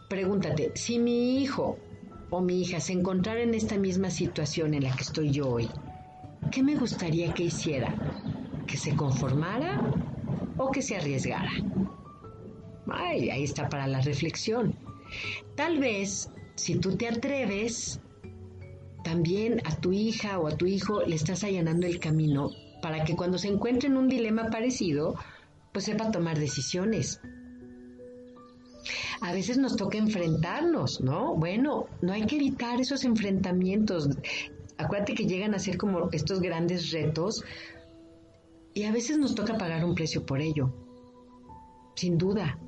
Pregúntate, 0.09 0.73
si 0.75 0.99
mi 0.99 1.43
hijo 1.43 1.79
o 2.31 2.41
mi 2.41 2.63
hija 2.63 2.81
se 2.81 2.93
encontrara 2.93 3.43
en 3.43 3.55
esta 3.55 3.77
misma 3.77 4.11
situación 4.11 4.75
en 4.75 4.85
la 4.85 4.95
que 4.95 5.03
estoy 5.03 5.31
yo 5.31 5.49
hoy, 5.49 5.69
¿qué 6.51 6.63
me 6.63 6.77
gustaría 6.77 7.33
que 7.33 7.45
hiciera? 7.45 7.95
¿Que 8.67 8.77
se 8.77 8.95
conformara 8.95 9.81
o 10.57 10.71
que 10.71 10.83
se 10.83 10.97
arriesgara? 10.97 11.51
Ay, 12.91 13.31
ahí 13.31 13.45
está 13.45 13.69
para 13.69 13.87
la 13.87 14.01
reflexión. 14.01 14.77
Tal 15.57 15.79
vez, 15.79 16.31
si 16.55 16.77
tú 16.77 16.97
te 16.97 17.09
atreves, 17.09 18.01
también 19.03 19.61
a 19.65 19.77
tu 19.77 19.93
hija 19.93 20.39
o 20.39 20.49
a 20.49 20.57
tu 20.57 20.67
hijo 20.67 21.03
le 21.03 21.15
estás 21.15 21.45
allanando 21.45 21.87
el 21.87 21.99
camino 21.99 22.51
para 22.83 23.05
que 23.05 23.17
cuando 23.17 23.39
se 23.39 23.49
encuentre 23.49 23.89
en 23.89 23.97
un 23.97 24.09
dilema 24.09 24.51
parecido, 24.51 25.15
pues 25.73 25.87
sepa 25.87 26.11
tomar 26.11 26.39
decisiones 26.39 27.21
a 29.21 29.33
veces 29.33 29.59
nos 29.59 29.77
toca 29.77 29.99
enfrentarnos, 29.99 31.01
¿no? 31.01 31.35
Bueno, 31.37 31.87
no 32.03 32.13
hay 32.13 32.27
que 32.27 32.37
evitar 32.37 32.81
esos 32.81 33.05
enfrentamientos. 33.05 34.09
Acuérdate 34.79 35.15
que 35.15 35.27
llegan 35.27 35.55
a 35.55 35.59
ser 35.59 35.77
como 35.77 36.11
estos 36.13 36.41
grandes 36.41 36.91
retos 36.91 37.43
y 38.75 38.85
a 38.85 38.93
veces 38.93 39.19
nos 39.19 39.35
toca 39.35 39.57
pagar 39.57 39.85
un 39.85 39.95
precio 39.95 40.27
por 40.27 40.41
ello, 40.41 40.73
sin 41.95 42.19
duda. 42.19 42.59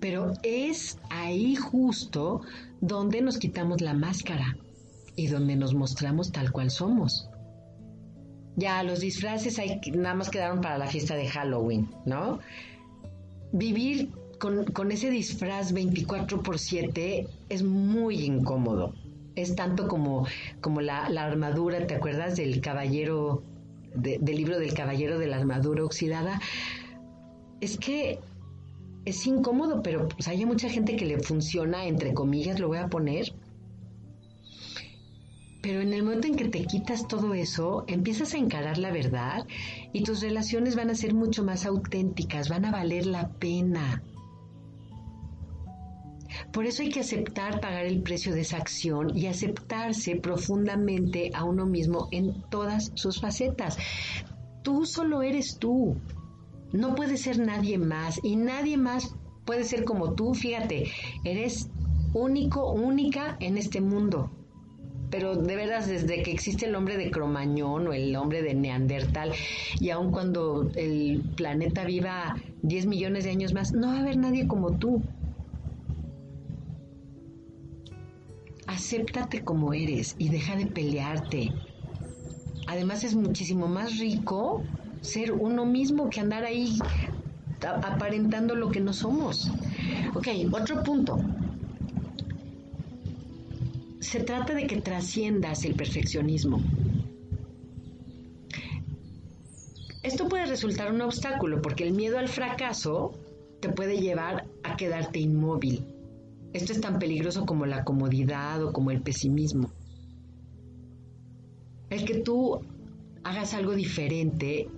Pero 0.00 0.32
es 0.42 0.98
ahí 1.10 1.56
justo 1.56 2.42
donde 2.80 3.20
nos 3.20 3.38
quitamos 3.38 3.80
la 3.80 3.94
máscara 3.94 4.56
y 5.16 5.26
donde 5.26 5.56
nos 5.56 5.74
mostramos 5.74 6.30
tal 6.30 6.52
cual 6.52 6.70
somos. 6.70 7.28
Ya 8.56 8.82
los 8.84 9.00
disfraces 9.00 9.58
hay, 9.58 9.80
nada 9.92 10.14
más 10.14 10.30
quedaron 10.30 10.60
para 10.60 10.78
la 10.78 10.86
fiesta 10.86 11.16
de 11.16 11.28
Halloween, 11.28 11.90
¿no? 12.06 12.38
Vivir 13.52 14.10
con, 14.72 14.92
ese 14.92 15.08
disfraz 15.08 15.72
24 15.72 16.42
por 16.42 16.58
7 16.58 17.26
es 17.48 17.62
muy 17.62 18.24
incómodo. 18.24 18.94
Es 19.36 19.56
tanto 19.56 19.88
como, 19.88 20.26
como 20.60 20.82
la, 20.82 21.06
armadura, 21.06 21.86
¿te 21.86 21.94
acuerdas 21.94 22.36
del 22.36 22.60
caballero, 22.60 23.42
del 23.94 24.36
libro 24.36 24.58
del 24.58 24.74
caballero 24.74 25.18
de 25.18 25.28
la 25.28 25.36
armadura 25.36 25.82
oxidada? 25.82 26.40
Es 27.60 27.78
que 27.78 28.18
es 29.06 29.26
incómodo, 29.26 29.82
pero 29.82 30.08
pues, 30.08 30.28
hay 30.28 30.44
mucha 30.44 30.68
gente 30.68 30.96
que 30.96 31.06
le 31.06 31.18
funciona, 31.20 31.86
entre 31.86 32.12
comillas, 32.12 32.60
lo 32.60 32.68
voy 32.68 32.78
a 32.78 32.88
poner. 32.88 33.32
Pero 35.62 35.80
en 35.80 35.94
el 35.94 36.02
momento 36.02 36.26
en 36.26 36.36
que 36.36 36.48
te 36.48 36.66
quitas 36.66 37.08
todo 37.08 37.32
eso, 37.32 37.84
empiezas 37.86 38.34
a 38.34 38.38
encarar 38.38 38.76
la 38.76 38.92
verdad 38.92 39.46
y 39.94 40.02
tus 40.02 40.20
relaciones 40.20 40.76
van 40.76 40.90
a 40.90 40.94
ser 40.94 41.14
mucho 41.14 41.42
más 41.42 41.64
auténticas, 41.64 42.50
van 42.50 42.66
a 42.66 42.70
valer 42.70 43.06
la 43.06 43.30
pena. 43.30 44.02
Por 46.52 46.66
eso 46.66 46.82
hay 46.82 46.90
que 46.90 47.00
aceptar 47.00 47.60
pagar 47.60 47.86
el 47.86 48.02
precio 48.02 48.34
de 48.34 48.42
esa 48.42 48.58
acción 48.58 49.16
y 49.16 49.26
aceptarse 49.26 50.16
profundamente 50.16 51.30
a 51.34 51.44
uno 51.44 51.66
mismo 51.66 52.08
en 52.12 52.42
todas 52.50 52.92
sus 52.94 53.20
facetas. 53.20 53.76
Tú 54.62 54.86
solo 54.86 55.22
eres 55.22 55.58
tú. 55.58 55.96
No 56.72 56.94
puede 56.94 57.16
ser 57.16 57.38
nadie 57.38 57.78
más 57.78 58.20
y 58.22 58.36
nadie 58.36 58.76
más 58.76 59.14
puede 59.44 59.64
ser 59.64 59.84
como 59.84 60.14
tú. 60.14 60.34
Fíjate, 60.34 60.90
eres 61.24 61.70
único, 62.14 62.72
única 62.72 63.36
en 63.40 63.58
este 63.58 63.80
mundo. 63.80 64.30
Pero 65.10 65.36
de 65.36 65.54
veras, 65.54 65.86
desde 65.86 66.22
que 66.22 66.32
existe 66.32 66.66
el 66.66 66.74
hombre 66.74 66.96
de 66.96 67.10
Cromañón 67.10 67.86
o 67.86 67.92
el 67.92 68.16
hombre 68.16 68.42
de 68.42 68.54
Neandertal, 68.54 69.32
y 69.78 69.90
aun 69.90 70.10
cuando 70.10 70.70
el 70.74 71.22
planeta 71.36 71.84
viva 71.84 72.34
10 72.62 72.86
millones 72.86 73.22
de 73.24 73.30
años 73.30 73.52
más, 73.52 73.72
no 73.72 73.88
va 73.88 73.98
a 73.98 74.00
haber 74.00 74.16
nadie 74.16 74.48
como 74.48 74.76
tú. 74.76 75.04
Acéptate 78.74 79.42
como 79.42 79.72
eres 79.72 80.16
y 80.18 80.28
deja 80.28 80.56
de 80.56 80.66
pelearte. 80.66 81.52
Además 82.66 83.04
es 83.04 83.14
muchísimo 83.14 83.68
más 83.68 83.98
rico 83.98 84.62
ser 85.00 85.32
uno 85.32 85.64
mismo 85.64 86.10
que 86.10 86.20
andar 86.20 86.44
ahí 86.44 86.78
aparentando 87.62 88.54
lo 88.54 88.70
que 88.70 88.80
no 88.80 88.92
somos. 88.92 89.50
Ok, 90.14 90.28
otro 90.52 90.82
punto. 90.82 91.18
Se 94.00 94.20
trata 94.20 94.54
de 94.54 94.66
que 94.66 94.80
trasciendas 94.80 95.64
el 95.64 95.74
perfeccionismo. 95.74 96.60
Esto 100.02 100.28
puede 100.28 100.46
resultar 100.46 100.92
un 100.92 101.00
obstáculo 101.00 101.62
porque 101.62 101.84
el 101.84 101.92
miedo 101.92 102.18
al 102.18 102.28
fracaso 102.28 103.14
te 103.60 103.70
puede 103.70 103.98
llevar 103.98 104.46
a 104.62 104.76
quedarte 104.76 105.20
inmóvil. 105.20 105.93
Esto 106.54 106.72
es 106.72 106.80
tan 106.80 107.00
peligroso 107.00 107.44
como 107.44 107.66
la 107.66 107.84
comodidad 107.84 108.62
o 108.62 108.72
como 108.72 108.92
el 108.92 109.02
pesimismo. 109.02 109.72
El 111.90 112.04
que 112.04 112.20
tú 112.20 112.60
hagas 113.24 113.54
algo 113.54 113.74
diferente 113.74 114.68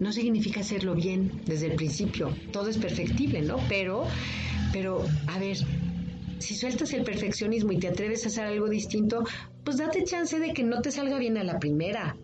no 0.00 0.12
significa 0.12 0.60
hacerlo 0.60 0.94
bien 0.94 1.42
desde 1.44 1.66
el 1.66 1.76
principio. 1.76 2.30
Todo 2.52 2.68
es 2.68 2.78
perfectible, 2.78 3.42
¿no? 3.42 3.58
Pero, 3.68 4.04
pero, 4.72 5.04
a 5.26 5.38
ver, 5.38 5.58
si 6.38 6.54
sueltas 6.54 6.94
el 6.94 7.04
perfeccionismo 7.04 7.72
y 7.72 7.78
te 7.80 7.88
atreves 7.88 8.24
a 8.24 8.28
hacer 8.28 8.46
algo 8.46 8.70
distinto, 8.70 9.22
pues 9.62 9.76
date 9.76 10.04
chance 10.04 10.38
de 10.40 10.54
que 10.54 10.64
no 10.64 10.80
te 10.80 10.90
salga 10.90 11.18
bien 11.18 11.36
a 11.36 11.44
la 11.44 11.58
primera. 11.58 12.16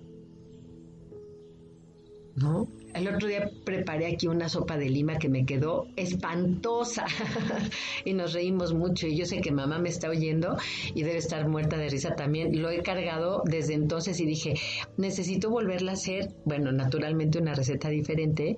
¿No? 2.36 2.66
El 2.94 3.08
otro 3.08 3.26
día 3.26 3.50
preparé 3.64 4.06
aquí 4.06 4.26
una 4.26 4.48
sopa 4.48 4.76
de 4.76 4.90
lima 4.90 5.16
que 5.16 5.28
me 5.28 5.46
quedó 5.46 5.86
espantosa 5.96 7.06
y 8.04 8.12
nos 8.12 8.34
reímos 8.34 8.74
mucho 8.74 9.06
y 9.06 9.16
yo 9.16 9.24
sé 9.24 9.40
que 9.40 9.50
mamá 9.50 9.78
me 9.78 9.88
está 9.88 10.10
oyendo 10.10 10.56
y 10.94 11.02
debe 11.02 11.18
estar 11.18 11.48
muerta 11.48 11.78
de 11.78 11.88
risa 11.88 12.14
también. 12.14 12.60
Lo 12.60 12.70
he 12.70 12.82
cargado 12.82 13.42
desde 13.46 13.74
entonces 13.74 14.20
y 14.20 14.26
dije, 14.26 14.54
necesito 14.98 15.48
volverla 15.48 15.92
a 15.92 15.94
hacer, 15.94 16.34
bueno, 16.44 16.70
naturalmente 16.70 17.38
una 17.38 17.54
receta 17.54 17.88
diferente, 17.88 18.56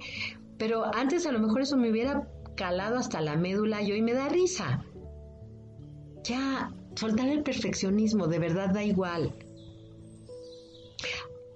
pero 0.59 0.85
antes 0.95 1.27
a 1.27 1.33
lo 1.33 1.39
mejor 1.39 1.63
eso 1.63 1.77
me 1.77 1.91
hubiera 1.91 2.29
calado 2.57 2.97
hasta 2.97 3.21
la 3.21 3.37
médula 3.37 3.83
y 3.83 3.93
hoy 3.93 4.03
me 4.03 4.15
da 4.15 4.29
risa. 4.29 4.85
Ya, 6.25 6.73
soltar 6.95 7.29
el 7.29 7.43
perfeccionismo, 7.43 8.27
de 8.27 8.39
verdad 8.39 8.73
da 8.73 8.83
igual. 8.83 9.35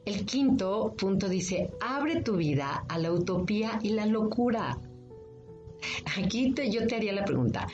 El 0.09 0.25
quinto 0.25 0.95
punto 0.97 1.29
dice, 1.29 1.71
abre 1.83 2.23
tu 2.23 2.39
vida 2.39 2.83
a 2.89 2.99
la 2.99 3.13
utopía 3.13 3.79
y 3.83 3.91
la 3.91 4.07
locura. 4.07 4.79
Aquí 6.17 6.55
yo 6.71 6.87
te 6.87 6.97
haría 6.97 7.13
la 7.13 7.27
pregunta. 7.27 7.67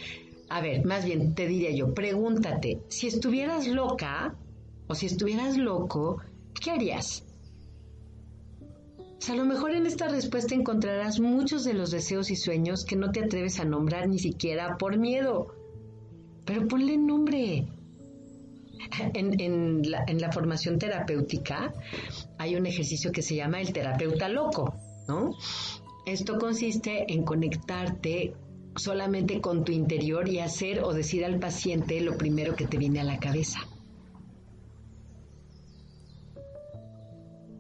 A 0.49 0.61
ver, 0.61 0.85
más 0.85 1.05
bien 1.05 1.37
te 1.37 1.47
diría 1.47 1.71
yo, 1.71 1.95
pregúntate, 1.95 2.81
si 2.89 3.07
estuvieras 3.07 3.69
loca 3.69 4.35
o 4.89 4.97
si 4.97 5.07
estuvieras 5.07 5.57
loco, 5.57 6.23
¿qué 6.61 6.73
harías? 6.73 7.25
a 9.29 9.37
lo 9.37 9.45
mejor 9.45 9.71
en 9.71 9.87
esta 9.87 10.09
respuesta 10.09 10.57
encontrarás 10.57 11.21
muchos 11.21 11.63
de 11.63 11.75
los 11.75 11.93
deseos 11.93 12.33
y 12.33 12.37
sueños 12.37 12.85
que 12.85 12.97
no 12.97 13.13
te 13.13 13.21
atreves 13.21 13.61
a 13.61 13.65
nombrar 13.65 14.09
ni 14.09 14.19
siquiera 14.19 14.77
por 14.77 14.99
miedo. 14.99 15.55
Pero 16.45 16.67
ponle 16.67 16.97
nombre. 16.97 17.69
En, 19.15 19.83
la, 19.91 20.33
formación 20.33 20.79
terapéutica 20.79 21.73
hay 22.39 22.57
un 22.57 22.67
ejercicio 22.67 23.13
que 23.13 23.23
se 23.23 23.37
llama 23.37 23.61
el 23.61 23.73
terapeuta 23.73 24.29
loco, 24.29 24.75
¿no? 25.09 25.33
Esto 26.07 26.39
consiste 26.39 27.13
en 27.13 27.25
conectarte 27.25 28.35
solamente 28.77 29.41
con 29.41 29.65
tu 29.65 29.73
interior 29.73 30.29
y 30.29 30.41
hacer 30.41 30.83
o 30.83 30.93
decir 30.93 31.25
al 31.25 31.39
paciente 31.39 32.01
lo 32.01 32.17
primero 32.19 32.57
que 32.57 32.67
te 32.67 32.77
viene 32.77 33.01
a 33.01 33.05
la 33.05 33.19
cabeza. 33.19 33.61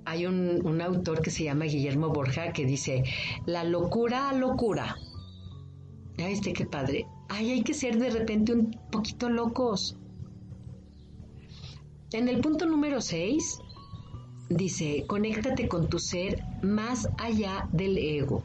Hay 0.05 0.27
un, 0.27 0.61
un 0.67 0.83
autor 0.83 1.23
que 1.23 1.31
se 1.31 1.45
llama 1.45 1.65
Guillermo 1.65 2.11
Borja 2.11 2.53
que 2.53 2.67
dice, 2.67 3.05
la 3.47 3.65
locura 3.65 4.29
a 4.29 4.35
locura. 4.35 4.97
¿Ya 6.19 6.29
viste 6.29 6.53
qué 6.53 6.67
padre? 6.67 7.07
Ay, 7.29 7.51
hay 7.53 7.62
que 7.62 7.75
ser 7.75 7.99
de 7.99 8.11
repente 8.11 8.53
un 8.53 8.71
poquito 8.91 9.29
locos. 9.29 9.97
En 12.15 12.29
el 12.29 12.41
punto 12.41 12.65
número 12.65 13.01
6 13.01 13.59
dice, 14.49 15.03
conéctate 15.09 15.67
con 15.67 15.89
tu 15.89 15.99
ser 15.99 16.45
más 16.62 17.09
allá 17.19 17.69
del 17.73 17.99
ego. 17.99 18.45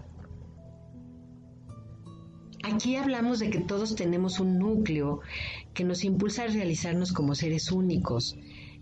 Aquí 2.64 2.96
hablamos 2.96 3.38
de 3.38 3.52
que 3.52 3.60
todos 3.60 3.94
tenemos 3.94 4.40
un 4.40 4.58
núcleo 4.58 5.20
que 5.76 5.84
nos 5.84 6.04
impulsa 6.04 6.46
a 6.46 6.48
realizarnos 6.48 7.14
como 7.14 7.36
seres 7.36 7.72
únicos. 7.72 8.36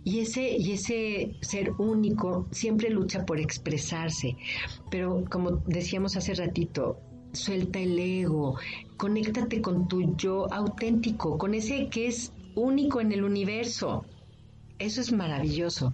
Y 0.05 0.19
ese, 0.19 0.55
y 0.57 0.71
ese 0.71 1.35
ser 1.41 1.71
único 1.71 2.47
siempre 2.51 2.89
lucha 2.89 3.25
por 3.25 3.41
expresarse. 3.41 4.37
Pero 4.89 5.25
como 5.29 5.57
decíamos 5.67 6.15
hace 6.15 6.33
ratito, 6.33 6.97
suelta 7.33 7.79
el 7.79 7.99
ego, 7.99 8.55
conéctate 8.95 9.61
con 9.61 9.89
tu 9.89 10.15
yo 10.15 10.47
auténtico, 10.49 11.37
con 11.37 11.55
ese 11.55 11.89
que 11.89 12.07
es 12.07 12.31
único 12.55 13.01
en 13.01 13.11
el 13.11 13.25
universo. 13.25 14.05
Eso 14.79 15.01
es 15.01 15.11
maravilloso. 15.11 15.93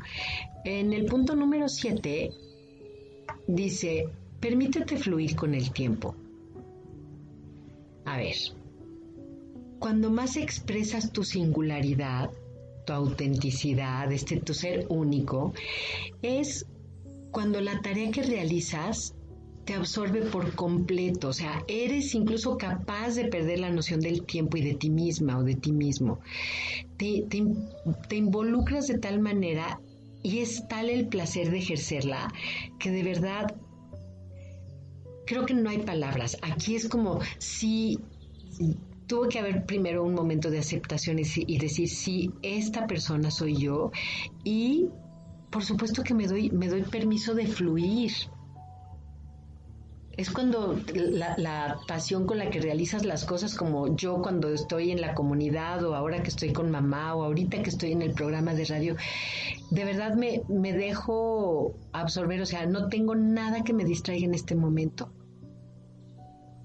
En 0.65 0.93
el 0.93 1.05
punto 1.05 1.35
número 1.35 1.69
7 1.69 2.29
dice, 3.47 4.09
permítete 4.39 4.97
fluir 4.97 5.35
con 5.35 5.53
el 5.53 5.71
tiempo. 5.71 6.15
A 8.05 8.17
ver, 8.17 8.35
cuando 9.79 10.09
más 10.09 10.35
expresas 10.37 11.11
tu 11.11 11.23
singularidad, 11.23 12.29
tu 12.85 12.93
autenticidad, 12.93 14.11
este 14.11 14.41
tu 14.41 14.53
ser 14.53 14.85
único, 14.89 15.53
es 16.21 16.65
cuando 17.31 17.61
la 17.61 17.81
tarea 17.81 18.11
que 18.11 18.23
realizas 18.23 19.15
te 19.65 19.73
absorbe 19.73 20.21
por 20.23 20.55
completo, 20.55 21.29
o 21.29 21.33
sea, 21.33 21.63
eres 21.67 22.13
incluso 22.15 22.57
capaz 22.57 23.15
de 23.15 23.25
perder 23.25 23.59
la 23.59 23.69
noción 23.69 24.01
del 24.01 24.25
tiempo 24.25 24.57
y 24.57 24.61
de 24.61 24.73
ti 24.73 24.89
misma 24.89 25.37
o 25.37 25.43
de 25.43 25.55
ti 25.55 25.71
mismo. 25.71 26.19
Te, 26.97 27.25
te, 27.29 28.15
involucras 28.15 28.87
de 28.87 28.97
tal 28.97 29.19
manera 29.19 29.79
y 30.21 30.39
es 30.39 30.67
tal 30.67 30.89
el 30.89 31.07
placer 31.07 31.49
de 31.49 31.59
ejercerla 31.59 32.31
que 32.79 32.91
de 32.91 33.03
verdad 33.03 33.55
creo 35.25 35.45
que 35.45 35.53
no 35.53 35.69
hay 35.69 35.79
palabras. 35.79 36.37
Aquí 36.41 36.75
es 36.75 36.89
como 36.89 37.19
si 37.37 37.99
tuvo 39.07 39.27
que 39.29 39.39
haber 39.39 39.65
primero 39.65 40.03
un 40.03 40.13
momento 40.13 40.49
de 40.49 40.59
aceptación 40.59 41.19
y, 41.19 41.23
y 41.35 41.57
decir, 41.57 41.87
sí, 41.89 42.31
esta 42.41 42.85
persona 42.85 43.31
soy 43.31 43.55
yo 43.55 43.91
y 44.43 44.89
por 45.49 45.63
supuesto 45.63 46.03
que 46.03 46.15
me 46.15 46.27
doy, 46.27 46.49
me 46.49 46.67
doy 46.67 46.81
permiso 46.81 47.35
de 47.35 47.45
fluir 47.45 48.11
es 50.15 50.29
cuando 50.29 50.79
la, 50.93 51.79
pasión 51.87 52.27
con 52.27 52.37
la 52.37 52.49
que 52.49 52.61
realizas 52.61 53.03
las 53.03 53.25
cosas, 53.25 53.55
como 53.55 53.95
yo 53.95 54.21
cuando 54.21 54.49
estoy 54.49 54.91
en 54.91 55.01
la 55.01 55.15
comunidad 55.15 55.83
o 55.83 55.95
ahora 55.95 56.21
que 56.21 56.29
estoy 56.29 56.53
con 56.53 56.69
mamá 56.69 57.15
o 57.15 57.23
ahorita 57.23 57.63
que 57.63 57.69
estoy 57.69 57.93
en 57.93 58.03
el 58.03 58.13
programa 58.13 58.53
de 58.53 58.65
radio, 58.65 58.95
de 59.71 59.85
verdad 59.85 60.13
me, 60.15 60.43
me 60.47 60.73
dejo 60.73 61.73
absorber, 61.93 62.41
o 62.41 62.45
sea, 62.45 62.65
no 62.67 62.89
tengo 62.89 63.15
nada 63.15 63.63
que 63.63 63.73
me 63.73 63.85
distraiga 63.85 64.25
en 64.25 64.35
este 64.35 64.55
momento. 64.55 65.11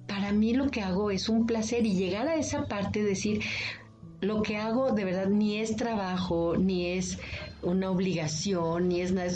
Para 0.07 0.33
mí 0.33 0.53
lo 0.53 0.69
que 0.69 0.83
hago 0.83 1.11
es 1.11 1.29
un 1.29 1.47
placer 1.47 1.87
y 1.87 1.95
llegar 1.95 2.29
a 2.29 2.37
esa 2.37 2.67
parte, 2.67 3.03
decir, 3.03 3.41
lo 4.21 4.43
que 4.43 4.57
hago 4.59 4.93
de 4.93 5.05
verdad 5.05 5.29
ni 5.29 5.57
es 5.59 5.77
trabajo, 5.77 6.57
ni 6.57 6.87
es 6.87 7.19
una 7.63 7.91
obligación, 7.91 8.89
ni 8.89 9.01
es 9.01 9.13
nada 9.13 9.31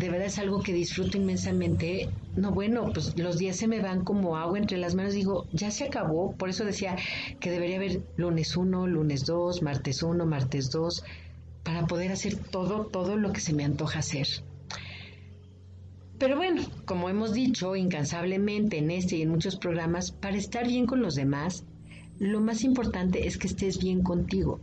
de 0.00 0.08
verdad 0.08 0.28
es 0.28 0.38
algo 0.38 0.62
que 0.62 0.72
disfruto 0.72 1.18
inmensamente. 1.18 2.08
No, 2.34 2.52
bueno, 2.52 2.90
pues 2.92 3.18
los 3.18 3.36
días 3.36 3.56
se 3.56 3.68
me 3.68 3.80
van 3.80 4.02
como 4.02 4.38
agua 4.38 4.58
entre 4.58 4.78
las 4.78 4.94
manos. 4.94 5.12
Digo, 5.12 5.46
ya 5.52 5.70
se 5.70 5.84
acabó. 5.84 6.32
Por 6.32 6.48
eso 6.48 6.64
decía 6.64 6.96
que 7.38 7.50
debería 7.50 7.76
haber 7.76 8.02
lunes 8.16 8.56
1, 8.56 8.86
lunes 8.86 9.26
2, 9.26 9.62
martes 9.62 10.02
1, 10.02 10.24
martes 10.24 10.70
2, 10.70 11.04
para 11.62 11.86
poder 11.86 12.12
hacer 12.12 12.34
todo, 12.36 12.86
todo 12.86 13.16
lo 13.16 13.32
que 13.32 13.40
se 13.40 13.52
me 13.52 13.64
antoja 13.64 13.98
hacer. 13.98 14.26
Pero 16.18 16.36
bueno, 16.36 16.62
como 16.86 17.10
hemos 17.10 17.34
dicho 17.34 17.76
incansablemente 17.76 18.78
en 18.78 18.90
este 18.90 19.16
y 19.16 19.22
en 19.22 19.30
muchos 19.30 19.56
programas, 19.56 20.12
para 20.12 20.36
estar 20.36 20.66
bien 20.66 20.86
con 20.86 21.02
los 21.02 21.14
demás, 21.14 21.64
lo 22.18 22.40
más 22.40 22.64
importante 22.64 23.26
es 23.26 23.36
que 23.36 23.48
estés 23.48 23.78
bien 23.78 24.02
contigo. 24.02 24.60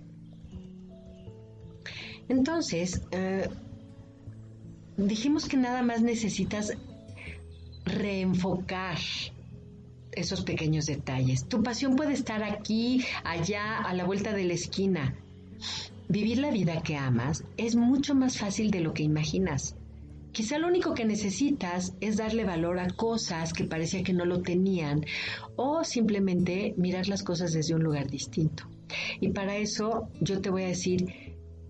Entonces, 2.27 3.03
eh, 3.11 3.49
dijimos 4.97 5.47
que 5.47 5.57
nada 5.57 5.83
más 5.83 6.01
necesitas 6.01 6.73
reenfocar 7.85 8.97
esos 10.11 10.41
pequeños 10.41 10.87
detalles. 10.87 11.47
Tu 11.47 11.61
pasión 11.61 11.95
puede 11.95 12.13
estar 12.13 12.43
aquí, 12.43 13.05
allá, 13.23 13.77
a 13.77 13.93
la 13.93 14.03
vuelta 14.03 14.33
de 14.33 14.45
la 14.45 14.53
esquina. 14.53 15.15
Vivir 16.09 16.39
la 16.39 16.51
vida 16.51 16.81
que 16.81 16.95
amas 16.95 17.43
es 17.57 17.75
mucho 17.75 18.15
más 18.15 18.37
fácil 18.37 18.71
de 18.71 18.81
lo 18.81 18.93
que 18.93 19.03
imaginas. 19.03 19.75
Quizá 20.31 20.57
lo 20.57 20.67
único 20.67 20.93
que 20.93 21.05
necesitas 21.05 21.93
es 21.99 22.17
darle 22.17 22.43
valor 22.43 22.79
a 22.79 22.89
cosas 22.89 23.53
que 23.53 23.63
parecía 23.63 24.03
que 24.03 24.13
no 24.13 24.25
lo 24.25 24.41
tenían 24.41 25.05
o 25.55 25.83
simplemente 25.83 26.73
mirar 26.77 27.07
las 27.07 27.23
cosas 27.23 27.53
desde 27.53 27.75
un 27.75 27.83
lugar 27.83 28.09
distinto. 28.09 28.63
Y 29.19 29.29
para 29.29 29.57
eso 29.57 30.09
yo 30.21 30.39
te 30.41 30.49
voy 30.49 30.63
a 30.63 30.67
decir 30.67 31.26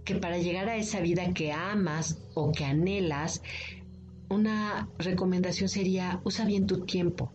que 0.07 0.15
para 0.15 0.37
llegar 0.37 0.69
a 0.69 0.77
esa 0.77 1.01
vida 1.01 1.33
que 1.33 1.51
amas 1.51 2.17
o 2.33 2.53
que 2.53 2.63
anhelas, 2.63 3.41
una 4.29 4.89
recomendación 4.97 5.67
sería 5.67 6.21
usa 6.23 6.45
bien 6.45 6.65
tu 6.65 6.85
tiempo. 6.85 7.33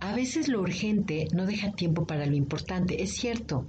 A 0.00 0.14
veces 0.16 0.48
lo 0.48 0.60
urgente 0.60 1.28
no 1.32 1.46
deja 1.46 1.72
tiempo 1.72 2.06
para 2.06 2.26
lo 2.26 2.34
importante, 2.34 3.02
es 3.04 3.12
cierto. 3.12 3.68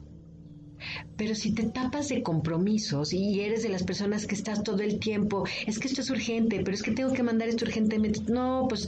Pero 1.15 1.35
si 1.35 1.53
te 1.53 1.63
tapas 1.63 2.09
de 2.09 2.23
compromisos 2.23 3.13
y 3.13 3.41
eres 3.41 3.61
de 3.61 3.69
las 3.69 3.83
personas 3.83 4.25
que 4.25 4.35
estás 4.35 4.63
todo 4.63 4.81
el 4.81 4.97
tiempo, 4.99 5.43
es 5.67 5.77
que 5.77 5.87
esto 5.89 6.01
es 6.01 6.09
urgente, 6.09 6.61
pero 6.63 6.73
es 6.73 6.81
que 6.81 6.91
tengo 6.91 7.13
que 7.13 7.21
mandar 7.21 7.49
esto 7.49 7.65
urgentemente. 7.65 8.21
No, 8.31 8.65
pues 8.67 8.87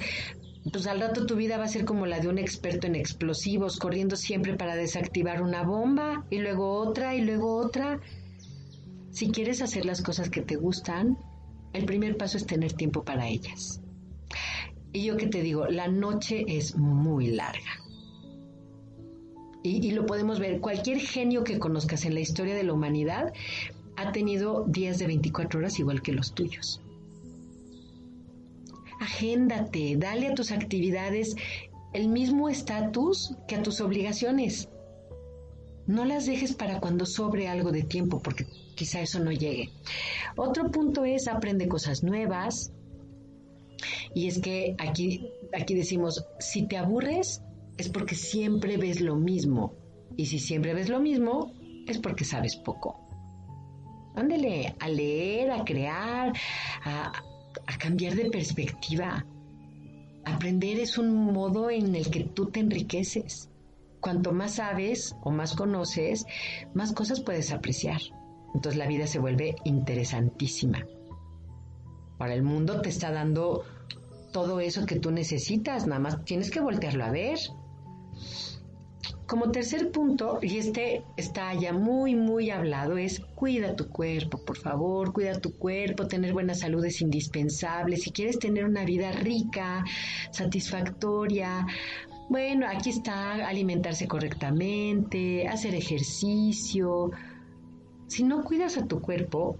pues 0.69 0.85
al 0.85 0.99
rato 0.99 1.25
tu 1.25 1.35
vida 1.35 1.57
va 1.57 1.63
a 1.63 1.69
ser 1.69 1.85
como 1.85 2.05
la 2.05 2.19
de 2.19 2.27
un 2.27 2.37
experto 2.37 2.85
en 2.85 2.95
explosivos, 2.95 3.77
corriendo 3.77 4.15
siempre 4.15 4.55
para 4.55 4.75
desactivar 4.75 5.41
una 5.41 5.63
bomba 5.63 6.25
y 6.29 6.37
luego 6.37 6.73
otra 6.73 7.15
y 7.15 7.21
luego 7.21 7.55
otra. 7.55 7.99
Si 9.09 9.31
quieres 9.31 9.61
hacer 9.61 9.85
las 9.85 10.01
cosas 10.01 10.29
que 10.29 10.41
te 10.41 10.55
gustan, 10.55 11.17
el 11.73 11.85
primer 11.85 12.15
paso 12.15 12.37
es 12.37 12.45
tener 12.45 12.73
tiempo 12.73 13.03
para 13.03 13.27
ellas. 13.27 13.81
Y 14.93 15.05
yo 15.05 15.17
que 15.17 15.27
te 15.27 15.41
digo, 15.41 15.65
la 15.67 15.87
noche 15.87 16.45
es 16.47 16.75
muy 16.75 17.27
larga. 17.27 17.79
Y, 19.63 19.85
y, 19.87 19.91
lo 19.91 20.05
podemos 20.05 20.39
ver, 20.39 20.59
cualquier 20.59 20.99
genio 20.99 21.43
que 21.43 21.59
conozcas 21.59 22.05
en 22.05 22.15
la 22.15 22.19
historia 22.19 22.55
de 22.55 22.63
la 22.63 22.73
humanidad 22.73 23.31
ha 23.95 24.11
tenido 24.11 24.65
días 24.67 24.97
de 24.97 25.07
24 25.07 25.59
horas 25.59 25.79
igual 25.79 26.01
que 26.01 26.13
los 26.13 26.33
tuyos 26.33 26.81
agéndate, 29.01 29.95
dale 29.97 30.27
a 30.27 30.35
tus 30.35 30.51
actividades 30.51 31.35
el 31.91 32.07
mismo 32.07 32.49
estatus 32.49 33.35
que 33.47 33.55
a 33.55 33.63
tus 33.63 33.81
obligaciones. 33.81 34.69
No 35.87 36.05
las 36.05 36.27
dejes 36.27 36.53
para 36.53 36.79
cuando 36.79 37.05
sobre 37.05 37.47
algo 37.47 37.71
de 37.71 37.81
tiempo, 37.81 38.21
porque 38.21 38.45
quizá 38.75 39.01
eso 39.01 39.19
no 39.19 39.31
llegue. 39.31 39.69
Otro 40.37 40.69
punto 40.69 41.03
es 41.03 41.27
aprende 41.27 41.67
cosas 41.67 42.03
nuevas. 42.03 42.71
Y 44.13 44.27
es 44.27 44.39
que 44.39 44.75
aquí, 44.77 45.27
aquí 45.59 45.73
decimos, 45.73 46.23
si 46.39 46.67
te 46.67 46.77
aburres, 46.77 47.41
es 47.77 47.89
porque 47.89 48.13
siempre 48.13 48.77
ves 48.77 49.01
lo 49.01 49.15
mismo. 49.15 49.73
Y 50.15 50.27
si 50.27 50.37
siempre 50.37 50.75
ves 50.75 50.89
lo 50.89 50.99
mismo, 50.99 51.53
es 51.87 51.97
porque 51.97 52.23
sabes 52.23 52.55
poco. 52.55 52.99
Ándele 54.15 54.75
a 54.79 54.87
leer, 54.87 55.49
a 55.51 55.65
crear, 55.65 56.33
a, 56.83 57.11
a 57.67 57.77
cambiar 57.77 58.15
de 58.15 58.29
perspectiva. 58.29 59.25
Aprender 60.25 60.79
es 60.79 60.97
un 60.97 61.33
modo 61.33 61.69
en 61.69 61.95
el 61.95 62.09
que 62.09 62.23
tú 62.23 62.47
te 62.47 62.59
enriqueces. 62.59 63.49
Cuanto 63.99 64.31
más 64.31 64.55
sabes 64.55 65.15
o 65.21 65.31
más 65.31 65.55
conoces, 65.55 66.25
más 66.73 66.93
cosas 66.93 67.21
puedes 67.21 67.51
apreciar. 67.51 68.01
Entonces 68.53 68.77
la 68.77 68.87
vida 68.87 69.07
se 69.07 69.19
vuelve 69.19 69.55
interesantísima. 69.63 70.85
Ahora 72.19 72.33
el 72.33 72.43
mundo 72.43 72.81
te 72.81 72.89
está 72.89 73.11
dando 73.11 73.63
todo 74.31 74.59
eso 74.59 74.85
que 74.85 74.99
tú 74.99 75.11
necesitas, 75.11 75.87
nada 75.87 75.99
más 75.99 76.23
tienes 76.23 76.51
que 76.51 76.61
voltearlo 76.61 77.03
a 77.03 77.11
ver. 77.11 77.39
Como 79.31 79.49
tercer 79.49 79.93
punto, 79.93 80.39
y 80.41 80.57
este 80.57 81.05
está 81.15 81.53
ya 81.53 81.71
muy, 81.71 82.15
muy 82.15 82.49
hablado, 82.49 82.97
es 82.97 83.21
cuida 83.33 83.77
tu 83.77 83.87
cuerpo, 83.87 84.43
por 84.43 84.57
favor, 84.57 85.13
cuida 85.13 85.39
tu 85.39 85.53
cuerpo, 85.53 86.05
tener 86.05 86.33
buena 86.33 86.53
salud 86.53 86.83
es 86.83 86.99
indispensable. 86.99 87.95
Si 87.95 88.11
quieres 88.11 88.39
tener 88.39 88.65
una 88.65 88.83
vida 88.83 89.13
rica, 89.13 89.85
satisfactoria, 90.31 91.65
bueno, 92.27 92.67
aquí 92.67 92.89
está 92.89 93.47
alimentarse 93.47 94.05
correctamente, 94.05 95.47
hacer 95.47 95.75
ejercicio. 95.75 97.11
Si 98.07 98.23
no 98.23 98.43
cuidas 98.43 98.77
a 98.77 98.85
tu 98.85 98.99
cuerpo, 98.99 99.57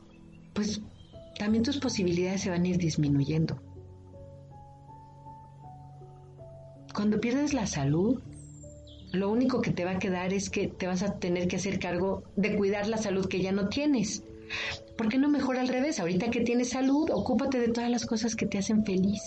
pues 0.53 0.81
también 1.39 1.63
tus 1.63 1.77
posibilidades 1.77 2.41
se 2.41 2.49
van 2.49 2.63
a 2.63 2.67
ir 2.67 2.77
disminuyendo. 2.77 3.57
Cuando 6.93 7.21
pierdes 7.21 7.53
la 7.53 7.67
salud, 7.67 8.21
lo 9.11 9.29
único 9.29 9.61
que 9.61 9.71
te 9.71 9.85
va 9.85 9.91
a 9.91 9.99
quedar 9.99 10.33
es 10.33 10.49
que 10.49 10.67
te 10.67 10.87
vas 10.87 11.03
a 11.03 11.19
tener 11.19 11.47
que 11.47 11.57
hacer 11.57 11.79
cargo 11.79 12.23
de 12.35 12.55
cuidar 12.55 12.87
la 12.87 12.97
salud 12.97 13.27
que 13.27 13.41
ya 13.41 13.51
no 13.51 13.67
tienes. 13.67 14.23
¿Por 14.97 15.09
qué 15.09 15.17
no 15.17 15.29
mejor 15.29 15.57
al 15.57 15.67
revés? 15.67 15.99
Ahorita 15.99 16.29
que 16.29 16.41
tienes 16.41 16.69
salud, 16.69 17.09
ocúpate 17.11 17.59
de 17.59 17.69
todas 17.69 17.89
las 17.89 18.05
cosas 18.05 18.35
que 18.35 18.45
te 18.45 18.57
hacen 18.57 18.85
feliz. 18.85 19.21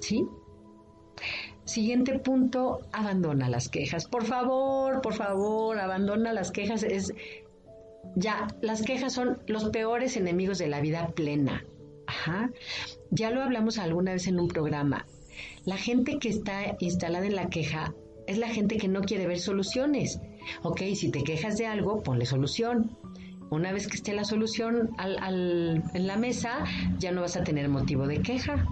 ¿Sí? 0.00 0.26
Siguiente 1.64 2.18
punto, 2.18 2.80
abandona 2.92 3.48
las 3.48 3.68
quejas. 3.68 4.06
Por 4.06 4.24
favor, 4.24 5.00
por 5.00 5.14
favor, 5.14 5.78
abandona 5.78 6.32
las 6.32 6.50
quejas. 6.50 6.82
Es 6.82 7.12
ya, 8.16 8.48
las 8.60 8.82
quejas 8.82 9.12
son 9.12 9.38
los 9.46 9.70
peores 9.70 10.16
enemigos 10.16 10.58
de 10.58 10.68
la 10.68 10.80
vida 10.80 11.08
plena. 11.14 11.64
Ajá. 12.06 12.50
Ya 13.10 13.30
lo 13.30 13.42
hablamos 13.42 13.78
alguna 13.78 14.12
vez 14.12 14.26
en 14.26 14.38
un 14.38 14.48
programa. 14.48 15.06
La 15.64 15.76
gente 15.76 16.18
que 16.18 16.28
está 16.28 16.76
instalada 16.80 17.26
en 17.26 17.34
la 17.34 17.48
queja 17.48 17.94
es 18.26 18.38
la 18.38 18.48
gente 18.48 18.76
que 18.76 18.88
no 18.88 19.00
quiere 19.02 19.26
ver 19.26 19.38
soluciones. 19.38 20.20
Ok, 20.62 20.82
si 20.94 21.10
te 21.10 21.22
quejas 21.22 21.56
de 21.56 21.66
algo, 21.66 22.02
ponle 22.02 22.26
solución. 22.26 22.96
Una 23.50 23.72
vez 23.72 23.86
que 23.86 23.96
esté 23.96 24.14
la 24.14 24.24
solución 24.24 24.90
en 24.98 26.06
la 26.06 26.16
mesa, 26.16 26.64
ya 26.98 27.12
no 27.12 27.20
vas 27.20 27.36
a 27.36 27.44
tener 27.44 27.68
motivo 27.68 28.06
de 28.06 28.20
queja. 28.20 28.66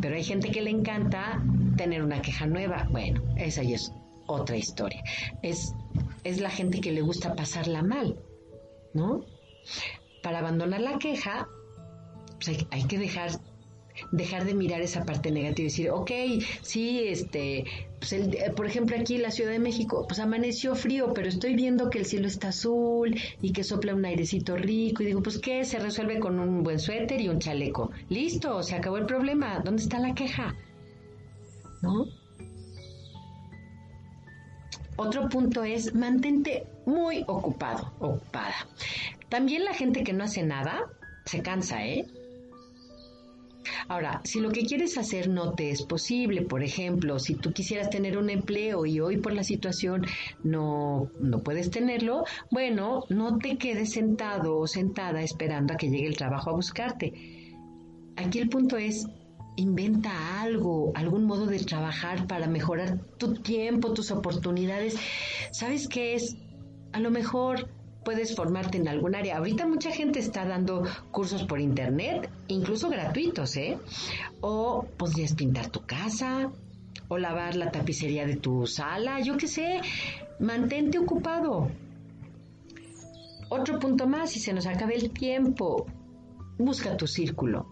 Pero 0.00 0.16
hay 0.16 0.24
gente 0.24 0.50
que 0.50 0.62
le 0.62 0.70
encanta 0.70 1.42
tener 1.76 2.02
una 2.02 2.20
queja 2.22 2.46
nueva. 2.46 2.88
Bueno, 2.90 3.22
esa 3.36 3.62
ya 3.62 3.76
es 3.76 3.92
otra 4.26 4.56
historia. 4.56 5.02
Es, 5.42 5.74
es 6.24 6.40
la 6.40 6.50
gente 6.50 6.80
que 6.80 6.92
le 6.92 7.02
gusta 7.02 7.34
pasarla 7.34 7.82
mal, 7.82 8.18
¿no? 8.94 9.24
Para 10.22 10.38
abandonar 10.38 10.80
la 10.80 10.98
queja, 10.98 11.46
pues 12.36 12.48
hay, 12.48 12.66
hay 12.70 12.84
que 12.84 12.98
dejar 12.98 13.30
dejar 14.10 14.44
de 14.44 14.54
mirar 14.54 14.80
esa 14.80 15.04
parte 15.04 15.30
negativa 15.30 15.60
y 15.60 15.64
decir, 15.64 15.90
ok, 15.90 16.10
sí, 16.62 17.04
este, 17.06 17.64
pues 17.98 18.12
eh, 18.12 18.52
por 18.56 18.66
ejemplo 18.66 18.96
aquí 18.98 19.16
en 19.16 19.22
la 19.22 19.30
Ciudad 19.30 19.50
de 19.50 19.58
México, 19.58 20.04
pues 20.06 20.18
amaneció 20.20 20.74
frío, 20.74 21.12
pero 21.14 21.28
estoy 21.28 21.54
viendo 21.54 21.90
que 21.90 21.98
el 21.98 22.06
cielo 22.06 22.26
está 22.26 22.48
azul 22.48 23.14
y 23.40 23.52
que 23.52 23.64
sopla 23.64 23.94
un 23.94 24.04
airecito 24.04 24.56
rico 24.56 25.02
y 25.02 25.06
digo, 25.06 25.22
pues 25.22 25.38
qué, 25.38 25.64
se 25.64 25.78
resuelve 25.78 26.18
con 26.18 26.38
un 26.40 26.62
buen 26.62 26.78
suéter 26.78 27.20
y 27.20 27.28
un 27.28 27.38
chaleco. 27.38 27.90
Listo, 28.08 28.62
se 28.62 28.74
acabó 28.74 28.96
el 28.96 29.06
problema, 29.06 29.60
¿dónde 29.64 29.82
está 29.82 29.98
la 29.98 30.14
queja? 30.14 30.54
¿No? 31.82 32.06
Otro 34.96 35.28
punto 35.28 35.64
es 35.64 35.94
mantente 35.94 36.66
muy 36.86 37.24
ocupado, 37.26 37.92
ocupada. 37.98 38.68
También 39.28 39.64
la 39.64 39.72
gente 39.72 40.04
que 40.04 40.12
no 40.12 40.24
hace 40.24 40.42
nada 40.42 40.90
se 41.24 41.42
cansa, 41.42 41.86
¿eh? 41.86 42.06
Ahora, 43.88 44.20
si 44.24 44.40
lo 44.40 44.50
que 44.50 44.64
quieres 44.64 44.98
hacer 44.98 45.28
no 45.28 45.52
te 45.52 45.70
es 45.70 45.82
posible, 45.82 46.42
por 46.42 46.62
ejemplo, 46.62 47.18
si 47.18 47.34
tú 47.34 47.52
quisieras 47.52 47.90
tener 47.90 48.18
un 48.18 48.30
empleo 48.30 48.86
y 48.86 49.00
hoy 49.00 49.18
por 49.18 49.32
la 49.32 49.44
situación 49.44 50.06
no, 50.42 51.10
no 51.20 51.42
puedes 51.42 51.70
tenerlo, 51.70 52.24
bueno, 52.50 53.04
no 53.08 53.38
te 53.38 53.58
quedes 53.58 53.92
sentado 53.92 54.58
o 54.58 54.66
sentada 54.66 55.22
esperando 55.22 55.74
a 55.74 55.76
que 55.76 55.90
llegue 55.90 56.06
el 56.06 56.16
trabajo 56.16 56.50
a 56.50 56.54
buscarte. 56.54 57.12
Aquí 58.16 58.38
el 58.38 58.48
punto 58.48 58.76
es, 58.76 59.06
inventa 59.56 60.40
algo, 60.42 60.92
algún 60.94 61.24
modo 61.24 61.46
de 61.46 61.58
trabajar 61.58 62.26
para 62.26 62.46
mejorar 62.46 63.00
tu 63.18 63.34
tiempo, 63.34 63.92
tus 63.92 64.10
oportunidades. 64.10 64.96
¿Sabes 65.50 65.88
qué 65.88 66.14
es? 66.14 66.36
A 66.92 67.00
lo 67.00 67.10
mejor 67.10 67.70
puedes 68.04 68.34
formarte 68.34 68.78
en 68.78 68.88
algún 68.88 69.14
área. 69.14 69.38
Ahorita 69.38 69.66
mucha 69.66 69.90
gente 69.90 70.18
está 70.18 70.44
dando 70.44 70.84
cursos 71.10 71.44
por 71.44 71.60
internet, 71.60 72.28
incluso 72.48 72.88
gratuitos, 72.88 73.56
¿eh? 73.56 73.78
O 74.40 74.84
podrías 74.96 75.34
pintar 75.34 75.68
tu 75.68 75.80
casa, 75.86 76.50
o 77.08 77.18
lavar 77.18 77.56
la 77.56 77.70
tapicería 77.70 78.26
de 78.26 78.36
tu 78.36 78.66
sala, 78.66 79.20
yo 79.20 79.36
qué 79.36 79.46
sé, 79.46 79.80
mantente 80.40 80.98
ocupado. 80.98 81.70
Otro 83.48 83.78
punto 83.78 84.06
más, 84.06 84.30
si 84.30 84.40
se 84.40 84.52
nos 84.52 84.66
acaba 84.66 84.92
el 84.92 85.10
tiempo, 85.10 85.86
busca 86.58 86.96
tu 86.96 87.06
círculo. 87.06 87.66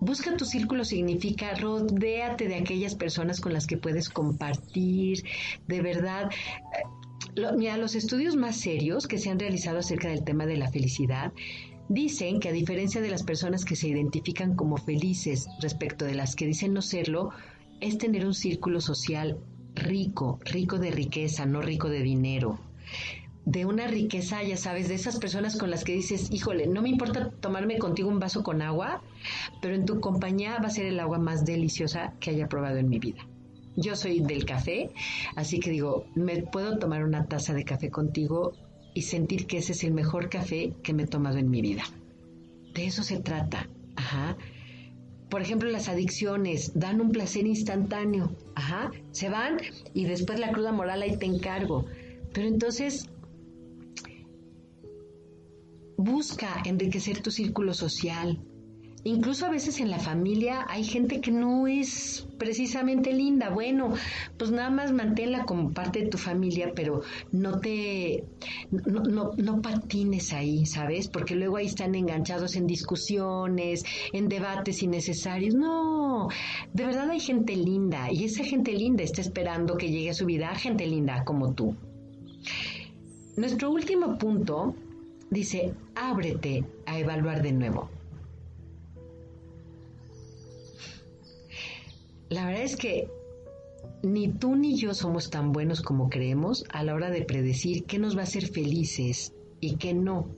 Busca 0.00 0.36
tu 0.36 0.44
círculo 0.44 0.84
significa 0.84 1.54
rodéate 1.54 2.48
de 2.48 2.56
aquellas 2.56 2.94
personas 2.94 3.40
con 3.40 3.52
las 3.52 3.66
que 3.66 3.78
puedes 3.78 4.08
compartir, 4.08 5.24
de 5.66 5.80
verdad, 5.80 6.30
mira, 7.56 7.76
los 7.76 7.94
estudios 7.94 8.36
más 8.36 8.56
serios 8.56 9.06
que 9.06 9.18
se 9.18 9.30
han 9.30 9.38
realizado 9.38 9.78
acerca 9.78 10.08
del 10.08 10.24
tema 10.24 10.46
de 10.46 10.56
la 10.56 10.70
felicidad 10.70 11.32
dicen 11.88 12.40
que 12.40 12.48
a 12.48 12.52
diferencia 12.52 13.00
de 13.00 13.10
las 13.10 13.22
personas 13.22 13.64
que 13.64 13.76
se 13.76 13.88
identifican 13.88 14.56
como 14.56 14.76
felices 14.76 15.46
respecto 15.60 16.04
de 16.04 16.14
las 16.14 16.34
que 16.34 16.46
dicen 16.46 16.72
no 16.72 16.82
serlo, 16.82 17.30
es 17.80 17.98
tener 17.98 18.26
un 18.26 18.34
círculo 18.34 18.80
social 18.80 19.38
rico, 19.74 20.40
rico 20.44 20.78
de 20.78 20.90
riqueza, 20.90 21.46
no 21.46 21.60
rico 21.60 21.88
de 21.88 22.02
dinero 22.02 22.58
de 23.46 23.64
una 23.64 23.86
riqueza, 23.86 24.42
ya 24.42 24.56
sabes, 24.56 24.88
de 24.88 24.96
esas 24.96 25.18
personas 25.18 25.56
con 25.56 25.70
las 25.70 25.84
que 25.84 25.92
dices, 25.92 26.32
híjole, 26.32 26.66
no 26.66 26.82
me 26.82 26.88
importa 26.88 27.30
tomarme 27.30 27.78
contigo 27.78 28.08
un 28.08 28.18
vaso 28.18 28.42
con 28.42 28.60
agua, 28.60 29.02
pero 29.62 29.76
en 29.76 29.86
tu 29.86 30.00
compañía 30.00 30.58
va 30.58 30.66
a 30.66 30.70
ser 30.70 30.86
el 30.86 30.98
agua 30.98 31.18
más 31.18 31.44
deliciosa 31.44 32.12
que 32.18 32.30
haya 32.30 32.48
probado 32.48 32.78
en 32.78 32.88
mi 32.88 32.98
vida. 32.98 33.24
Yo 33.76 33.94
soy 33.94 34.20
del 34.20 34.44
café, 34.44 34.90
así 35.36 35.60
que 35.60 35.70
digo, 35.70 36.06
me 36.14 36.42
puedo 36.42 36.78
tomar 36.78 37.04
una 37.04 37.26
taza 37.26 37.52
de 37.52 37.64
café 37.64 37.90
contigo 37.90 38.52
y 38.94 39.02
sentir 39.02 39.46
que 39.46 39.58
ese 39.58 39.72
es 39.72 39.84
el 39.84 39.92
mejor 39.92 40.30
café 40.30 40.72
que 40.82 40.94
me 40.94 41.02
he 41.02 41.06
tomado 41.06 41.36
en 41.36 41.50
mi 41.50 41.60
vida. 41.60 41.84
De 42.74 42.86
eso 42.86 43.02
se 43.02 43.20
trata. 43.20 43.68
Ajá. 43.96 44.36
por 45.30 45.42
ejemplo, 45.42 45.68
las 45.70 45.88
adicciones 45.88 46.72
dan 46.74 47.00
un 47.00 47.10
placer 47.10 47.46
instantáneo. 47.46 48.36
Ajá, 48.54 48.92
se 49.10 49.28
van 49.28 49.58
y 49.92 50.04
después 50.04 50.38
la 50.38 50.52
cruda 50.52 50.72
moral 50.72 51.02
ahí 51.02 51.16
te 51.16 51.26
encargo. 51.26 51.86
Pero 52.32 52.46
entonces, 52.46 53.08
busca 55.96 56.62
enriquecer 56.64 57.22
tu 57.22 57.30
círculo 57.30 57.74
social, 57.74 58.38
Incluso 59.06 59.46
a 59.46 59.50
veces 59.50 59.78
en 59.78 59.88
la 59.88 60.00
familia 60.00 60.66
hay 60.68 60.82
gente 60.82 61.20
que 61.20 61.30
no 61.30 61.68
es 61.68 62.26
precisamente 62.38 63.12
linda. 63.12 63.50
Bueno, 63.50 63.94
pues 64.36 64.50
nada 64.50 64.68
más 64.68 64.90
manténla 64.90 65.44
como 65.44 65.72
parte 65.72 66.00
de 66.00 66.08
tu 66.08 66.18
familia, 66.18 66.72
pero 66.74 67.02
no 67.30 67.60
te, 67.60 68.24
no, 68.72 69.04
no, 69.04 69.30
no 69.36 69.62
patines 69.62 70.32
ahí, 70.32 70.66
¿sabes? 70.66 71.06
Porque 71.06 71.36
luego 71.36 71.56
ahí 71.56 71.66
están 71.66 71.94
enganchados 71.94 72.56
en 72.56 72.66
discusiones, 72.66 73.84
en 74.12 74.28
debates 74.28 74.82
innecesarios. 74.82 75.54
No, 75.54 76.26
de 76.72 76.86
verdad 76.86 77.08
hay 77.08 77.20
gente 77.20 77.54
linda 77.54 78.10
y 78.10 78.24
esa 78.24 78.42
gente 78.42 78.72
linda 78.72 79.04
está 79.04 79.20
esperando 79.20 79.76
que 79.76 79.88
llegue 79.88 80.10
a 80.10 80.14
su 80.14 80.26
vida 80.26 80.52
gente 80.56 80.84
linda 80.84 81.22
como 81.22 81.54
tú. 81.54 81.76
Nuestro 83.36 83.70
último 83.70 84.18
punto 84.18 84.74
dice, 85.30 85.74
ábrete 85.94 86.64
a 86.86 86.98
evaluar 86.98 87.40
de 87.40 87.52
nuevo. 87.52 87.95
La 92.28 92.46
verdad 92.46 92.64
es 92.64 92.76
que 92.76 93.08
ni 94.02 94.28
tú 94.28 94.56
ni 94.56 94.76
yo 94.76 94.94
somos 94.94 95.30
tan 95.30 95.52
buenos 95.52 95.80
como 95.80 96.08
creemos 96.10 96.64
a 96.70 96.82
la 96.82 96.94
hora 96.94 97.10
de 97.10 97.22
predecir 97.22 97.84
qué 97.84 97.98
nos 97.98 98.16
va 98.16 98.20
a 98.20 98.24
hacer 98.24 98.46
felices 98.48 99.32
y 99.60 99.76
qué 99.76 99.94
no. 99.94 100.28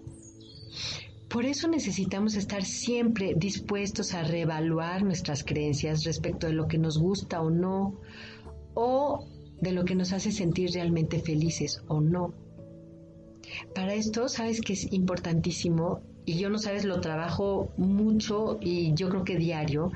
Por 1.29 1.45
eso 1.45 1.69
necesitamos 1.69 2.37
estar 2.37 2.65
siempre 2.65 3.35
dispuestos 3.37 4.15
a 4.15 4.23
reevaluar 4.23 5.03
nuestras 5.03 5.45
creencias 5.45 6.05
respecto 6.05 6.47
de 6.47 6.55
lo 6.55 6.69
que 6.69 6.79
nos 6.79 6.99
gusta 6.99 7.43
o 7.43 7.51
no, 7.51 8.01
o 8.75 9.27
de 9.61 9.73
lo 9.73 9.85
que 9.85 9.95
nos 9.95 10.13
hace 10.13 10.33
sentir 10.33 10.71
realmente 10.73 11.21
felices 11.21 11.83
o 11.89 12.01
no. 12.01 12.33
Para 13.75 13.95
esto, 13.95 14.29
sabes 14.29 14.61
que 14.61 14.73
es 14.73 14.93
importantísimo, 14.93 16.01
y 16.25 16.39
yo 16.39 16.49
no 16.51 16.59
sabes, 16.59 16.85
lo 16.85 17.01
trabajo 17.01 17.73
mucho 17.77 18.59
y 18.61 18.95
yo 18.95 19.09
creo 19.09 19.25
que 19.25 19.37
diario, 19.37 19.93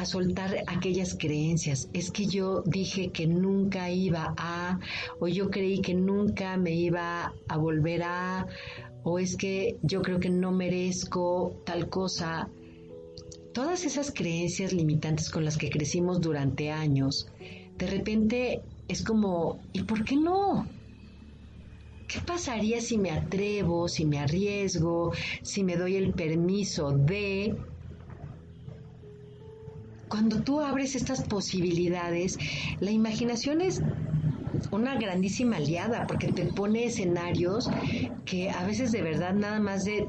a 0.00 0.06
soltar 0.06 0.64
aquellas 0.66 1.14
creencias. 1.14 1.90
Es 1.92 2.10
que 2.10 2.24
yo 2.26 2.62
dije 2.64 3.10
que 3.10 3.26
nunca 3.26 3.90
iba 3.90 4.34
a, 4.38 4.78
o 5.20 5.28
yo 5.28 5.50
creí 5.50 5.80
que 5.82 5.92
nunca 5.94 6.56
me 6.56 6.72
iba 6.72 7.34
a 7.48 7.56
volver 7.58 8.02
a, 8.04 8.46
o 9.02 9.18
es 9.18 9.36
que 9.36 9.76
yo 9.82 10.00
creo 10.00 10.18
que 10.18 10.30
no 10.30 10.52
merezco 10.52 11.62
tal 11.66 11.90
cosa. 11.90 12.48
Todas 13.52 13.84
esas 13.84 14.10
creencias 14.10 14.72
limitantes 14.72 15.28
con 15.28 15.44
las 15.44 15.58
que 15.58 15.68
crecimos 15.68 16.20
durante 16.20 16.70
años, 16.70 17.28
de 17.76 17.86
repente 17.86 18.62
es 18.88 19.02
como, 19.02 19.60
¿y 19.74 19.82
por 19.82 20.04
qué 20.04 20.16
no? 20.16 20.66
¿Qué 22.08 22.20
pasaría 22.20 22.80
si 22.80 22.96
me 22.96 23.10
atrevo, 23.10 23.86
si 23.86 24.06
me 24.06 24.18
arriesgo, 24.18 25.12
si 25.42 25.62
me 25.62 25.76
doy 25.76 25.96
el 25.96 26.12
permiso 26.12 26.90
de 26.90 27.54
cuando 30.10 30.42
tú 30.42 30.60
abres 30.60 30.96
estas 30.96 31.22
posibilidades, 31.22 32.36
la 32.80 32.90
imaginación 32.90 33.60
es 33.60 33.80
una 34.72 34.96
grandísima 34.96 35.56
aliada 35.56 36.06
porque 36.06 36.32
te 36.32 36.44
pone 36.46 36.84
escenarios 36.84 37.70
que 38.24 38.50
a 38.50 38.66
veces 38.66 38.90
de 38.90 39.02
verdad 39.02 39.34
nada 39.34 39.60
más 39.60 39.84
de, 39.84 40.08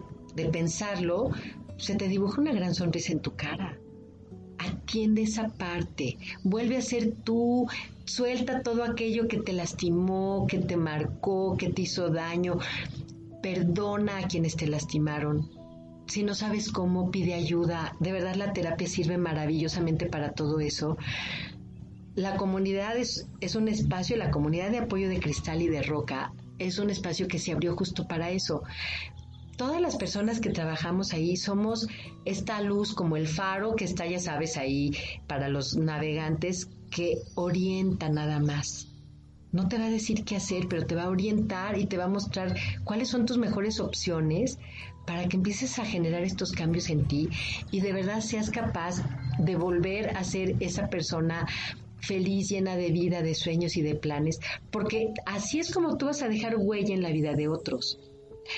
pensarlo, 0.52 1.30
se 1.78 1.96
te 1.96 2.08
dibuja 2.08 2.42
una 2.42 2.52
gran 2.52 2.74
sonrisa 2.74 3.14
en 3.14 3.20
tu 3.20 3.36
cara. 3.36 3.78
Atiende 4.58 5.22
esa 5.22 5.50
parte, 5.50 6.18
vuelve 6.44 6.78
a 6.78 6.82
ser 6.82 7.14
tú, 7.24 7.68
suelta 8.06 8.64
todo 8.64 8.84
aquello 8.84 9.28
que 9.28 9.38
te 9.38 9.54
lastimó, 9.54 10.48
que 10.48 10.60
te 10.60 10.78
marcó, 10.78 11.56
que 11.58 11.70
te 11.70 11.84
hizo 11.84 12.10
daño, 12.10 12.58
perdona 13.42 14.18
a 14.18 14.28
quienes 14.28 14.56
te 14.56 14.68
lastimaron, 14.68 15.61
si 16.08 16.24
no 16.24 16.36
sabes 16.36 16.72
cómo, 16.72 17.12
pide 17.12 17.34
ayuda. 17.34 17.96
De 18.00 18.12
verdad 18.12 18.36
la 18.36 18.54
terapia 18.54 18.88
sirve 18.88 19.18
maravillosamente 19.18 20.08
para 20.08 20.34
todo 20.34 20.60
eso. 20.60 20.98
La 22.16 22.36
comunidad 22.36 22.98
es, 22.98 23.28
un 23.56 23.68
espacio, 23.68 24.18
la 24.18 24.32
comunidad 24.32 24.72
de 24.72 24.80
apoyo 24.80 25.08
de 25.08 25.20
cristal 25.20 25.62
y 25.62 25.70
de 25.70 25.82
roca 25.82 26.34
es 26.60 26.78
un 26.78 26.90
espacio 26.90 27.28
que 27.28 27.40
se 27.40 27.54
abrió 27.54 27.76
justo 27.76 28.08
para 28.08 28.32
eso. 28.32 28.64
Todas 29.56 29.80
las 29.80 29.96
personas 29.96 30.40
que 30.40 30.50
trabajamos 30.50 31.14
ahí 31.14 31.38
somos 31.38 31.88
esta 32.26 32.62
luz 32.62 32.94
como 32.94 33.16
el 33.16 33.28
faro 33.28 33.76
que 33.76 33.86
está, 33.86 34.06
ya 34.06 34.20
sabes, 34.20 34.58
ahí 34.58 34.92
para 35.28 35.48
los 35.48 35.78
navegantes 35.78 36.70
que 36.90 37.20
orienta 37.36 38.10
nada 38.10 38.40
más 38.40 38.92
no 39.52 39.68
te 39.68 39.78
va 39.78 39.86
a 39.86 39.90
decir 39.90 40.24
qué 40.24 40.38
hacer, 40.38 40.68
pero 40.70 40.86
te 40.86 40.96
va 40.96 41.04
a 41.04 41.10
orientar 41.10 41.78
y 41.78 41.86
te 41.86 41.98
va 41.98 42.06
a 42.06 42.10
mostrar 42.10 42.56
cuáles 42.84 43.10
son 43.10 43.26
tus 43.26 43.38
mejores 43.38 43.80
opciones 43.80 44.58
para 45.06 45.28
que 45.28 45.38
empieces 45.38 45.80
a 45.80 45.86
generar 45.86 46.24
estos 46.24 46.52
cambios 46.52 46.90
en 46.90 47.06
ti 47.06 47.30
y 47.72 47.82
de 47.82 47.94
verdad 47.94 48.22
seas 48.22 48.50
capaz 48.50 49.04
de 49.40 49.56
volver 49.56 50.16
a 50.16 50.24
ser 50.24 50.56
esa 50.60 50.90
persona 50.90 51.48
feliz, 52.00 52.50
llena 52.50 52.76
de 52.76 52.92
vida, 52.92 53.22
de 53.22 53.36
sueños 53.36 53.78
y 53.78 53.82
de 53.82 53.96
planes, 53.96 54.40
porque 54.72 55.14
así 55.26 55.60
es 55.60 55.72
como 55.72 55.98
tú 55.98 56.08
vas 56.08 56.22
a 56.22 56.30
dejar 56.30 56.56
huella 56.58 56.94
en 56.94 57.04
la 57.04 57.12
vida 57.12 57.34
de 57.34 57.48
otros. 57.48 58.00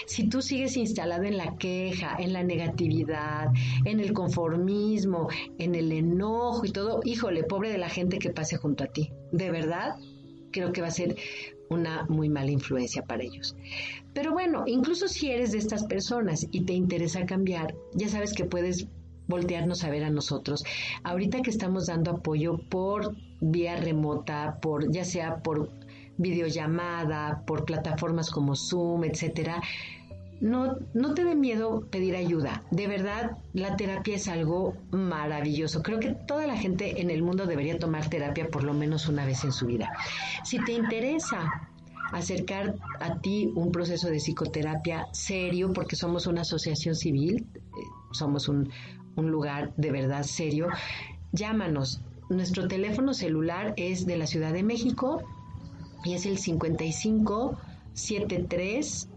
Si 0.08 0.30
tú 0.30 0.42
sigues 0.42 0.78
instalado 0.78 1.24
en 1.24 1.38
la 1.38 1.58
queja, 1.58 2.16
en 2.18 2.34
la 2.34 2.42
negatividad, 2.42 3.50
en 3.84 4.00
el 4.00 4.14
conformismo, 4.14 5.28
en 5.58 5.76
el 5.76 5.92
enojo 5.92 6.66
y 6.66 6.72
todo, 6.72 7.02
híjole, 7.04 7.44
pobre 7.44 7.70
de 7.70 7.78
la 7.78 7.90
gente 7.90 8.18
que 8.18 8.30
pase 8.30 8.58
junto 8.58 8.86
a 8.86 8.88
ti. 8.88 9.12
De 9.32 9.52
verdad, 9.52 9.96
creo 10.52 10.72
que 10.72 10.82
va 10.82 10.88
a 10.88 10.92
ser 10.92 11.16
una 11.74 12.06
muy 12.10 12.30
mala 12.30 12.52
influencia 12.52 13.04
para 13.04 13.24
ellos. 13.24 13.56
Pero 14.14 14.32
bueno, 14.32 14.64
incluso 14.68 15.08
si 15.08 15.32
eres 15.32 15.52
de 15.52 15.58
estas 15.58 15.84
personas 15.86 16.48
y 16.52 16.62
te 16.62 16.74
interesa 16.74 17.26
cambiar, 17.26 17.76
ya 17.94 18.10
sabes 18.10 18.34
que 18.34 18.46
puedes 18.46 18.88
voltearnos 19.28 19.84
a 19.84 19.90
ver 19.90 20.04
a 20.04 20.10
nosotros. 20.10 20.64
Ahorita 21.04 21.42
que 21.42 21.50
estamos 21.50 21.88
dando 21.88 22.12
apoyo 22.12 22.58
por 22.70 23.16
vía 23.42 23.76
remota, 23.78 24.60
por 24.62 24.92
ya 24.92 25.06
sea 25.06 25.42
por 25.42 25.70
videollamada, 26.18 27.44
por 27.46 27.66
plataformas 27.66 28.30
como 28.30 28.56
Zoom, 28.56 29.04
etcétera, 29.04 29.62
no, 30.42 30.78
no 30.94 31.14
te 31.14 31.24
dé 31.24 31.36
miedo 31.36 31.88
pedir 31.90 32.16
ayuda. 32.16 32.64
De 32.72 32.88
verdad, 32.88 33.38
la 33.54 33.76
terapia 33.76 34.16
es 34.16 34.28
algo 34.28 34.76
maravilloso. 34.92 35.82
Creo 35.82 36.00
que 36.00 36.12
toda 36.12 36.48
la 36.48 36.58
gente 36.58 37.02
en 37.02 37.10
el 37.10 37.24
mundo 37.24 37.46
debería 37.46 37.80
tomar 37.80 38.10
terapia 38.10 38.48
por 38.48 38.64
lo 38.64 38.74
menos 38.74 39.08
una 39.08 39.26
vez 39.26 39.44
en 39.44 39.52
su 39.52 39.66
vida. 39.66 39.90
Si 40.44 40.64
te 40.64 40.74
interesa 40.74 41.70
acercar 42.12 42.76
a 43.00 43.20
ti 43.20 43.52
un 43.56 43.72
proceso 43.72 44.08
de 44.10 44.18
psicoterapia 44.18 45.08
serio, 45.12 45.74
porque 45.74 45.96
somos 45.96 46.28
una 46.28 46.42
asociación 46.42 46.96
civil, 46.96 47.48
eh, 47.56 47.82
somos 48.12 48.48
un, 48.48 48.70
un 49.16 49.32
lugar 49.32 49.74
de 49.78 49.92
verdad 49.92 50.24
serio, 50.24 50.68
llámanos. 51.32 52.02
Nuestro 52.30 52.68
teléfono 52.68 53.14
celular 53.14 53.74
es 53.78 54.06
de 54.06 54.18
la 54.18 54.28
Ciudad 54.28 54.54
de 54.54 54.64
México 54.64 55.22
y 56.04 56.14
es 56.14 56.26
el 56.26 56.38
55 56.38 57.58
73 57.94 59.10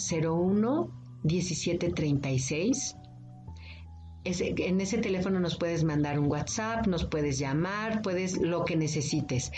01 0.00 0.90
1736. 1.22 2.96
en 4.24 4.80
ese 4.80 4.98
teléfono 4.98 5.40
nos 5.40 5.56
puedes 5.56 5.84
mandar 5.84 6.18
un 6.18 6.26
WhatsApp, 6.26 6.86
nos 6.86 7.04
puedes 7.04 7.38
llamar, 7.38 8.02
puedes 8.02 8.40
lo 8.40 8.64
que 8.64 8.76
necesites. 8.76 9.52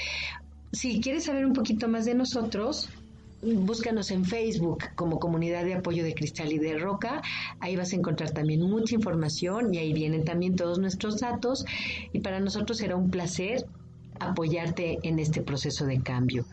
Si 0.72 1.00
quieres 1.00 1.24
saber 1.24 1.46
un 1.46 1.52
poquito 1.52 1.88
más 1.88 2.04
de 2.04 2.14
nosotros, 2.14 2.88
búscanos 3.42 4.10
en 4.10 4.24
Facebook 4.24 4.84
como 4.94 5.18
Comunidad 5.18 5.64
de 5.64 5.74
Apoyo 5.74 6.04
de 6.04 6.14
Cristal 6.14 6.52
y 6.52 6.58
de 6.58 6.78
Roca. 6.78 7.22
Ahí 7.60 7.76
vas 7.76 7.92
a 7.92 7.96
encontrar 7.96 8.30
también 8.30 8.62
mucha 8.62 8.94
información 8.94 9.74
y 9.74 9.78
ahí 9.78 9.92
vienen 9.92 10.24
también 10.24 10.56
todos 10.56 10.78
nuestros 10.78 11.20
datos. 11.20 11.64
Y 12.12 12.20
para 12.20 12.40
nosotros 12.40 12.78
será 12.78 12.96
un 12.96 13.10
placer 13.10 13.66
apoyarte 14.20 14.98
en 15.02 15.18
este 15.18 15.42
proceso 15.42 15.84
de 15.84 16.00
cambio 16.00 16.46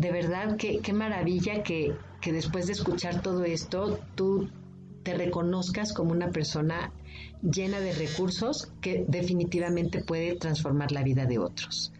de 0.00 0.12
verdad 0.12 0.56
que 0.56 0.78
qué 0.78 0.92
maravilla 0.94 1.62
que, 1.62 1.94
que 2.20 2.32
después 2.32 2.66
de 2.66 2.72
escuchar 2.72 3.22
todo 3.22 3.44
esto 3.44 3.98
tú 4.14 4.48
te 5.02 5.14
reconozcas 5.14 5.92
como 5.92 6.12
una 6.12 6.30
persona 6.30 6.92
llena 7.42 7.80
de 7.80 7.92
recursos 7.92 8.70
que 8.80 9.04
definitivamente 9.08 10.02
puede 10.04 10.36
transformar 10.36 10.92
la 10.92 11.02
vida 11.02 11.24
de 11.24 11.38
otros. 11.38 11.92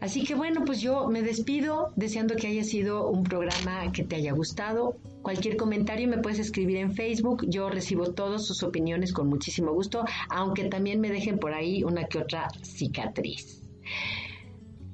Así 0.00 0.24
que 0.24 0.34
bueno, 0.34 0.64
pues 0.64 0.80
yo 0.80 1.06
me 1.06 1.22
despido 1.22 1.92
deseando 1.94 2.34
que 2.34 2.48
haya 2.48 2.64
sido 2.64 3.08
un 3.08 3.22
programa 3.22 3.92
que 3.92 4.02
te 4.02 4.16
haya 4.16 4.32
gustado. 4.32 4.96
Cualquier 5.22 5.56
comentario 5.56 6.08
me 6.08 6.18
puedes 6.18 6.40
escribir 6.40 6.78
en 6.78 6.92
Facebook. 6.92 7.46
Yo 7.48 7.70
recibo 7.70 8.10
todas 8.12 8.44
sus 8.44 8.64
opiniones 8.64 9.12
con 9.12 9.28
muchísimo 9.28 9.72
gusto, 9.72 10.04
aunque 10.28 10.64
también 10.64 11.00
me 11.00 11.08
dejen 11.08 11.38
por 11.38 11.54
ahí 11.54 11.84
una 11.84 12.06
que 12.08 12.18
otra 12.18 12.48
cicatriz. 12.62 13.62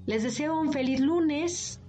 Les 0.05 0.25
deseo 0.25 0.61
un 0.61 0.75
feliz 0.75 1.01
lunes 1.01 1.81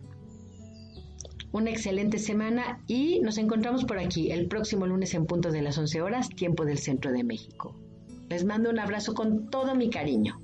una 1.52 1.70
excelente 1.70 2.20
semana 2.20 2.82
y 2.88 3.20
nos 3.22 3.38
encontramos 3.38 3.86
por 3.86 4.00
aquí 4.00 4.32
el 4.32 4.48
próximo 4.48 4.86
lunes 4.86 5.14
en 5.14 5.26
punto 5.26 5.52
de 5.52 5.62
las 5.62 5.78
11 5.78 6.02
horas, 6.02 6.30
tiempo 6.30 6.66
del 6.66 6.78
Centro 6.78 7.12
de 7.12 7.24
México. 7.24 7.76
Les 8.30 8.46
mando 8.46 8.70
un 8.70 8.80
abrazo 8.80 9.14
con 9.14 9.50
todo 9.50 9.76
mi 9.76 9.90
cariño. 9.90 10.40